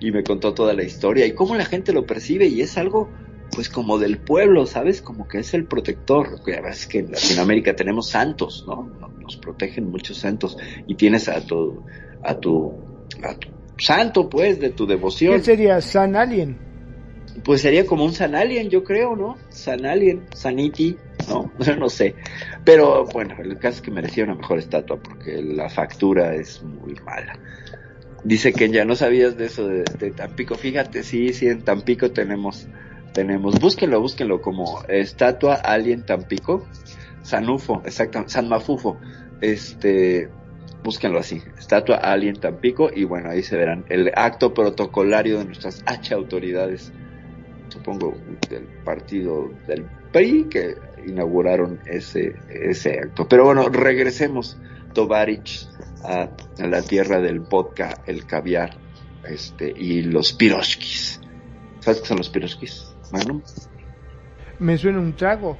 [0.00, 3.08] y me contó toda la historia y cómo la gente lo percibe y es algo
[3.54, 5.00] pues como del pueblo, ¿sabes?
[5.00, 6.40] Como que es el protector.
[6.46, 8.90] Ya ves que en Latinoamérica tenemos santos, ¿no?
[9.20, 11.82] Nos protegen muchos santos y tienes a tu
[12.22, 12.74] a tu
[13.22, 13.48] a tu
[13.78, 15.34] santo pues de tu devoción.
[15.34, 16.58] ¿Qué sería San Alien?
[17.46, 19.38] Pues sería como un San Alien, yo creo, ¿no?
[19.50, 20.96] San Alien, Saniti,
[21.28, 22.16] no, no sé.
[22.64, 26.96] Pero bueno, el caso es que merecía una mejor estatua porque la factura es muy
[27.04, 27.38] mala.
[28.24, 30.56] Dice que ya no sabías de eso de, de Tampico.
[30.56, 32.66] Fíjate, sí, sí, en Tampico tenemos,
[33.12, 36.66] tenemos, búsquenlo, búsquenlo como estatua Alien Tampico.
[37.22, 38.98] Sanufo, exactamente, San Mafufo.
[39.40, 40.28] Este,
[40.82, 45.82] búsquenlo así, estatua Alien Tampico y bueno, ahí se verán el acto protocolario de nuestras
[45.86, 46.92] H autoridades,
[47.76, 48.14] supongo
[48.48, 50.74] del partido del PRI que
[51.06, 53.28] inauguraron ese, ese acto.
[53.28, 54.58] Pero bueno, regresemos,
[54.92, 55.68] Tovarich,
[56.02, 58.78] a, a la tierra del vodka, el caviar,
[59.28, 61.20] este, y los piroskis.
[61.80, 63.42] ¿Sabes qué son los piroskis, Magnum?
[64.58, 65.56] Me suena un trago.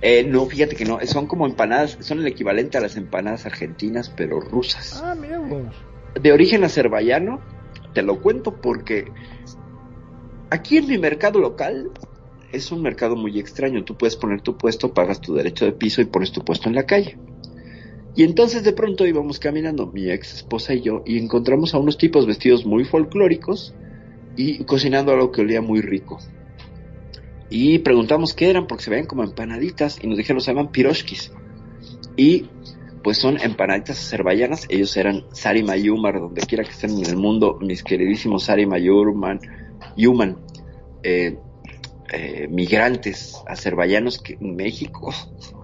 [0.00, 4.10] Eh, no, fíjate que no, son como empanadas, son el equivalente a las empanadas argentinas,
[4.10, 5.02] pero rusas.
[5.02, 5.74] Ah, mira vos.
[6.20, 7.40] De origen azerbaiyano,
[7.92, 9.06] te lo cuento porque
[10.56, 11.90] aquí en mi mercado local
[12.52, 13.84] es un mercado muy extraño.
[13.84, 16.74] Tú puedes poner tu puesto, pagas tu derecho de piso y pones tu puesto en
[16.74, 17.18] la calle.
[18.14, 21.98] Y entonces de pronto íbamos caminando, mi ex esposa y yo, y encontramos a unos
[21.98, 23.74] tipos vestidos muy folclóricos
[24.36, 26.18] y cocinando algo que olía muy rico.
[27.50, 31.30] Y preguntamos qué eran, porque se veían como empanaditas, y nos dijeron se llaman piroshkis.
[32.16, 32.46] Y
[33.04, 37.58] pues son empanaditas azerbaiyanas, ellos eran Sarima Yumar, donde quiera que estén en el mundo,
[37.60, 39.40] mis queridísimos Sarima Yurman,
[39.96, 40.38] Yuman,
[41.02, 41.38] eh,
[42.12, 45.12] eh, migrantes azerbaiyanos que en México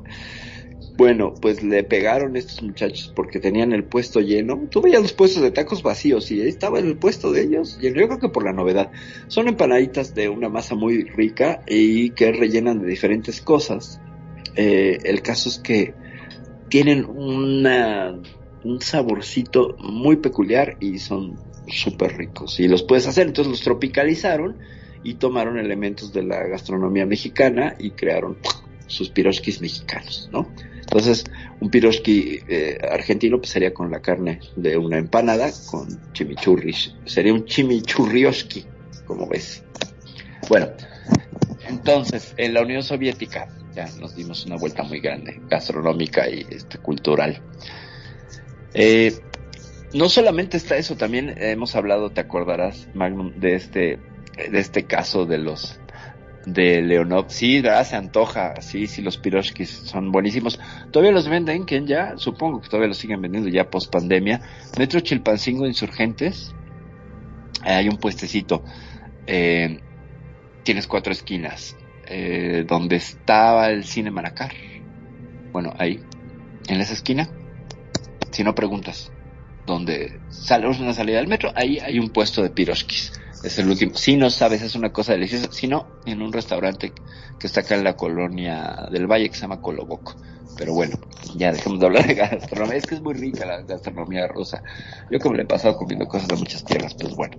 [0.96, 4.68] bueno, pues le pegaron estos muchachos porque tenían el puesto lleno.
[4.70, 7.78] Tú veías los puestos de tacos vacíos y ahí estaba el puesto de ellos.
[7.80, 8.90] Y yo creo que por la novedad.
[9.28, 14.00] Son empanaditas de una masa muy rica y que rellenan de diferentes cosas.
[14.54, 15.94] Eh, el caso es que
[16.68, 18.20] tienen una,
[18.62, 21.36] un saborcito muy peculiar y son
[21.72, 22.60] súper ricos.
[22.60, 23.26] Y los puedes hacer.
[23.26, 24.58] Entonces los tropicalizaron
[25.02, 28.38] y tomaron elementos de la gastronomía mexicana y crearon
[28.86, 30.48] sus piroshkis mexicanos, ¿no?
[30.80, 31.24] Entonces,
[31.60, 36.94] un piroshki eh, argentino pues sería con la carne de una empanada con chimichurris.
[37.06, 38.66] Sería un chimichurrioski,
[39.06, 39.64] como ves.
[40.48, 40.68] Bueno,
[41.66, 46.76] entonces, en la Unión Soviética ya nos dimos una vuelta muy grande, gastronómica y este,
[46.78, 47.40] cultural.
[48.74, 49.18] Eh,
[49.94, 53.98] no solamente está eso, también hemos hablado, te acordarás, Magnum, de este,
[54.50, 55.78] de este caso de los
[56.46, 57.26] de Leonov.
[57.28, 57.84] Sí, ¿verdad?
[57.84, 58.60] se antoja.
[58.60, 60.58] Sí, sí, los piroshkis son buenísimos.
[60.90, 64.40] Todavía los venden, que ya, supongo que todavía los siguen vendiendo ya post pandemia.
[64.78, 66.54] Metro Chilpancingo Insurgentes.
[67.62, 68.64] hay un puestecito.
[69.26, 69.80] Eh,
[70.62, 71.76] tienes cuatro esquinas.
[72.06, 74.52] Eh, donde estaba el cine Maracar.
[75.52, 76.00] Bueno, ahí.
[76.68, 77.28] En esa esquina.
[78.30, 79.12] Si no preguntas.
[79.66, 83.12] Donde sale una salida del metro, ahí hay un puesto de piroshkis
[83.42, 83.96] es el último.
[83.96, 85.50] Si no sabes, es una cosa deliciosa.
[85.50, 86.92] Si no, en un restaurante
[87.38, 90.14] que está acá en la colonia del Valle que se llama Coloboco.
[90.56, 90.96] Pero bueno,
[91.34, 92.76] ya dejemos de hablar de gastronomía.
[92.76, 94.62] Es que es muy rica la gastronomía rusa.
[95.10, 97.36] Yo como le he pasado comiendo cosas de muchas tierras, pues bueno.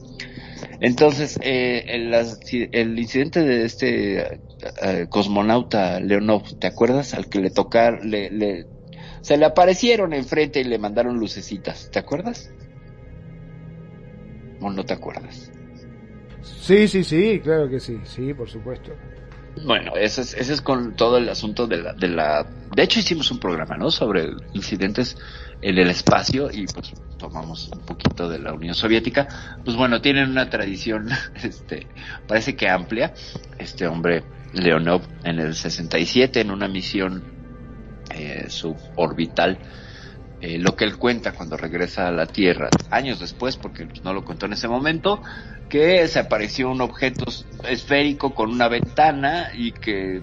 [0.80, 2.14] Entonces, eh, el,
[2.72, 7.14] el, incidente de este uh, cosmonauta Leonov, ¿te acuerdas?
[7.14, 8.66] Al que le tocar, le, le,
[9.24, 12.52] se le aparecieron enfrente y le mandaron lucecitas, ¿te acuerdas?
[14.60, 15.50] ¿O no te acuerdas?
[16.41, 18.91] Sí, sí, sí, claro que sí, sí, por supuesto.
[19.66, 22.45] Bueno, ese es, ese es con todo el asunto de la, de la...
[22.76, 23.91] De hecho hicimos un programa, ¿no?
[23.91, 25.16] Sobre incidentes
[25.62, 29.58] en el espacio y pues tomamos un poquito de la Unión Soviética.
[29.64, 31.08] Pues bueno, tienen una tradición,
[31.41, 31.88] este,
[32.28, 33.14] parece que amplia.
[33.58, 37.32] Este hombre, Leonov, en el 67, en una misión
[38.10, 39.60] eh, suborbital,
[40.42, 44.26] eh, lo que él cuenta cuando regresa a la Tierra, años después, porque no lo
[44.26, 45.22] contó en ese momento,
[45.70, 47.26] que se apareció un objeto
[47.68, 50.22] esférico con una ventana y que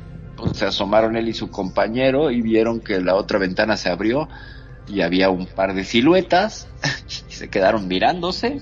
[0.54, 4.28] se asomaron él y su compañero y vieron que la otra ventana se abrió
[4.86, 6.68] y había un par de siluetas
[7.28, 8.60] y se quedaron mirándose.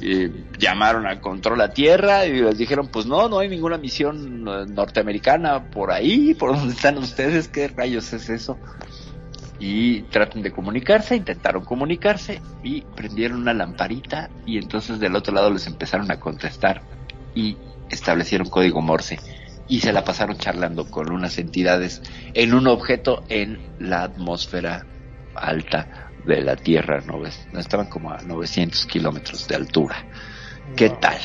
[0.00, 4.44] Y llamaron al control a tierra y les dijeron pues no, no hay ninguna misión
[4.44, 8.58] norteamericana por ahí, por donde están ustedes, ¿qué rayos es eso?
[9.58, 15.50] y tratan de comunicarse, intentaron comunicarse y prendieron una lamparita y entonces del otro lado
[15.50, 16.82] les empezaron a contestar
[17.34, 17.56] y
[17.88, 19.18] establecieron código Morse
[19.68, 22.02] y se la pasaron charlando con unas entidades
[22.34, 24.86] en un objeto en la atmósfera
[25.34, 27.20] alta de la Tierra, ¿no?
[27.58, 29.96] Estaban como a 900 kilómetros de altura.
[30.76, 31.18] ¿Qué tal?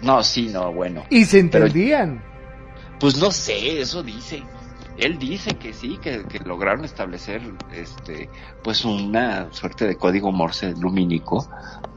[0.00, 1.04] No, sí, no, bueno.
[1.10, 2.22] ¿Y se Pero- entendían?
[2.98, 4.42] Pues no sé, eso dice.
[4.98, 7.40] Él dice que sí, que, que lograron establecer,
[7.72, 8.28] este,
[8.62, 11.48] pues una suerte de código Morse lumínico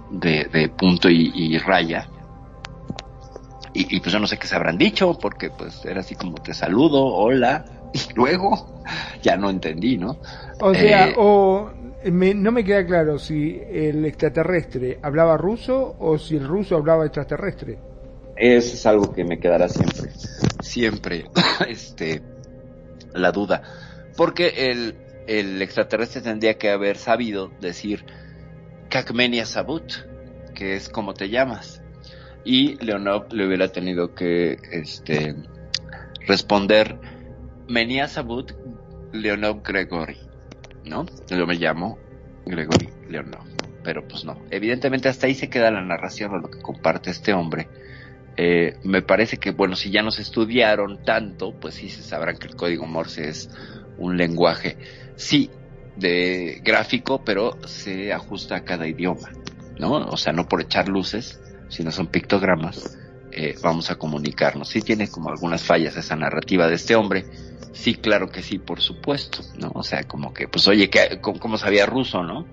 [0.10, 2.08] de, de punto y, y raya.
[3.74, 6.36] Y, y pues yo no sé qué se habrán dicho, porque pues era así como
[6.36, 7.66] te saludo, hola,
[8.12, 8.84] y luego
[9.22, 10.20] ya no entendí, ¿no?
[10.60, 11.72] O sea, Eh, o
[12.12, 17.06] me- no me queda claro si el extraterrestre hablaba ruso o si el ruso hablaba
[17.06, 17.80] extraterrestre.
[18.36, 20.12] Eso es algo que me quedará siempre,
[20.62, 21.26] siempre,
[21.68, 22.22] este,
[23.14, 23.62] la duda.
[24.18, 24.96] Porque el,
[25.28, 28.06] el extraterrestre tendría que haber sabido decir
[28.90, 29.92] Kakmenia Sabut,
[30.56, 31.82] que es como te llamas.
[32.44, 35.36] Y Leonov le hubiera tenido que, este,
[36.28, 37.00] responder
[37.68, 38.52] Menia Sabut
[39.14, 40.18] Leonov Gregory,
[40.86, 41.06] ¿no?
[41.28, 41.98] Yo me llamo
[42.46, 43.46] Gregory Leonov,
[43.84, 44.42] pero pues no.
[44.50, 47.68] Evidentemente hasta ahí se queda la narración o lo que comparte este hombre.
[48.36, 52.48] Eh, me parece que, bueno, si ya nos estudiaron tanto, pues sí se sabrán que
[52.48, 53.50] el código Morse es
[53.98, 54.78] un lenguaje,
[55.16, 55.52] sí,
[55.96, 59.30] de gráfico, pero se ajusta a cada idioma,
[59.78, 59.98] ¿no?
[60.08, 62.98] O sea, no por echar luces, sino son pictogramas,
[63.32, 64.70] eh, vamos a comunicarnos.
[64.70, 67.26] Sí tiene como algunas fallas esa narrativa de este hombre,
[67.72, 69.72] sí, claro que sí, por supuesto, ¿no?
[69.76, 72.52] O sea, como que, pues oye, ¿qué- ¿cómo, cómo sabía ruso, no?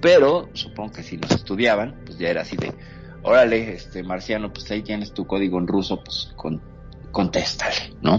[0.00, 2.76] Pero supongo que si nos estudiaban, pues ya era así de,
[3.22, 6.64] órale, este marciano, pues ahí tienes tu código en ruso, pues con,
[7.10, 8.18] contéstale, ¿no?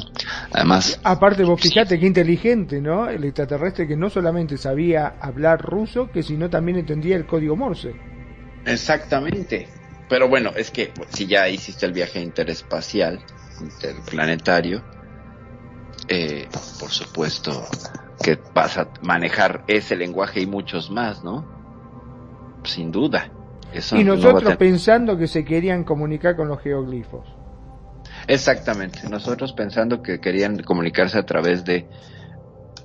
[0.51, 3.09] Además, Aparte, vos fijate qué inteligente, ¿no?
[3.09, 7.95] El extraterrestre que no solamente sabía hablar ruso, que sino también entendía el código Morse.
[8.65, 9.69] exactamente.
[10.07, 13.25] Pero bueno, es que si ya hiciste el viaje interespacial,
[13.59, 14.87] interplanetario,
[16.07, 16.47] eh,
[16.79, 17.65] por supuesto
[18.23, 21.45] que vas a manejar ese lenguaje y muchos más, ¿no?
[22.63, 23.31] Sin duda.
[23.73, 27.27] Eso y nosotros pensando que se querían comunicar con los geoglifos.
[28.27, 31.87] Exactamente, nosotros pensando que querían comunicarse a través de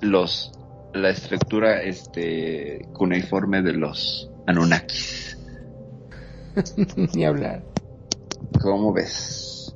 [0.00, 0.52] los
[0.92, 5.38] la estructura este cuneiforme de los Anunnakis.
[7.14, 7.64] Ni hablar.
[8.60, 9.74] ¿Cómo ves?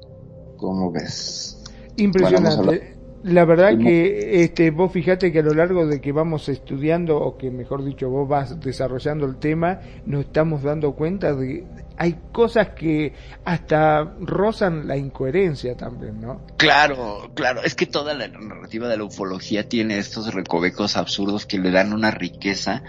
[0.58, 1.62] ¿Cómo ves?
[1.96, 2.95] Impresionante.
[3.26, 7.36] La verdad que este vos fíjate que a lo largo de que vamos estudiando o
[7.36, 11.66] que mejor dicho vos vas desarrollando el tema, nos estamos dando cuenta de
[11.96, 16.46] hay cosas que hasta rozan la incoherencia también, ¿no?
[16.56, 21.58] Claro, claro, es que toda la narrativa de la ufología tiene estos recovecos absurdos que
[21.58, 22.84] le dan una riqueza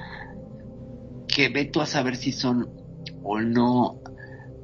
[1.28, 2.70] que ve tú a saber si son
[3.24, 4.04] o no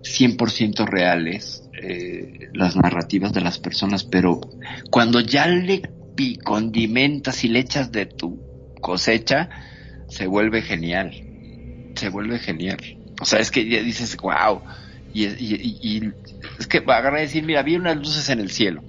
[0.03, 4.41] 100% reales eh, las narrativas de las personas, pero
[4.89, 5.81] cuando ya le
[6.43, 8.43] condimentas y le echas de tu
[8.81, 9.49] cosecha,
[10.07, 11.15] se vuelve genial,
[11.95, 12.77] se vuelve genial.
[13.21, 14.63] O sea, es que ya dices, wow,
[15.11, 16.13] y, y- y-
[16.59, 18.83] es que agarrar y decir, mira, vi unas luces en el cielo.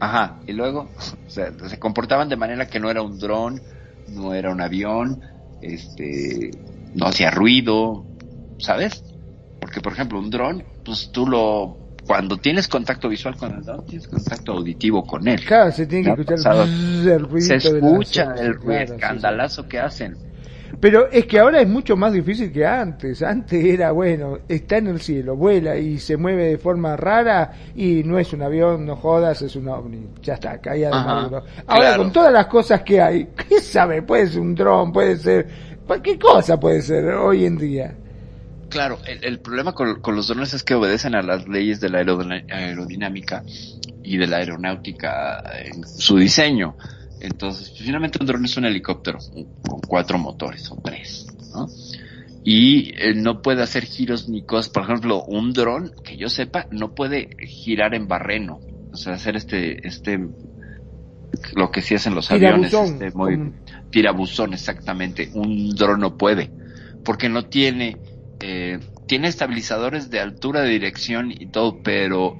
[0.00, 0.94] Ajá, y luego,
[1.26, 3.62] se comportaban de manera que no era un dron,
[4.06, 5.22] no era un avión,
[5.60, 6.50] este,
[6.92, 8.08] no hacía ruido,
[8.58, 9.04] ¿sabes?
[9.58, 13.84] Porque, por ejemplo, un dron, pues tú lo, cuando tienes contacto visual con el dron,
[13.86, 15.40] tienes contacto auditivo con él.
[15.44, 16.62] Claro, se tiene que ¿Me ha escuchar pasado?
[16.64, 18.92] el ruidito Se la- escucha el claro, sí, sí.
[18.94, 20.16] escandalazo que hacen.
[20.80, 23.22] Pero es que ahora es mucho más difícil que antes.
[23.22, 28.02] Antes era, bueno, está en el cielo, vuela y se mueve de forma rara y
[28.04, 30.08] no es un avión, no jodas, es un ovni.
[30.20, 30.94] Ya está, caía de.
[30.94, 32.02] Ahora claro.
[32.02, 34.02] con todas las cosas que hay, ¿qué sabe?
[34.02, 35.46] Puede ser un dron, puede ser...
[36.02, 37.94] ¿Qué cosa puede ser hoy en día?
[38.74, 41.90] Claro, el, el problema con, con los drones es que obedecen a las leyes de
[41.90, 43.44] la aerodinámica
[44.02, 46.76] y de la aeronáutica en su diseño.
[47.20, 49.20] Entonces, pues, finalmente un dron es un helicóptero
[49.62, 51.24] con cuatro motores o tres,
[51.54, 51.68] ¿no?
[52.42, 54.70] Y eh, no puede hacer giros ni cosas.
[54.70, 58.58] Por ejemplo, un dron, que yo sepa, no puede girar en barreno.
[58.92, 60.18] O sea, hacer este, este,
[61.54, 62.74] lo que sí hacen los aviones.
[62.74, 63.52] Este, muy,
[63.90, 65.30] tirabuzón, exactamente.
[65.32, 66.50] Un dron no puede.
[67.04, 67.98] Porque no tiene,
[68.46, 72.36] eh, tiene estabilizadores de altura, de dirección y todo, pero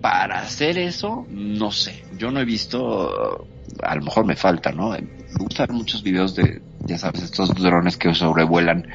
[0.00, 2.04] para hacer eso, no sé.
[2.16, 3.48] Yo no he visto,
[3.82, 4.90] a lo mejor me falta, ¿no?
[4.90, 8.86] Me gusta ver muchos videos de, ya sabes, estos drones que sobrevuelan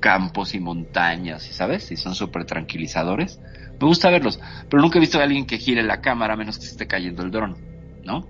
[0.00, 1.92] campos y montañas, ¿y sabes?
[1.92, 3.38] Y son súper tranquilizadores.
[3.78, 6.58] Me gusta verlos, pero nunca he visto a alguien que gire la cámara a menos
[6.58, 7.56] que se esté cayendo el dron,
[8.02, 8.28] ¿no?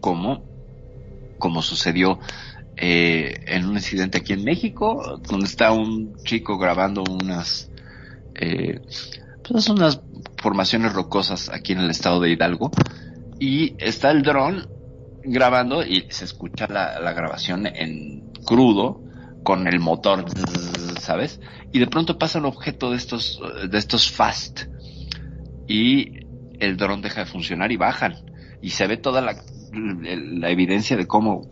[0.00, 0.44] Como,
[1.40, 2.20] como sucedió
[2.76, 7.70] eh, en un incidente aquí en México, donde está un chico grabando unas,
[8.34, 8.80] eh,
[9.48, 10.02] pues unas
[10.36, 12.70] formaciones rocosas aquí en el estado de Hidalgo,
[13.38, 14.68] y está el dron
[15.24, 19.02] grabando y se escucha la, grabación en crudo
[19.42, 20.24] con el motor
[21.00, 21.40] ¿sabes?
[21.72, 24.62] Y de pronto pasa un objeto de estos, de estos fast
[25.66, 26.26] y
[26.58, 28.14] el dron deja de funcionar y bajan
[28.62, 29.36] y se ve toda la,
[29.72, 31.48] la evidencia de cómo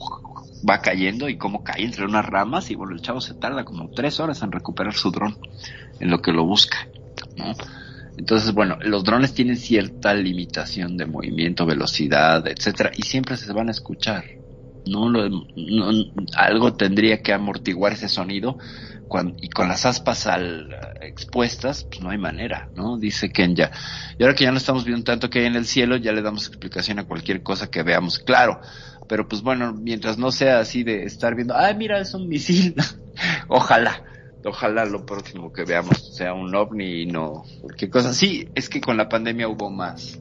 [0.69, 3.91] va cayendo y cómo cae entre unas ramas y bueno, el chavo se tarda como
[3.91, 5.36] tres horas en recuperar su dron
[6.01, 6.89] en lo que lo busca,
[7.36, 7.53] ¿no?
[8.16, 13.69] Entonces, bueno, los drones tienen cierta limitación de movimiento, velocidad, etcétera, y siempre se van
[13.69, 14.24] a escuchar.
[14.86, 15.91] No, lo, no
[16.36, 18.59] algo tendría que amortiguar ese sonido
[19.41, 22.97] y con las aspas al, expuestas, pues no hay manera, ¿no?
[22.97, 23.70] Dice Kenya.
[24.19, 26.23] Y ahora que ya no estamos viendo tanto que hay en el cielo, ya le
[26.23, 28.19] damos explicación a cualquier cosa que veamos.
[28.19, 28.61] Claro,
[29.07, 32.75] pero pues bueno, mientras no sea así de estar viendo, ay, mira, es un misil,
[33.49, 34.05] ojalá
[34.45, 38.13] ojalá lo próximo que veamos sea un ovni y no cualquier cosa.
[38.13, 40.21] Sí, es que con la pandemia hubo más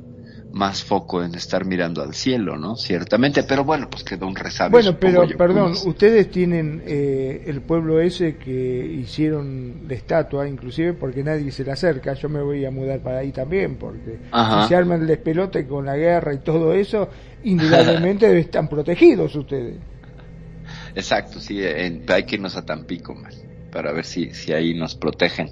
[0.53, 2.75] más foco en estar mirando al cielo, ¿no?
[2.75, 4.71] Ciertamente, pero bueno, pues quedó un resabio.
[4.71, 11.23] Bueno, pero perdón, ustedes tienen eh, el pueblo ese que hicieron de estatua, inclusive porque
[11.23, 12.13] nadie se le acerca.
[12.13, 15.85] Yo me voy a mudar para ahí también, porque si se arman el despelote con
[15.85, 17.09] la guerra y todo eso,
[17.43, 19.77] indudablemente están protegidos ustedes.
[20.93, 23.33] Exacto, sí, hay que irnos a Tampico, man
[23.71, 25.49] para ver si, si ahí nos protegen.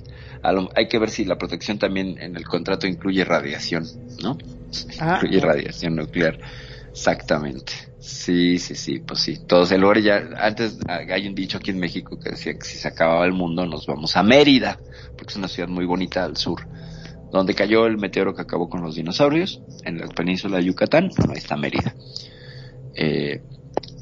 [0.76, 3.84] hay que ver si la protección también en el contrato incluye radiación,
[4.22, 4.38] ¿no?
[5.00, 6.38] Ah, incluye radiación nuclear.
[6.92, 7.74] Exactamente.
[8.00, 9.46] Sí, sí, sí, pues sí.
[9.46, 12.78] Todos el lugar ya, antes hay un dicho aquí en México que decía que si
[12.78, 14.80] se acababa el mundo nos vamos a Mérida,
[15.16, 16.68] porque es una ciudad muy bonita al sur,
[17.32, 21.34] donde cayó el meteoro que acabó con los dinosaurios, en la península de Yucatán, bueno,
[21.34, 21.96] ahí está Mérida.
[22.96, 23.42] Eh,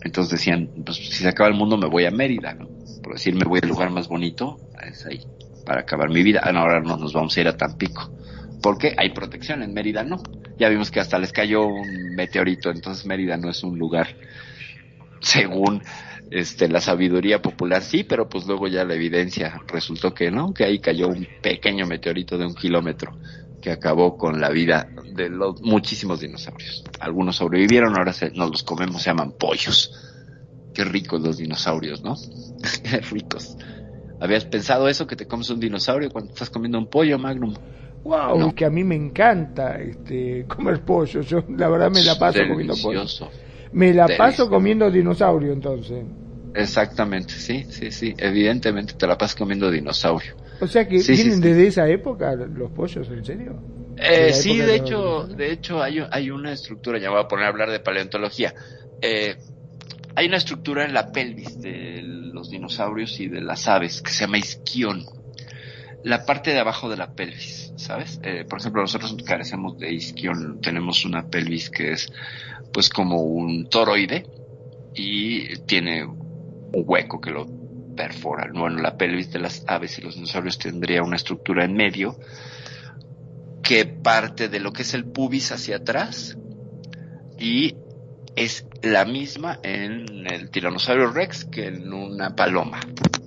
[0.01, 2.69] entonces decían, pues si se acaba el mundo me voy a Mérida, ¿no?
[3.03, 5.21] por decir me voy al lugar más bonito, es ahí,
[5.65, 6.41] para acabar mi vida.
[6.43, 8.11] Ah, ahora no nos vamos a ir a Tampico.
[8.61, 10.21] Porque hay protección en Mérida, no.
[10.57, 14.07] Ya vimos que hasta les cayó un meteorito, entonces Mérida no es un lugar
[15.21, 15.81] según
[16.31, 20.65] este la sabiduría popular sí, pero pues luego ya la evidencia resultó que no, que
[20.65, 23.17] ahí cayó un pequeño meteorito de un kilómetro
[23.61, 26.83] que acabó con la vida de los muchísimos dinosaurios.
[26.99, 30.09] Algunos sobrevivieron, ahora se, nos los comemos, se llaman pollos
[30.73, 32.15] Qué ricos los dinosaurios, ¿no?
[32.83, 33.57] Qué ricos.
[34.21, 37.53] ¿Habías pensado eso, que te comes un dinosaurio cuando estás comiendo un pollo, Magnum?
[38.03, 41.21] Wow, que a mí me encanta este comer pollo.
[41.21, 43.03] Yo la verdad me la paso comiendo pollo.
[43.71, 46.05] Me la paso comiendo dinosaurio entonces.
[46.53, 48.13] Exactamente, sí, sí, sí.
[48.17, 50.35] Evidentemente te la pasas comiendo dinosaurio.
[50.61, 53.61] O sea que vienen desde esa época los pollos, ¿en serio?
[53.97, 57.49] Eh, sí, de, hecho, de hecho hay, hay una estructura, ya voy a poner a
[57.49, 58.53] hablar de paleontología.
[59.01, 59.35] Eh,
[60.15, 64.25] hay una estructura en la pelvis de los dinosaurios y de las aves que se
[64.25, 65.05] llama isquión.
[66.03, 68.19] La parte de abajo de la pelvis, ¿sabes?
[68.23, 72.11] Eh, por ejemplo, nosotros carecemos de isquión, tenemos una pelvis que es
[72.71, 74.25] pues como un toroide
[74.95, 77.47] y tiene un hueco que lo
[77.95, 78.49] perfora.
[78.53, 82.17] Bueno, la pelvis de las aves y los dinosaurios tendría una estructura en medio
[83.61, 86.37] que parte de lo que es el pubis hacia atrás
[87.37, 87.75] y
[88.35, 92.79] es la misma en el tiranosaurio rex que en una paloma,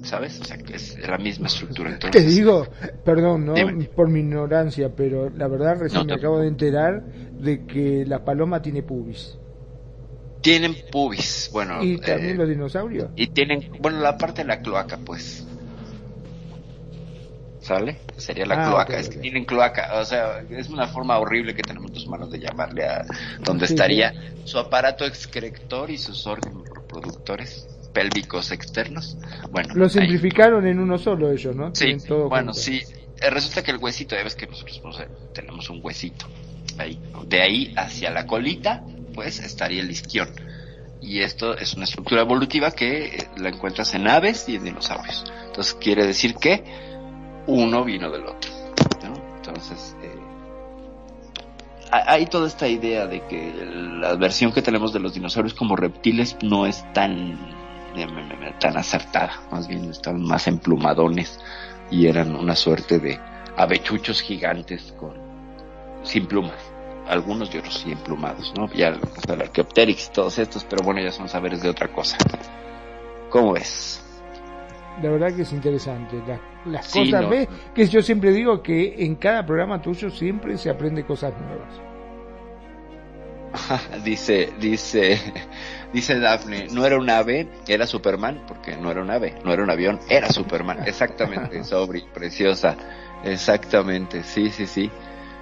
[0.03, 0.41] ¿sabes?
[0.41, 1.91] O sea, que es la misma estructura.
[1.91, 2.66] Entonces, Te digo,
[3.05, 3.55] perdón, ¿no?
[3.95, 8.62] Por mi ignorancia, pero la verdad recién me acabo de enterar de que la paloma
[8.62, 9.39] tiene pubis.
[10.41, 11.83] Tienen pubis, bueno.
[11.83, 13.11] ¿Y también eh, los dinosaurios?
[13.15, 15.47] Y tienen, bueno, la parte de la cloaca, pues.
[17.61, 17.99] ¿sale?
[18.16, 21.62] Sería la ah, cloaca, es que tienen cloaca, o sea, es una forma horrible que
[21.62, 23.05] tenemos los humanos de llamarle a
[23.41, 24.12] donde estaría
[24.45, 29.16] su aparato excretor y sus órganos reproductores pélvicos externos.
[29.51, 31.74] Bueno, lo simplificaron en uno solo ellos, ¿no?
[31.74, 31.97] Sí,
[32.28, 32.82] bueno, sí.
[33.20, 36.27] Eh, resulta que el huesito, ya ves que nosotros pues, eh, tenemos un huesito
[36.78, 36.98] ahí.
[37.27, 40.28] De ahí hacia la colita, pues estaría el isquión.
[41.01, 45.24] Y esto es una estructura evolutiva que eh, la encuentras en aves y en dinosaurios.
[45.47, 46.64] Entonces quiere decir que
[47.47, 48.51] uno vino del otro.
[49.44, 50.23] Entonces, eh,
[51.90, 53.52] hay toda esta idea de que
[54.01, 57.36] la versión que tenemos de los dinosaurios como reptiles no es tan,
[58.59, 61.39] tan acertada, más bien están más emplumadones
[61.90, 63.19] y eran una suerte de
[63.56, 65.12] avechuchos gigantes con
[66.02, 66.73] sin plumas
[67.09, 68.69] algunos y otros sí emplumados, ¿no?
[68.73, 72.16] Ya el Archaeopteryx y todos estos, pero bueno, ya son saberes de otra cosa.
[73.31, 74.05] ¿Cómo es?
[75.02, 76.23] La verdad que es interesante.
[76.66, 77.48] las cosas, ¿ves?
[77.74, 81.81] Que yo siempre digo que en cada programa tuyo siempre se aprende cosas nuevas.
[84.05, 85.19] dice, dice,
[85.93, 89.62] dice Daphne, no era un ave, era Superman, porque no era un ave, no era
[89.62, 90.81] un avión, era Superman.
[90.86, 92.77] Exactamente, Sobri, preciosa.
[93.24, 94.90] Exactamente, sí, sí, sí.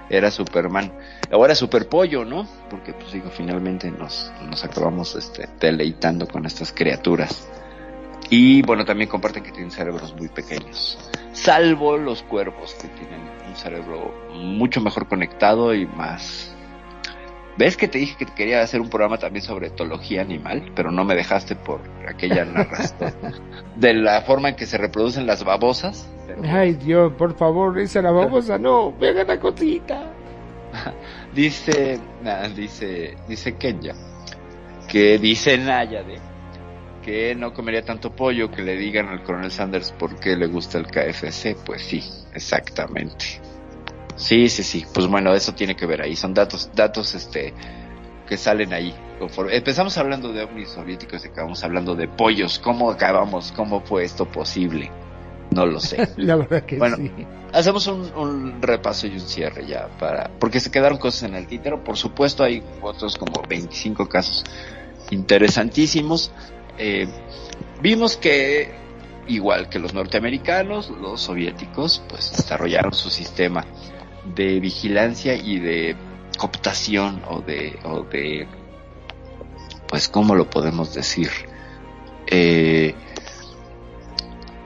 [0.09, 0.93] Era Superman.
[1.31, 2.47] Ahora Superpollo, ¿no?
[2.69, 7.49] Porque pues digo, finalmente nos, nos acabamos este, deleitando con estas criaturas
[8.29, 10.99] Y bueno, también comparten que tienen cerebros muy pequeños.
[11.33, 16.50] Salvo los cuervos, que tienen un cerebro mucho mejor conectado y más...
[17.61, 20.73] ¿Ves que te dije que quería hacer un programa también sobre etología animal?
[20.75, 23.13] Pero no me dejaste por aquella narración
[23.77, 26.09] de la forma en que se reproducen las babosas.
[26.43, 30.11] Ay Dios, por favor, esa la babosa no, me hagan la cosita.
[31.35, 33.95] dice, nah, dice, dice Kenya,
[34.89, 36.17] que dice Nayade
[37.05, 40.79] que no comería tanto pollo, que le digan al coronel Sanders por qué le gusta
[40.79, 41.57] el KFC.
[41.67, 42.03] Pues sí,
[42.35, 43.50] exactamente.
[44.21, 44.85] Sí, sí, sí.
[44.93, 46.15] Pues bueno, eso tiene que ver ahí.
[46.15, 47.55] Son datos, datos, este,
[48.29, 48.95] que salen ahí.
[49.19, 52.59] Conforme- Empezamos hablando de ovnis soviéticos y acabamos hablando de pollos.
[52.59, 53.53] ¿Cómo acabamos?
[53.57, 54.91] ¿Cómo fue esto posible?
[55.53, 56.07] No lo sé.
[56.19, 57.11] La verdad que Bueno, sí.
[57.53, 61.47] Hacemos un, un repaso y un cierre ya para, porque se quedaron cosas en el
[61.47, 61.83] tintero.
[61.83, 64.45] Por supuesto, hay otros como 25 casos
[65.11, 66.31] interesantísimos.
[66.79, 67.09] Eh,
[67.83, 68.73] vimos que,
[69.27, 73.65] igual que los norteamericanos, los soviéticos, pues desarrollaron su sistema
[74.25, 75.97] de vigilancia y de
[76.39, 78.47] cooptación o de, o de,
[79.89, 81.31] pues, ¿cómo lo podemos decir?
[82.27, 82.95] Eh,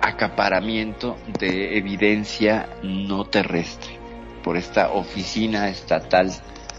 [0.01, 3.98] acaparamiento de evidencia no terrestre
[4.43, 6.31] por esta oficina estatal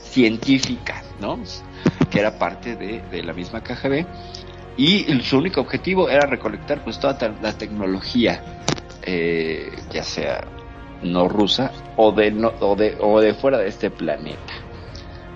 [0.03, 1.39] científica, ¿no?
[2.11, 4.05] Que era parte de, de la misma KGB
[4.77, 8.61] y su único objetivo era recolectar pues toda la tecnología,
[9.03, 10.43] eh, ya sea
[11.11, 14.53] no rusa o de, no, o de o de fuera de este planeta.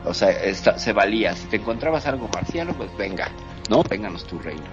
[0.06, 1.36] O sea, se valía.
[1.36, 3.30] Si te encontrabas algo marciano, pues venga,
[3.70, 3.84] ¿no?
[3.84, 4.64] Vénganos tu reino.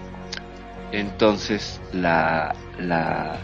[0.93, 3.37] Entonces la, la,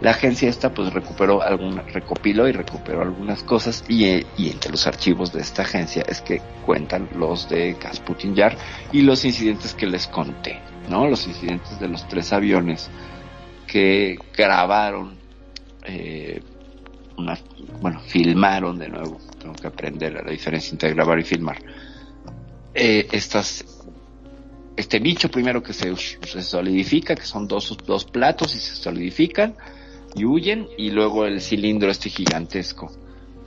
[0.00, 4.06] la agencia esta pues recuperó alguna, recopiló y recuperó algunas cosas y,
[4.36, 8.56] y entre los archivos de esta agencia es que cuentan los de Kasputin Yar
[8.92, 10.58] y los incidentes que les conté,
[10.88, 11.06] ¿no?
[11.06, 12.90] Los incidentes de los tres aviones
[13.66, 15.16] que grabaron,
[15.84, 16.42] eh,
[17.80, 21.58] bueno, filmaron de nuevo, tengo que aprender la diferencia entre grabar y filmar.
[22.74, 23.64] Eh, estas
[24.76, 29.56] este bicho primero que se, se solidifica, que son dos, dos platos y se solidifican
[30.14, 32.90] y huyen, y luego el cilindro este gigantesco,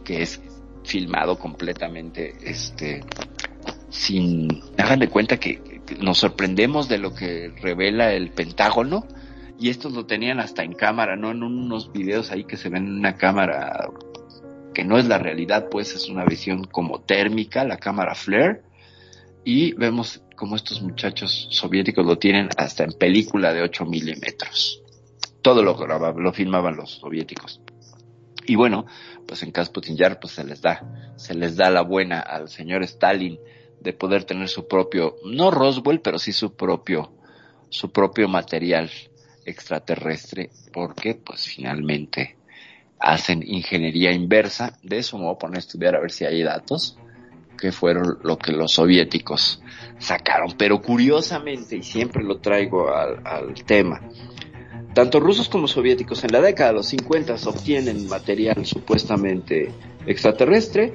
[0.03, 0.41] que es
[0.83, 3.03] filmado completamente, este,
[3.89, 4.47] sin,
[4.77, 9.05] hagan de cuenta que nos sorprendemos de lo que revela el Pentágono,
[9.59, 12.87] y estos lo tenían hasta en cámara, no en unos videos ahí que se ven
[12.87, 13.89] en una cámara
[14.73, 18.61] que no es la realidad, pues es una visión como térmica, la cámara flare,
[19.43, 24.81] y vemos como estos muchachos soviéticos lo tienen hasta en película de 8 milímetros.
[25.41, 27.61] Todo lo grababan, lo filmaban los soviéticos.
[28.45, 28.85] Y bueno,
[29.27, 32.83] pues en Kasputin Yar pues se les da, se les da la buena al señor
[32.83, 33.37] Stalin
[33.81, 37.11] de poder tener su propio, no Roswell, pero sí su propio,
[37.69, 38.89] su propio material
[39.49, 42.37] extraterrestre, porque pues finalmente
[42.99, 44.77] hacen ingeniería inversa.
[44.83, 46.97] De eso me voy a poner a estudiar a ver si hay datos
[47.57, 49.61] que fueron lo que los soviéticos
[49.97, 50.53] sacaron.
[50.57, 54.01] Pero curiosamente, y siempre lo traigo al, al tema,
[54.93, 59.71] tanto rusos como soviéticos en la década de los 50 obtienen material supuestamente
[60.05, 60.93] extraterrestre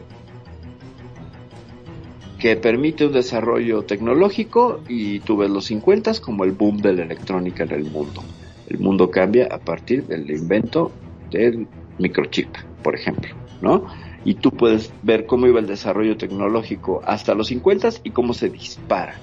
[2.39, 7.03] que permite un desarrollo tecnológico y tú ves los 50 como el boom de la
[7.05, 8.23] electrónica en el mundo.
[8.69, 10.93] El mundo cambia a partir del invento
[11.31, 11.67] del
[11.99, 12.49] microchip,
[12.83, 13.87] por ejemplo, ¿no?
[14.25, 18.49] y tú puedes ver cómo iba el desarrollo tecnológico hasta los 50 y cómo se
[18.49, 19.17] dispara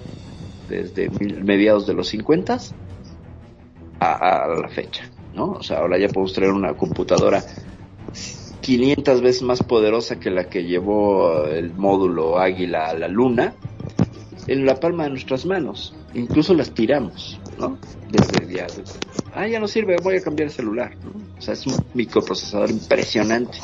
[0.69, 1.09] desde
[1.43, 2.59] mediados de los 50
[3.99, 5.53] a, a la fecha, ¿no?
[5.53, 7.43] O sea, ahora ya podemos traer una computadora
[8.61, 13.53] 500 veces más poderosa que la que llevó el módulo Águila a la Luna
[14.47, 15.95] en la palma de nuestras manos.
[16.13, 17.77] Incluso las tiramos, ¿no?
[18.09, 18.67] Desde ya,
[19.33, 21.11] ah, ya no sirve, voy a cambiar el celular, ¿no?
[21.37, 23.57] O sea, es un microprocesador impresionante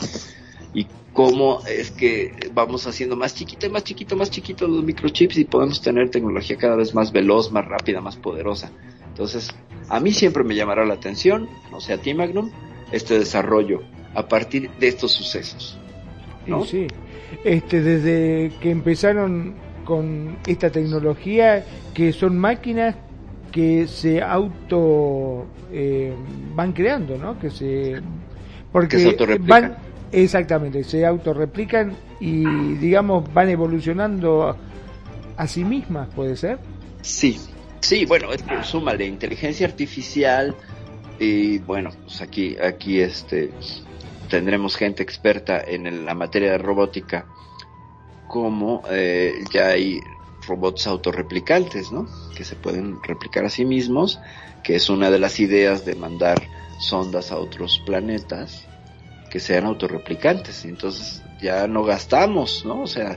[0.74, 5.45] y cómo es que vamos haciendo más chiquito más chiquito, más chiquito los microchips y
[5.45, 8.72] podemos tener tecnología cada vez más veloz, más rápida, más poderosa.
[9.07, 9.49] Entonces,
[9.90, 12.52] a mí siempre me llamará la atención, no sé a ti Magnum,
[12.91, 13.82] este desarrollo
[14.14, 15.78] a partir de estos sucesos.
[16.45, 16.64] ¿no?
[16.64, 16.95] Sí, sí.
[17.44, 19.56] Este, desde que empezaron
[19.86, 22.95] con esta tecnología, que son máquinas
[23.58, 26.14] que se auto eh,
[26.54, 27.40] van creando, ¿no?
[27.40, 28.00] Que se
[28.72, 29.78] porque Que se van
[30.12, 34.58] exactamente, se autorreplican y digamos van evolucionando a,
[35.38, 36.60] a sí mismas, puede ser.
[37.02, 37.40] Sí,
[37.80, 40.54] sí, bueno, es que súmale inteligencia artificial
[41.18, 43.50] y bueno, pues aquí, aquí este
[44.30, 47.26] tendremos gente experta en la materia de robótica,
[48.28, 50.00] como eh, ya hay
[50.48, 52.07] robots autorreplicantes, ¿no?
[52.36, 54.19] Que se pueden replicar a sí mismos,
[54.64, 56.49] que es una de las ideas de mandar
[56.80, 58.68] sondas a otros planetas
[59.30, 60.65] que sean autorreplicantes.
[60.65, 62.82] Entonces ya no gastamos, ¿no?
[62.82, 63.15] O sea,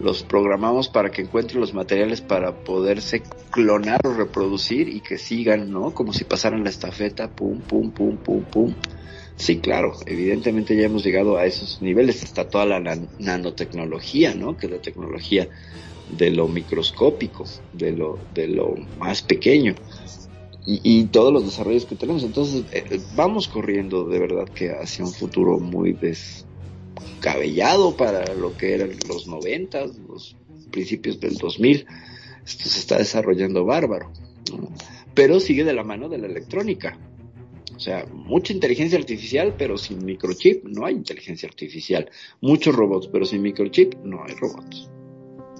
[0.00, 5.70] los programamos para que encuentren los materiales para poderse clonar o reproducir y que sigan,
[5.70, 5.94] ¿no?
[5.94, 8.74] Como si pasaran la estafeta, pum, pum, pum, pum, pum.
[9.36, 14.56] Sí, claro, evidentemente ya hemos llegado a esos niveles, está toda la nan- nanotecnología, ¿no?
[14.56, 15.48] Que la tecnología
[16.10, 19.74] de lo microscópico, de lo, de lo más pequeño
[20.66, 22.24] y, todos los desarrollos que tenemos.
[22.24, 28.74] Entonces, eh, vamos corriendo de verdad que hacia un futuro muy descabellado para lo que
[28.74, 30.36] eran los noventas, los
[30.70, 31.86] principios del 2000.
[32.46, 34.12] Esto se está desarrollando bárbaro,
[35.14, 36.98] pero sigue de la mano de la electrónica.
[37.76, 42.08] O sea, mucha inteligencia artificial, pero sin microchip no hay inteligencia artificial.
[42.40, 44.88] Muchos robots, pero sin microchip no hay robots.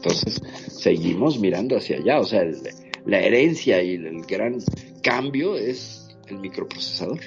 [0.05, 2.21] Entonces, seguimos mirando hacia allá.
[2.21, 2.59] O sea, el-
[3.07, 4.59] la herencia y el, el gran
[5.03, 7.21] cambio es el microprocesador.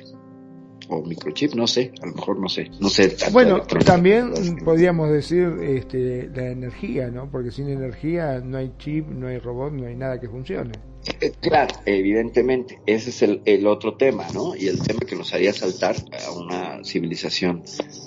[0.90, 3.14] O microchip, no sé, a lo mejor no sé, no sé.
[3.34, 4.32] Bueno, también
[4.64, 7.30] podríamos decir este, la energía, ¿no?
[7.30, 10.72] Porque sin energía no hay chip, no hay robot, no hay nada que funcione.
[11.20, 14.56] Eh, Claro, evidentemente, ese es el, el otro tema, ¿no?
[14.56, 17.64] Y el tema que nos haría saltar a una civilización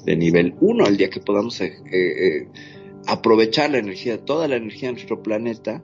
[0.06, 2.48] de nivel 1, el día que podamos eh, eh,
[3.06, 5.82] aprovechar la energía, toda la energía de nuestro planeta,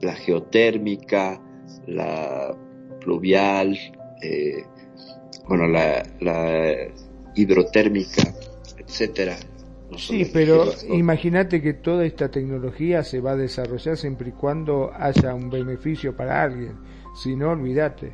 [0.00, 1.40] la geotérmica,
[1.86, 2.56] la
[3.00, 3.76] pluvial,
[4.22, 4.64] eh,
[5.48, 6.88] bueno, la, la
[7.34, 8.34] hidrotérmica,
[8.78, 9.36] etcétera.
[9.90, 14.92] No Sí, pero imagínate que toda esta tecnología se va a desarrollar siempre y cuando
[14.94, 16.76] haya un beneficio para alguien.
[17.22, 18.12] Si no, olvídate.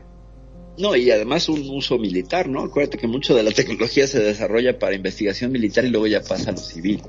[0.79, 2.63] No, y además un uso militar, ¿no?
[2.63, 6.51] Acuérdate que mucho de la tecnología se desarrolla para investigación militar y luego ya pasa
[6.51, 7.01] a lo civil,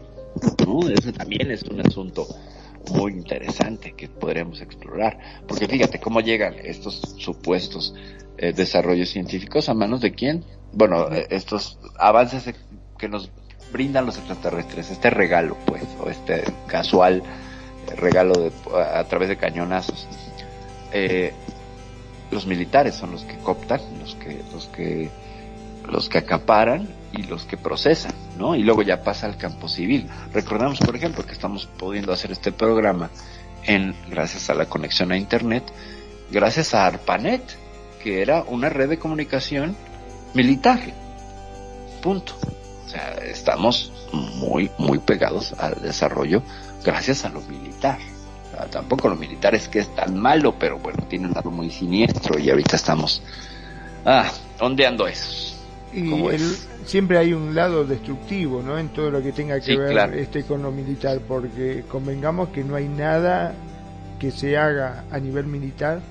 [0.65, 0.89] ¿no?
[0.89, 2.27] Eso también es un asunto
[2.91, 5.17] muy interesante que podríamos explorar,
[5.47, 7.93] porque fíjate cómo llegan estos supuestos
[8.37, 10.43] eh, desarrollos científicos a manos de quién?
[10.73, 12.53] Bueno, eh, estos avances
[12.97, 13.31] que nos
[13.71, 17.23] brindan los extraterrestres, este regalo, pues, o este casual
[17.87, 20.07] eh, regalo de, a, a través de cañonazos.
[20.91, 21.33] Eh,
[22.31, 25.09] los militares son los que cooptan, los que, los que,
[25.85, 28.55] los que acaparan y los que procesan, ¿no?
[28.55, 30.09] Y luego ya pasa al campo civil.
[30.33, 33.09] Recordamos, por ejemplo, que estamos pudiendo hacer este programa
[33.63, 35.63] en, gracias a la conexión a internet,
[36.31, 37.41] gracias a ARPANET,
[38.03, 39.75] que era una red de comunicación
[40.33, 40.79] militar.
[42.01, 42.33] Punto.
[42.85, 46.43] O sea, estamos muy, muy pegados al desarrollo
[46.83, 47.97] gracias a lo militar.
[48.71, 52.39] Tampoco lo militar es que es tan malo, pero bueno, tiene un lado muy siniestro
[52.39, 53.21] y ahorita estamos,
[54.05, 55.54] ah, ondeando eso.
[55.95, 56.55] Y ¿Cómo el-
[56.85, 58.77] siempre hay un lado destructivo, ¿no?
[58.77, 60.13] En todo lo que tenga que Sí, ver claro.
[60.13, 63.53] este con lo militar, porque convengamos que no hay nada
[64.19, 66.01] que se haga a nivel militar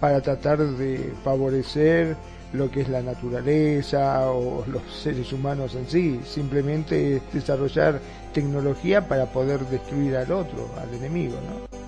[0.00, 2.16] para tratar de favorecer
[2.52, 7.98] lo que es la naturaleza o los seres humanos en sí, simplemente es desarrollar
[8.34, 11.81] tecnología para poder destruir al otro, al enemigo, ¿no?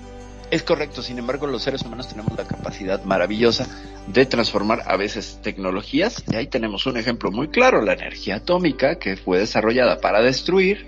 [0.54, 3.66] Es correcto, sin embargo, los seres humanos tenemos la capacidad maravillosa
[4.06, 9.00] de transformar a veces tecnologías, y ahí tenemos un ejemplo muy claro, la energía atómica,
[9.00, 10.86] que fue desarrollada para destruir,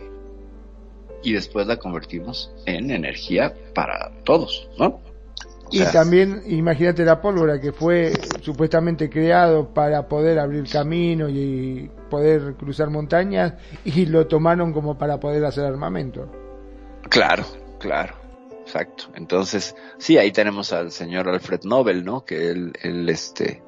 [1.24, 5.01] y después la convertimos en energía para todos, ¿no?
[5.64, 8.12] O Y sea, también, imagínate la pólvora que fue
[8.43, 15.18] supuestamente creado para poder abrir camino y poder cruzar montañas y lo tomaron como para
[15.18, 16.30] poder hacer armamento.
[17.09, 17.44] Claro,
[17.80, 18.14] claro,
[18.66, 19.05] exacto.
[19.14, 22.24] Entonces, sí, ahí tenemos al señor Alfred Nobel, ¿no?
[22.24, 23.62] Que él, él, este,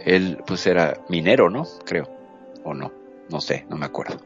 [0.00, 1.64] él, pues era minero, ¿no?
[1.84, 2.08] Creo,
[2.64, 2.90] o no,
[3.28, 4.16] no sé, no me acuerdo.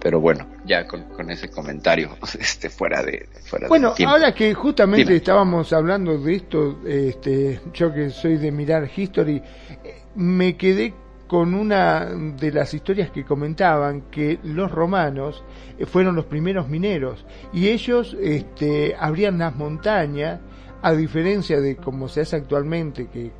[0.00, 4.54] Pero bueno, ya con, con ese comentario, este, fuera de, fuera de Bueno, ahora que
[4.54, 5.16] justamente Dime.
[5.16, 9.42] estábamos hablando de esto, este, yo que soy de mirar History,
[9.84, 10.94] eh, me quedé
[11.28, 15.44] con una de las historias que comentaban que los romanos
[15.78, 20.40] eh, fueron los primeros mineros y ellos este, abrían las montañas
[20.82, 23.30] a diferencia de como se hace actualmente que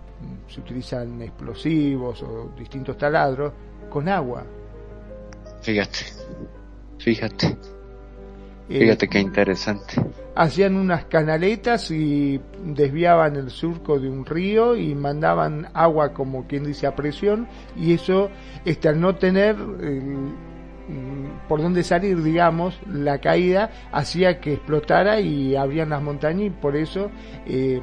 [0.48, 3.52] se utilizan explosivos o distintos taladros
[3.88, 4.44] con agua.
[5.62, 5.98] Fíjate,
[6.98, 7.56] fíjate,
[8.68, 9.94] Eh, fíjate qué interesante.
[10.38, 16.62] Hacían unas canaletas y desviaban el surco de un río y mandaban agua como quien
[16.62, 18.30] dice a presión y eso
[18.64, 25.18] este al no tener eh, mm, por dónde salir digamos la caída hacía que explotara
[25.18, 27.10] y abrían las montañas y por eso
[27.44, 27.80] eh,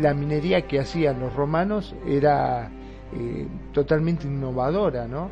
[0.00, 2.70] la minería que hacían los romanos era
[3.12, 5.30] eh, totalmente innovadora no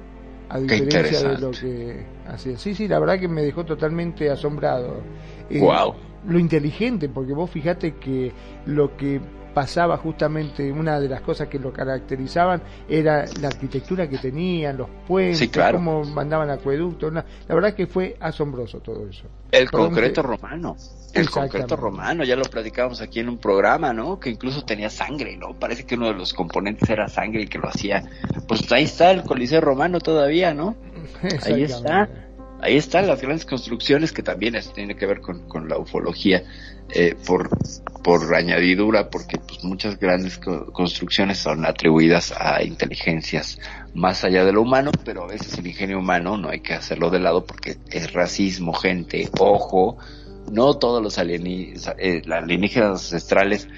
[0.51, 2.59] a diferencia de lo que hacían.
[2.59, 5.01] Sí sí la verdad que me dejó totalmente asombrado
[5.51, 5.95] Eh, Wow.
[6.29, 8.33] lo inteligente, porque vos fijate que
[8.67, 9.21] lo que
[9.55, 14.89] pasaba justamente, una de las cosas que lo caracterizaban era la arquitectura que tenían, los
[15.07, 15.79] puentes, Sí, claro.
[15.79, 17.13] cómo mandaban acueductos.
[17.13, 19.27] la verdad que fue asombroso todo eso.
[19.53, 20.77] El concreto romano.
[21.13, 24.19] El concreto romano, ya lo platicábamos aquí en un programa, ¿no?
[24.19, 25.55] Que incluso tenía sangre, ¿no?
[25.55, 28.03] Parece que uno de los componentes era sangre y que lo hacía.
[28.49, 30.75] Pues ahí está el Coliseo romano todavía, ¿no?
[31.47, 32.09] Ahí está.
[32.61, 36.45] Ahí están las grandes construcciones que también tiene que ver con, con la ufología
[36.95, 37.51] eh, por,
[38.03, 43.59] por añadidura, porque pues muchas grandes co- construcciones son atribuidas a inteligencias
[43.95, 47.11] más allá de lo humano, pero a veces el ingenio humano no hay que hacerlo
[47.11, 49.99] de lado porque es racismo, gente, ojo,
[50.51, 53.69] no todos los alieni- eh, alienígenas ancestrales,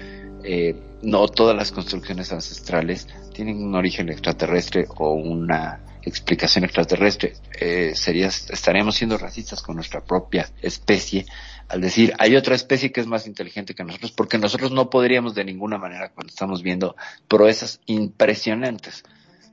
[0.43, 7.33] eh, no todas las construcciones ancestrales tienen un origen extraterrestre o una explicación extraterrestre.
[7.59, 11.25] Eh, sería, estaríamos siendo racistas con nuestra propia especie
[11.69, 15.35] al decir hay otra especie que es más inteligente que nosotros porque nosotros no podríamos
[15.35, 16.95] de ninguna manera cuando estamos viendo
[17.27, 19.03] proezas impresionantes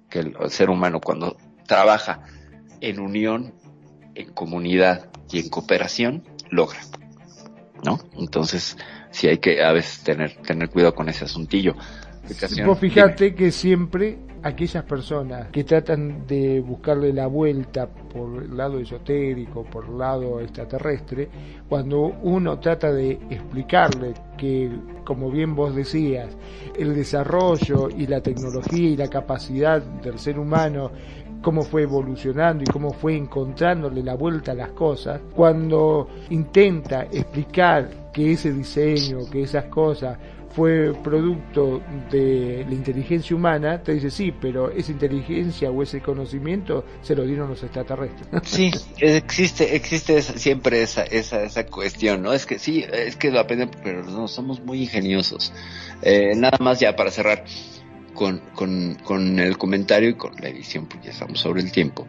[0.08, 1.36] que el, el ser humano cuando
[1.66, 2.22] trabaja
[2.80, 3.54] en unión,
[4.14, 6.80] en comunidad y en cooperación logra.
[7.84, 7.98] ¿No?
[8.16, 8.76] Entonces,
[9.10, 11.74] sí hay que a veces tener, tener cuidado con ese asuntillo.
[12.80, 19.64] Fijate que siempre aquellas personas que tratan de buscarle la vuelta por el lado esotérico,
[19.64, 21.28] por el lado extraterrestre,
[21.66, 24.70] cuando uno trata de explicarle que,
[25.02, 26.36] como bien vos decías,
[26.78, 30.90] el desarrollo y la tecnología y la capacidad del ser humano
[31.40, 38.10] cómo fue evolucionando y cómo fue encontrándole la vuelta a las cosas, cuando intenta explicar
[38.14, 40.16] que ese diseño, que esas cosas
[40.54, 46.84] fue producto de la inteligencia humana, te dice sí, pero esa inteligencia o ese conocimiento
[47.02, 48.28] se lo dieron los extraterrestres.
[48.44, 52.32] Sí, existe, existe siempre esa, esa, esa cuestión, ¿no?
[52.32, 55.52] Es que sí, es que lo aprenden, pero no, somos muy ingeniosos.
[56.02, 57.44] Eh, nada más ya para cerrar
[58.14, 62.06] con, con, con el comentario y con la edición, porque ya estamos sobre el tiempo.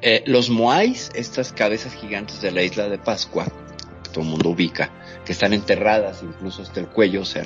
[0.00, 3.46] Eh, los Moais, estas cabezas gigantes de la isla de Pascua,
[4.22, 4.90] el mundo ubica,
[5.24, 7.44] que están enterradas incluso hasta el cuello, o sea,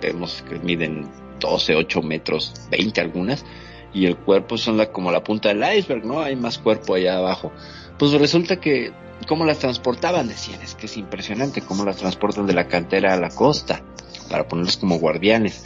[0.00, 1.08] vemos que miden
[1.40, 3.44] 12, 8 metros, 20 algunas,
[3.92, 6.20] y el cuerpo son la, como la punta del iceberg, ¿no?
[6.20, 7.52] Hay más cuerpo allá abajo.
[7.98, 8.92] Pues resulta que,
[9.28, 10.28] ¿cómo las transportaban?
[10.28, 13.82] Decían, es que es impresionante cómo las transportan de la cantera a la costa,
[14.28, 15.64] para ponerlos como guardianes.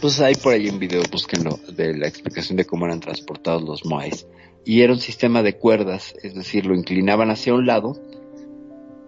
[0.00, 3.84] Pues hay por ahí un video, búsquenlo, de la explicación de cómo eran transportados los
[3.84, 4.26] moais.
[4.64, 7.98] Y era un sistema de cuerdas, es decir, lo inclinaban hacia un lado,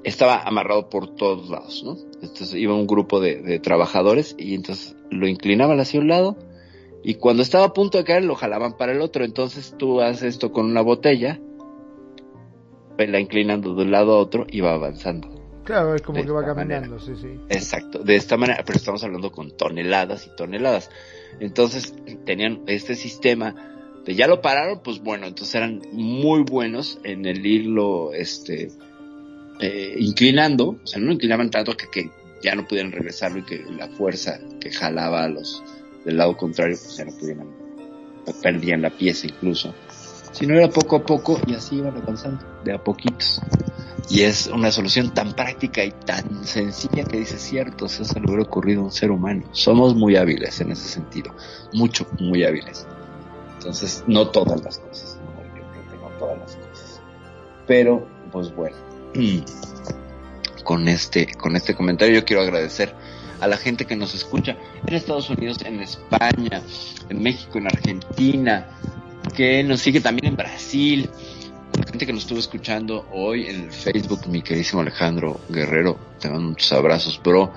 [0.09, 1.97] estaba amarrado por todos lados, ¿no?
[2.23, 6.37] Entonces iba un grupo de, de trabajadores y entonces lo inclinaban hacia un lado
[7.03, 9.25] y cuando estaba a punto de caer lo jalaban para el otro.
[9.25, 11.41] Entonces tú haces esto con una botella,
[12.99, 15.29] la inclinando de un lado a otro y va avanzando.
[15.65, 17.29] Claro, es como De que va caminando, sí, sí.
[17.49, 20.91] Exacto, de esta manera, pero estamos hablando con toneladas y toneladas.
[21.41, 23.55] Entonces tenían este sistema
[24.05, 28.71] de ya lo pararon, pues bueno, entonces eran muy buenos en el irlo, este,
[29.61, 32.11] eh, inclinando, o sea, no lo inclinaban tanto que, que
[32.43, 35.63] ya no pudieran regresarlo y que la fuerza que jalaba a los
[36.05, 37.49] del lado contrario, pues ya no pudieran,
[38.43, 39.75] perdían la pieza incluso.
[40.31, 43.41] Si no era poco a poco y así iban avanzando, de a poquitos.
[44.09, 48.27] Y es una solución tan práctica y tan sencilla que dice cierto, eso se le
[48.27, 49.49] hubiera ocurrido a un ser humano.
[49.51, 51.35] Somos muy hábiles en ese sentido,
[51.73, 52.87] mucho, muy hábiles.
[53.59, 57.01] Entonces, no todas las cosas, no, yo creo que no todas las cosas.
[57.67, 58.77] Pero, pues bueno,
[60.65, 62.95] con este, con este comentario yo quiero agradecer
[63.41, 64.57] a la gente que nos escucha
[64.87, 66.63] en Estados Unidos, en España,
[67.09, 68.67] en México, en Argentina,
[69.35, 71.11] que nos sigue también en Brasil,
[71.77, 76.31] la gente que nos estuvo escuchando hoy en el Facebook, mi queridísimo Alejandro Guerrero, te
[76.31, 77.53] mando muchos abrazos, bro,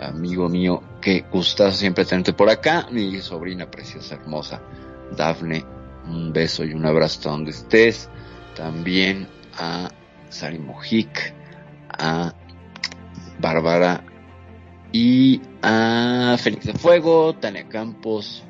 [0.00, 4.60] amigo mío, qué gustazo siempre tenerte por acá, mi sobrina preciosa, hermosa,
[5.16, 5.64] Dafne,
[6.06, 8.08] un beso y un abrazo donde estés,
[8.56, 9.90] también a
[10.32, 11.34] Sari Mojic,
[11.88, 12.34] a
[13.38, 14.04] Bárbara
[14.92, 18.42] y a Félix de Fuego, Tania Campos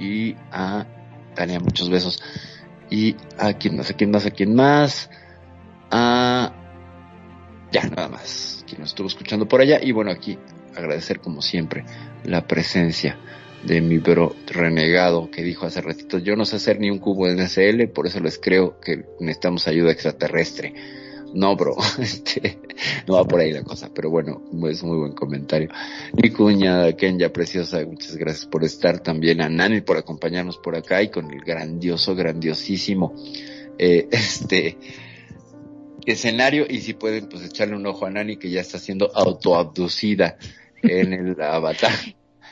[0.00, 0.86] y a
[1.34, 2.22] Tania, muchos besos.
[2.90, 5.10] Y a quién más, a quién más, a quién más.
[5.90, 6.52] A...
[7.72, 8.64] Ya, nada más.
[8.66, 9.80] Quien nos estuvo escuchando por allá.
[9.82, 10.38] Y bueno, aquí
[10.74, 11.84] agradecer como siempre
[12.24, 13.18] la presencia
[13.64, 17.26] de mi bro renegado que dijo hace ratito, yo no sé hacer ni un cubo
[17.26, 20.74] en SL, por eso les creo que necesitamos ayuda extraterrestre.
[21.34, 22.58] No, bro, este,
[23.06, 25.68] no va por ahí la cosa, pero bueno, es muy buen comentario.
[26.14, 31.02] Mi cuñada Kenya preciosa, muchas gracias por estar también, a Nani por acompañarnos por acá
[31.02, 33.14] y con el grandioso, grandiosísimo,
[33.78, 34.78] eh, este,
[36.06, 40.38] escenario y si pueden pues echarle un ojo a Nani que ya está siendo autoabducida
[40.82, 41.92] en el avatar.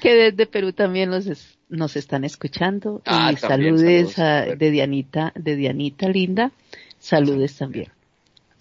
[0.01, 3.01] Que desde Perú también nos, es- nos están escuchando.
[3.07, 6.53] Ah, y saludes a- de Dianita, de Dianita Linda.
[6.99, 7.89] Saludes también.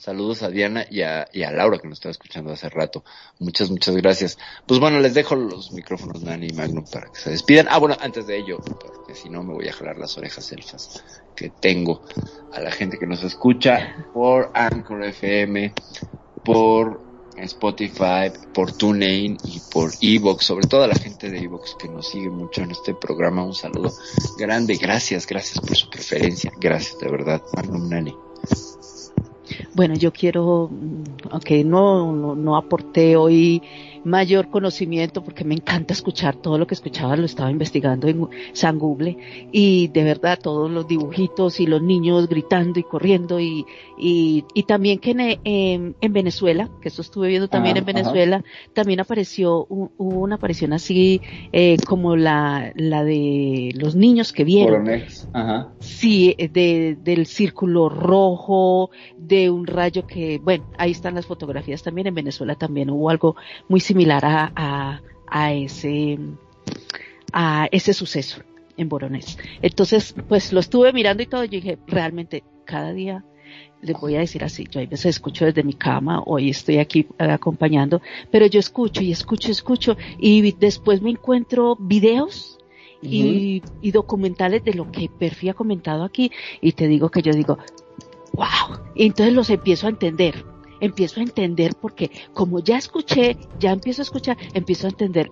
[0.03, 3.05] Saludos a Diana y a, Laura que nos estaba escuchando hace rato.
[3.39, 4.37] Muchas, muchas gracias.
[4.67, 7.67] Pues bueno, les dejo los micrófonos Nani y Magnum para que se despidan.
[7.69, 11.01] Ah, bueno, antes de ello, porque si no me voy a jalar las orejas elfas
[11.37, 12.01] que tengo
[12.51, 15.73] a la gente que nos escucha por Anchor FM,
[16.43, 16.99] por
[17.37, 22.09] Spotify, por TuneIn y por Evox, sobre todo a la gente de Evox que nos
[22.09, 23.45] sigue mucho en este programa.
[23.45, 23.93] Un saludo
[24.37, 28.13] grande, gracias, gracias por su preferencia, gracias de verdad, Magnum Nani.
[29.73, 33.63] Bueno, yo quiero, mm, aunque no, no, no aporté hoy
[34.03, 38.77] mayor conocimiento porque me encanta escuchar todo lo que escuchaba, lo estaba investigando en San
[38.77, 39.17] Google
[39.51, 43.65] y de verdad todos los dibujitos y los niños gritando y corriendo y,
[43.97, 47.95] y, y también que en, en, en Venezuela, que eso estuve viendo también Ajá, en
[47.95, 48.43] Venezuela,
[48.73, 51.21] también apareció, un- hubo una aparición así
[51.51, 54.89] eh, como la, la de los niños que vieron.
[55.33, 55.73] Ajá.
[55.79, 62.07] Sí, de, del círculo rojo, de un rayo que, bueno, ahí están las fotografías también.
[62.07, 63.35] En Venezuela también hubo algo
[63.69, 63.92] muy similar
[64.23, 66.19] a, a, a ese,
[67.31, 68.41] a ese suceso
[68.77, 69.37] en Boronés.
[69.61, 73.23] Entonces, pues lo estuve mirando y todo, y dije, realmente, cada día
[73.81, 77.05] les voy a decir así, yo a veces escucho desde mi cama, hoy estoy aquí
[77.19, 78.01] acompañando,
[78.31, 82.57] pero yo escucho y escucho, escucho, y después me encuentro videos
[83.01, 87.33] y, y documentales de lo que Perfi ha comentado aquí, y te digo que yo
[87.33, 87.57] digo,
[88.31, 90.52] wow, y entonces los empiezo a entender.
[90.83, 95.29] Empiezo a entender porque como ya escuché, ya empiezo a escuchar, empiezo a entender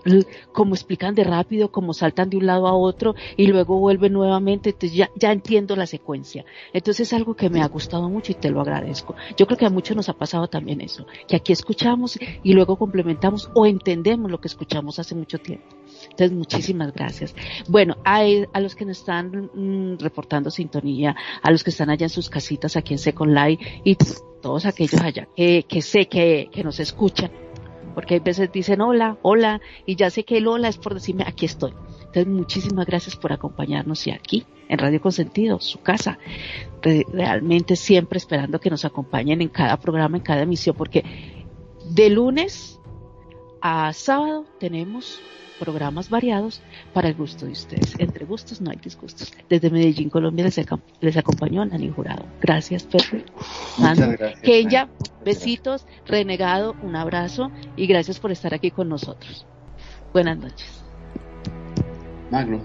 [0.54, 4.70] cómo explican de rápido, cómo saltan de un lado a otro y luego vuelven nuevamente,
[4.70, 6.46] entonces ya, ya entiendo la secuencia.
[6.72, 9.14] Entonces es algo que me ha gustado mucho y te lo agradezco.
[9.36, 12.78] Yo creo que a muchos nos ha pasado también eso, que aquí escuchamos y luego
[12.78, 15.81] complementamos o entendemos lo que escuchamos hace mucho tiempo.
[16.30, 17.34] Muchísimas gracias.
[17.70, 18.22] Bueno, a,
[18.60, 22.76] los que nos están mm, reportando sintonía, a los que están allá en sus casitas,
[22.76, 23.96] aquí en Second Life, y
[24.42, 27.32] todos aquellos allá que, que sé que, que nos escuchan,
[27.96, 31.24] porque hay veces dicen hola, hola, y ya sé que el hola es por decirme
[31.26, 31.74] aquí estoy.
[32.00, 36.20] Entonces, muchísimas gracias por acompañarnos y aquí, en Radio Consentido, su casa.
[36.82, 41.06] Re- realmente siempre esperando que nos acompañen en cada programa, en cada emisión, porque
[41.90, 42.80] de lunes
[43.62, 45.22] a sábado tenemos
[45.62, 46.60] programas variados
[46.94, 47.94] para el gusto de ustedes.
[48.00, 49.32] Entre gustos no hay disgustos.
[49.48, 52.26] Desde Medellín, Colombia, les, acom- les acompañó Nani Jurado.
[52.42, 53.24] Gracias, Perry.
[53.78, 54.90] Muchas gracias, Kenya,
[55.24, 59.46] besitos, Renegado, un abrazo y gracias por estar aquí con nosotros.
[60.12, 60.84] Buenas noches.
[62.32, 62.62] Magnum.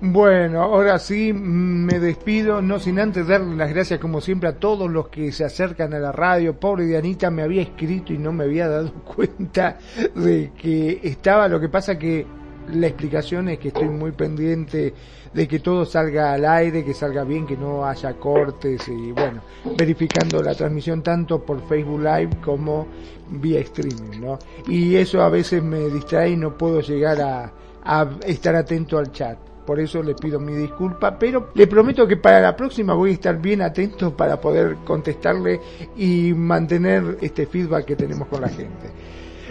[0.00, 4.88] Bueno, ahora sí me despido, no sin antes darle las gracias como siempre a todos
[4.88, 6.54] los que se acercan a la radio.
[6.54, 9.78] Pobre Dianita me había escrito y no me había dado cuenta
[10.14, 11.48] de que estaba.
[11.48, 12.24] Lo que pasa que
[12.72, 14.94] la explicación es que estoy muy pendiente
[15.34, 19.42] de que todo salga al aire, que salga bien, que no haya cortes y bueno,
[19.76, 22.86] verificando la transmisión tanto por Facebook Live como
[23.30, 24.38] vía streaming, ¿no?
[24.68, 29.47] Y eso a veces me distrae y no puedo llegar a estar atento al chat.
[29.68, 33.12] Por eso le pido mi disculpa, pero le prometo que para la próxima voy a
[33.12, 35.60] estar bien atento para poder contestarle
[35.94, 38.88] y mantener este feedback que tenemos con la gente.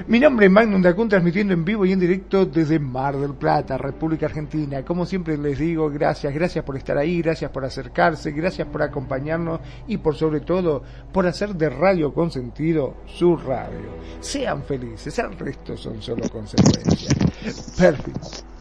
[0.07, 3.77] Mi nombre es Magnum Dacun, transmitiendo en vivo y en directo desde Mar del Plata,
[3.77, 4.84] República Argentina.
[4.84, 9.60] Como siempre les digo, gracias, gracias por estar ahí, gracias por acercarse, gracias por acompañarnos
[9.88, 10.81] y por sobre todo
[11.14, 13.85] por hacer de Radio Consentido su radio.
[14.19, 17.14] Sean felices, el resto son solo consecuencias.
[17.77, 18.57] Perfecto.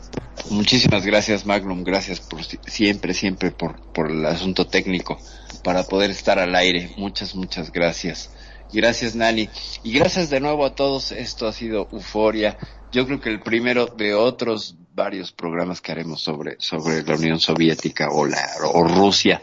[0.51, 5.19] Muchísimas gracias Magnum, gracias por si- siempre, siempre por, por el asunto técnico
[5.63, 6.95] para poder estar al aire.
[6.97, 8.31] Muchas, muchas gracias.
[8.73, 9.49] Gracias Nani.
[9.83, 11.13] Y gracias de nuevo a todos.
[11.13, 12.57] Esto ha sido Euforia.
[12.93, 17.39] Yo creo que el primero de otros varios programas que haremos sobre, sobre la Unión
[17.41, 19.43] Soviética o la, o Rusia.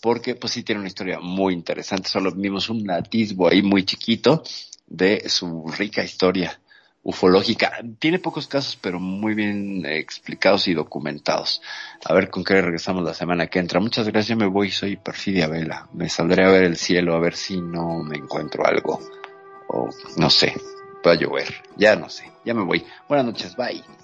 [0.00, 2.08] Porque pues sí tiene una historia muy interesante.
[2.08, 4.42] Solo vimos un atisbo ahí muy chiquito
[4.86, 6.60] de su rica historia
[7.04, 7.78] ufológica.
[7.98, 11.62] Tiene pocos casos, pero muy bien explicados y documentados.
[12.04, 13.78] A ver con qué regresamos la semana que entra.
[13.78, 15.86] Muchas gracias, me voy, soy Perfidia Vela.
[15.92, 19.00] Me saldré a ver el cielo, a ver si no me encuentro algo.
[19.68, 20.54] O no sé,
[21.06, 21.62] va a llover.
[21.76, 22.84] Ya no sé, ya me voy.
[23.08, 24.03] Buenas noches, bye.